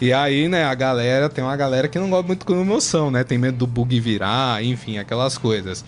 E 0.00 0.12
aí, 0.12 0.48
né, 0.48 0.64
a 0.64 0.74
galera, 0.74 1.28
tem 1.30 1.42
uma 1.42 1.56
galera 1.56 1.88
que 1.88 1.98
não 1.98 2.10
gosta 2.10 2.26
muito 2.26 2.44
com 2.44 2.60
emoção, 2.60 3.10
né? 3.10 3.24
Tem 3.24 3.38
medo 3.38 3.56
do 3.56 3.66
bug 3.66 3.98
virar, 3.98 4.62
enfim, 4.62 4.98
aquelas 4.98 5.38
coisas. 5.38 5.84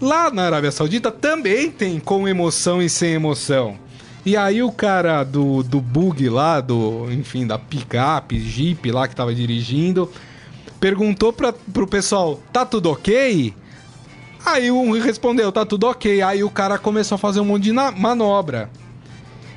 Lá 0.00 0.30
na 0.30 0.44
Arábia 0.44 0.70
Saudita 0.70 1.10
também 1.10 1.70
tem 1.70 2.00
com 2.00 2.26
emoção 2.26 2.80
e 2.80 2.88
sem 2.88 3.10
emoção. 3.12 3.76
E 4.24 4.36
aí 4.36 4.62
o 4.62 4.70
cara 4.70 5.24
do, 5.24 5.62
do 5.62 5.80
bug 5.80 6.28
lá, 6.28 6.60
do, 6.60 7.10
enfim, 7.10 7.46
da 7.46 7.58
picape, 7.58 8.38
jeep 8.38 8.90
lá 8.90 9.08
que 9.08 9.16
tava 9.16 9.34
dirigindo, 9.34 10.10
perguntou 10.78 11.32
pra, 11.32 11.52
pro 11.52 11.86
pessoal, 11.86 12.40
tá 12.52 12.66
tudo 12.66 12.90
ok? 12.90 13.54
Aí 14.44 14.70
um 14.70 14.92
respondeu, 14.92 15.50
tá 15.50 15.64
tudo 15.64 15.86
ok. 15.86 16.22
Aí 16.22 16.42
o 16.42 16.50
cara 16.50 16.78
começou 16.78 17.16
a 17.16 17.18
fazer 17.18 17.40
um 17.40 17.44
monte 17.44 17.64
de 17.64 17.72
manobra. 17.72 18.70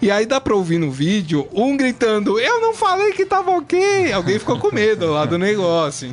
E 0.02 0.10
aí 0.10 0.26
dá 0.26 0.42
pra 0.42 0.56
ouvir 0.56 0.80
no 0.80 0.90
vídeo 0.90 1.48
um 1.54 1.78
gritando: 1.78 2.40
Eu 2.40 2.60
não 2.60 2.74
falei 2.74 3.12
que 3.12 3.24
tava 3.24 3.52
ok! 3.52 4.12
Alguém 4.12 4.40
ficou 4.40 4.58
com 4.58 4.74
medo 4.74 5.12
lá 5.12 5.26
do 5.26 5.38
negócio. 5.38 6.12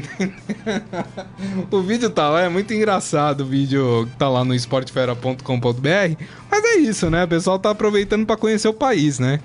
o 1.71 1.81
vídeo 1.81 2.11
tá 2.11 2.29
lá, 2.29 2.43
é 2.43 2.49
muito 2.51 2.75
engraçado 2.75 3.41
o 3.41 3.47
vídeo 3.47 4.07
tá 4.19 4.29
lá 4.29 4.45
no 4.45 4.55
esportefera.com.br. 4.55 6.25
Mas 6.51 6.65
é 6.65 6.77
isso, 6.77 7.09
né? 7.09 7.25
O 7.25 7.29
pessoal 7.29 7.59
tá 7.59 7.71
aproveitando 7.71 8.27
para 8.27 8.37
conhecer 8.37 8.69
o 8.69 8.75
país, 8.75 9.19
né? 9.19 9.41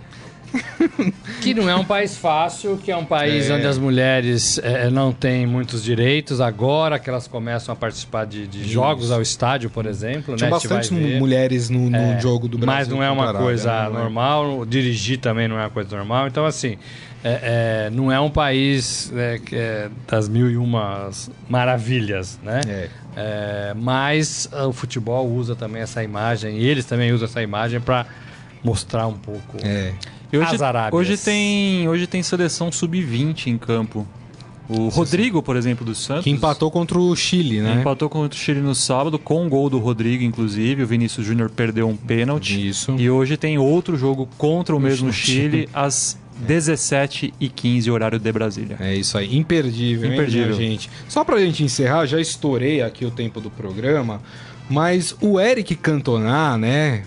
que 1.42 1.54
não 1.54 1.70
é 1.70 1.76
um 1.76 1.84
país 1.84 2.18
fácil, 2.18 2.78
que 2.78 2.92
é 2.92 2.98
um 2.98 3.06
país 3.06 3.50
é. 3.50 3.54
onde 3.54 3.66
as 3.66 3.78
mulheres 3.78 4.60
é, 4.60 4.90
não 4.90 5.12
têm 5.12 5.46
muitos 5.46 5.84
direitos. 5.84 6.40
Agora 6.40 7.00
que 7.00 7.10
elas 7.10 7.28
começam 7.28 7.74
a 7.74 7.76
participar 7.76 8.26
de, 8.26 8.48
de 8.48 8.68
jogos 8.70 9.12
ao 9.12 9.22
estádio, 9.22 9.70
por 9.70 9.86
exemplo. 9.86 10.36
Tinha 10.36 10.50
né? 10.50 10.52
bastante 10.52 10.94
mulheres 10.94 11.70
no, 11.70 11.90
no 11.90 11.98
é, 11.98 12.20
jogo 12.20 12.48
do 12.48 12.58
Brasil. 12.58 12.76
Mas 12.76 12.88
não 12.88 13.04
é 13.04 13.10
uma 13.10 13.34
coisa 13.34 13.90
né? 13.90 13.90
normal. 13.90 14.66
Dirigir 14.66 15.20
também 15.20 15.48
não 15.48 15.58
é 15.58 15.64
uma 15.64 15.70
coisa 15.70 15.96
normal. 15.96 16.28
Então, 16.28 16.46
assim, 16.46 16.78
é, 17.24 17.88
é, 17.88 17.90
não 17.90 18.12
é 18.12 18.20
um 18.20 18.30
país 18.30 19.12
é, 19.16 19.40
é, 19.54 19.90
das 20.08 20.28
mil 20.28 20.52
e 20.52 20.58
umas 20.58 21.32
maravilhas, 21.48 22.38
né? 22.44 22.60
É. 22.68 22.90
é 23.16 23.74
mas 23.76 24.50
o 24.52 24.74
futebol 24.74 25.28
usa 25.30 25.56
também 25.56 25.82
essa 25.82 26.04
imagem, 26.04 26.58
e 26.58 26.66
eles 26.66 26.86
também 26.86 27.14
usam 27.14 27.26
essa 27.26 27.42
imagem 27.42 27.80
para 27.80 28.06
mostrar 28.62 29.08
um 29.08 29.18
pouco. 29.18 29.58
É. 29.64 29.94
E 30.34 30.38
hoje, 30.38 30.58
hoje 30.92 31.18
tem 31.18 31.88
hoje 31.88 32.08
tem 32.08 32.24
seleção 32.24 32.72
sub-20 32.72 33.48
em 33.48 33.58
campo. 33.58 34.08
O 34.68 34.88
Rodrigo, 34.88 35.44
por 35.44 35.56
exemplo, 35.56 35.86
do 35.86 35.94
Santos. 35.94 36.24
Que 36.24 36.32
empatou 36.32 36.72
contra 36.72 36.98
o 36.98 37.16
Chile, 37.16 37.62
né? 37.62 37.76
Empatou 37.80 38.10
contra 38.10 38.36
o 38.36 38.40
Chile 38.40 38.60
no 38.60 38.74
sábado, 38.74 39.20
com 39.20 39.46
o 39.46 39.50
gol 39.50 39.70
do 39.70 39.78
Rodrigo, 39.78 40.24
inclusive. 40.24 40.82
O 40.82 40.88
Vinícius 40.88 41.28
Júnior 41.28 41.52
perdeu 41.52 41.88
um 41.88 41.96
pênalti. 41.96 42.68
Isso. 42.70 42.96
E 42.98 43.10
hoje 43.10 43.38
tem 43.38 43.60
outro 43.60 43.96
jogo 43.96 44.28
contra 44.38 44.76
o 44.76 44.80
mesmo 44.80 45.14
Chile, 45.14 45.70
às 45.72 46.18
17 46.48 47.32
e 47.40 47.48
15 47.50 47.92
horário 47.92 48.18
de 48.18 48.32
Brasília. 48.32 48.78
É 48.80 48.96
isso 48.96 49.18
aí, 49.18 49.38
imperdível, 49.38 50.12
imperdível, 50.12 50.54
hein, 50.54 50.72
gente. 50.72 50.90
Só 51.08 51.24
pra 51.24 51.38
gente 51.40 51.64
encerrar, 51.64 52.08
já 52.08 52.20
estourei 52.20 52.82
aqui 52.82 53.06
o 53.06 53.12
tempo 53.12 53.40
do 53.40 53.52
programa, 53.52 54.20
mas 54.68 55.16
o 55.22 55.40
Eric 55.40 55.76
Cantona, 55.76 56.58
né? 56.58 57.04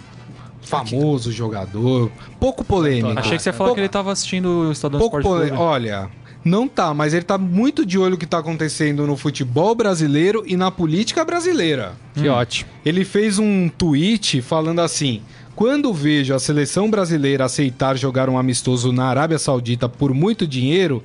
Famoso 0.67 1.31
jogador, 1.31 2.11
pouco 2.39 2.65
polêmico. 2.65 3.19
Achei 3.19 3.37
que 3.37 3.43
você 3.43 3.51
ia 3.51 3.53
falar 3.53 3.69
pouco, 3.69 3.77
que 3.77 3.81
ele 3.81 3.87
estava 3.87 4.13
assistindo 4.13 4.47
o 4.47 4.73
Estadão 4.73 4.99
pouco. 4.99 5.19
Olha, 5.57 6.11
não 6.45 6.69
tá, 6.69 6.93
mas 6.93 7.15
ele 7.15 7.25
tá 7.25 7.39
muito 7.39 7.87
de 7.87 7.99
olho 7.99 8.13
no 8.13 8.19
que 8.19 8.27
tá 8.27 8.39
acontecendo 8.39 9.07
no 9.07 9.17
futebol 9.17 9.75
brasileiro 9.75 10.45
e 10.47 10.57
na 10.57 10.71
política 10.71 11.25
brasileira. 11.25 11.95
Que 12.15 12.29
hum. 12.29 12.33
ótimo. 12.33 12.71
Ele 12.85 13.05
fez 13.05 13.39
um 13.39 13.69
tweet 13.69 14.43
falando 14.43 14.81
assim: 14.81 15.23
quando 15.55 15.93
vejo 15.95 16.35
a 16.35 16.39
seleção 16.39 16.91
brasileira 16.91 17.45
aceitar 17.45 17.97
jogar 17.97 18.29
um 18.29 18.37
amistoso 18.39 18.93
na 18.93 19.07
Arábia 19.07 19.39
Saudita 19.39 19.89
por 19.89 20.13
muito 20.13 20.47
dinheiro, 20.47 21.03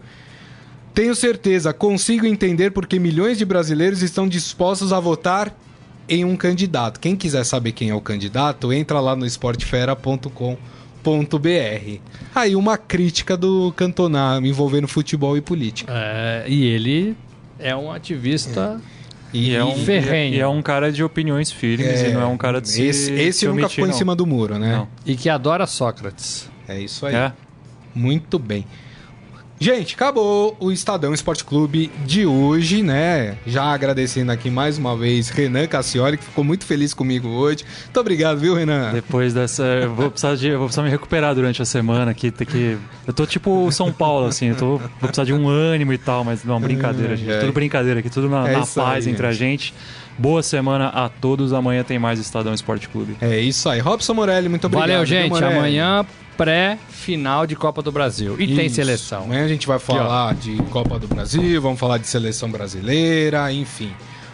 tenho 0.93 1.16
certeza, 1.16 1.72
consigo 1.74 2.26
entender 2.26 2.72
porque 2.72 2.99
milhões 2.99 3.38
de 3.38 3.45
brasileiros 3.45 4.01
estão 4.01 4.28
dispostos 4.28 4.91
a 4.91 4.99
votar 4.99 5.55
em 6.08 6.26
um 6.26 6.36
candidato. 6.36 6.99
Quem 6.99 7.16
quiser 7.16 7.43
saber 7.43 7.72
quem 7.72 7.89
é 7.89 7.95
o 7.95 8.02
candidato, 8.02 8.74
entra 8.74 8.99
lá 8.99 9.16
no 9.16 9.26
esportefera.com.br. 9.26 11.99
Aí 12.36 12.56
uma 12.56 12.78
crítica 12.78 13.38
do 13.38 13.72
Cantona 13.76 14.39
envolvendo 14.43 14.88
futebol 14.88 15.38
e 15.38 15.41
política. 15.41 15.91
É, 15.95 16.45
e 16.47 16.66
ele 16.66 17.16
é 17.60 17.76
um 17.76 17.91
ativista. 17.91 18.80
É. 18.97 19.02
E, 19.34 19.56
é 19.56 19.64
um, 19.64 19.78
ferrenho. 19.78 20.36
E 20.36 20.39
é 20.41 20.47
um 20.47 20.62
cara 20.62 20.91
de 20.91 21.04
opiniões 21.04 21.52
firmes 21.52 22.02
é, 22.02 22.10
e 22.10 22.14
não 22.14 22.22
é 22.22 22.26
um 22.26 22.38
cara 22.38 22.60
de 22.60 22.68
se, 22.68 22.84
Esse, 22.84 23.14
esse 23.14 23.39
se 23.39 23.47
nunca 23.47 23.70
ficou 23.70 23.88
em 23.88 23.93
cima 23.93 24.14
do 24.14 24.26
muro, 24.26 24.60
né? 24.60 24.76
Não. 24.76 24.88
E 25.06 25.16
que 25.16 25.30
adora 25.30 25.66
Sócrates. 25.66 26.49
É 26.68 26.80
isso 26.80 27.06
aí. 27.06 27.16
É. 27.16 27.32
Muito 27.95 28.38
bem. 28.38 28.66
Gente, 29.62 29.93
acabou 29.93 30.57
o 30.59 30.72
Estadão 30.72 31.14
Esporte 31.14 31.45
Clube 31.45 31.91
de 32.03 32.26
hoje, 32.26 32.82
né? 32.82 33.38
Já 33.45 33.66
agradecendo 33.66 34.32
aqui 34.32 34.49
mais 34.49 34.80
uma 34.80 34.97
vez 34.97 35.30
Renan 35.30 35.68
Cassioli, 35.68 36.18
que 36.18 36.24
ficou 36.24 36.43
muito 36.43 36.66
feliz 36.66 36.95
comigo 36.95 37.28
hoje. 37.28 37.64
Muito 37.84 37.99
obrigado, 37.99 38.39
viu, 38.39 38.55
Renan? 38.55 38.91
Depois 38.91 39.36
dessa. 39.36 39.62
Eu 39.62 39.93
vou 39.93 40.09
precisar, 40.09 40.36
de, 40.36 40.49
vou 40.55 40.66
precisar 40.66 40.82
me 40.82 40.89
recuperar 40.89 41.36
durante 41.36 41.62
a 41.62 41.66
semana 41.66 42.09
aqui. 42.09 42.32
Ter 42.32 42.47
que, 42.47 42.76
eu 43.05 43.14
tô 43.14 43.24
tipo 43.28 43.72
São 43.72 43.91
Paulo, 43.91 44.26
assim, 44.26 44.47
eu 44.47 44.55
tô, 44.55 44.78
vou 44.78 44.89
precisar 44.99 45.26
de 45.26 45.34
um 45.34 45.47
ânimo 45.47 45.93
e 45.93 45.97
tal, 45.99 46.24
mas 46.24 46.43
não, 46.43 46.59
brincadeira, 46.59 47.16
gente. 47.16 47.39
Tudo 47.39 47.53
brincadeira 47.53 47.99
aqui, 47.99 48.09
tudo 48.09 48.28
na, 48.28 48.49
é 48.49 48.53
na 48.53 48.66
paz 48.66 49.05
aí, 49.05 49.14
entre 49.14 49.26
gente. 49.26 49.26
a 49.26 49.32
gente. 49.32 49.74
Boa 50.18 50.41
semana 50.41 50.88
a 50.88 51.07
todos. 51.07 51.53
Amanhã 51.53 51.84
tem 51.84 51.99
mais 51.99 52.20
Estadão 52.20 52.51
Esporte 52.51 52.89
Clube. 52.89 53.16
É 53.22 53.39
isso 53.39 53.70
aí. 53.70 53.80
Robson 53.80 54.16
Morelli, 54.16 54.49
muito 54.49 54.66
obrigado. 54.66 54.89
Valeu, 54.89 55.05
gente. 55.05 55.43
Amanhã 55.43 56.03
pré-final 56.38 57.46
de 57.46 57.56
Copa 57.56 57.82
do 57.82 57.92
Brasil. 57.92 58.36
E 58.40 58.46
Isso. 58.46 58.56
tem 58.56 58.70
seleção. 58.70 59.24
Amanhã 59.24 59.46
a 59.46 59.48
gente 59.48 59.68
vai 59.68 59.80
falar 59.80 60.34
de 60.36 60.56
Copa 60.72 60.98
do 60.98 61.08
Brasil, 61.08 61.62
vamos 61.62 61.80
falar 61.80 61.98
de 61.98 62.08
seleção 62.08 62.50
brasileira, 62.50 63.52
enfim. 63.52 63.92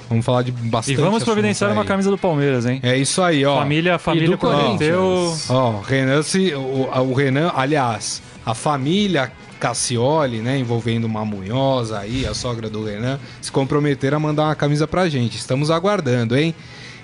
Vamos 0.09 0.25
falar 0.25 0.41
de 0.41 0.51
bastante. 0.51 0.97
E 0.97 1.01
vamos 1.01 1.23
providenciar 1.23 1.71
uma 1.71 1.83
camisa 1.83 2.09
do 2.09 2.17
Palmeiras, 2.17 2.65
hein? 2.65 2.79
É 2.81 2.95
isso 2.95 3.21
aí, 3.21 3.45
ó. 3.45 3.57
Família, 3.59 3.99
família 3.99 4.37
prometeu. 4.37 5.35
Ó, 5.49 5.81
Renan, 5.81 6.23
se, 6.23 6.53
o, 6.53 6.89
o 6.89 7.13
Renan, 7.13 7.51
aliás, 7.53 8.21
a 8.45 8.53
família 8.53 9.31
Cassioli, 9.59 10.37
né, 10.37 10.57
envolvendo 10.57 11.05
uma 11.05 11.25
munhosa 11.25 11.99
aí, 11.99 12.25
a 12.25 12.33
sogra 12.33 12.69
do 12.69 12.85
Renan, 12.85 13.19
se 13.41 13.51
comprometeram 13.51 14.17
a 14.17 14.19
mandar 14.19 14.43
uma 14.45 14.55
camisa 14.55 14.87
pra 14.87 15.09
gente. 15.09 15.37
Estamos 15.37 15.69
aguardando, 15.69 16.37
hein? 16.37 16.55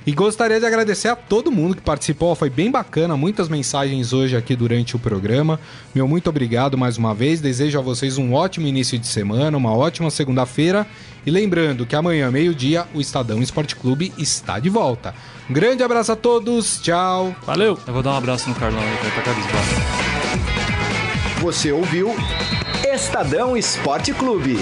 E 0.05 0.11
gostaria 0.11 0.59
de 0.59 0.65
agradecer 0.65 1.07
a 1.07 1.15
todo 1.15 1.49
mundo 1.49 1.75
que 1.75 1.81
participou, 1.81 2.35
foi 2.35 2.49
bem 2.49 2.69
bacana, 2.69 3.15
muitas 3.15 3.47
mensagens 3.47 4.11
hoje 4.11 4.35
aqui 4.35 4.53
durante 4.53 4.97
o 4.97 4.99
programa. 4.99 5.57
Meu 5.95 6.05
muito 6.09 6.29
obrigado 6.29 6.77
mais 6.77 6.97
uma 6.97 7.15
vez. 7.15 7.39
Desejo 7.39 7.79
a 7.79 7.81
vocês 7.81 8.17
um 8.17 8.33
ótimo 8.33 8.67
início 8.67 8.99
de 8.99 9.07
semana, 9.07 9.57
uma 9.57 9.73
ótima 9.73 10.11
segunda-feira. 10.11 10.85
E 11.25 11.31
lembrando 11.31 11.85
que 11.85 11.95
amanhã, 11.95 12.29
meio-dia, 12.29 12.85
o 12.93 12.99
Estadão 12.99 13.41
Esporte 13.41 13.77
Clube 13.77 14.11
está 14.17 14.59
de 14.59 14.67
volta. 14.67 15.15
Um 15.49 15.53
grande 15.53 15.81
abraço 15.83 16.11
a 16.11 16.17
todos, 16.17 16.81
tchau. 16.81 17.33
Valeu. 17.45 17.79
Eu 17.87 17.93
vou 17.93 18.03
dar 18.03 18.11
um 18.11 18.17
abraço 18.17 18.49
no 18.49 18.55
Carlão 18.55 18.81
aí, 18.81 19.09
vai 19.09 19.23
pra 19.23 19.33
Você 21.41 21.71
ouviu 21.71 22.13
Estadão 22.93 23.55
Esporte 23.55 24.13
Clube. 24.13 24.57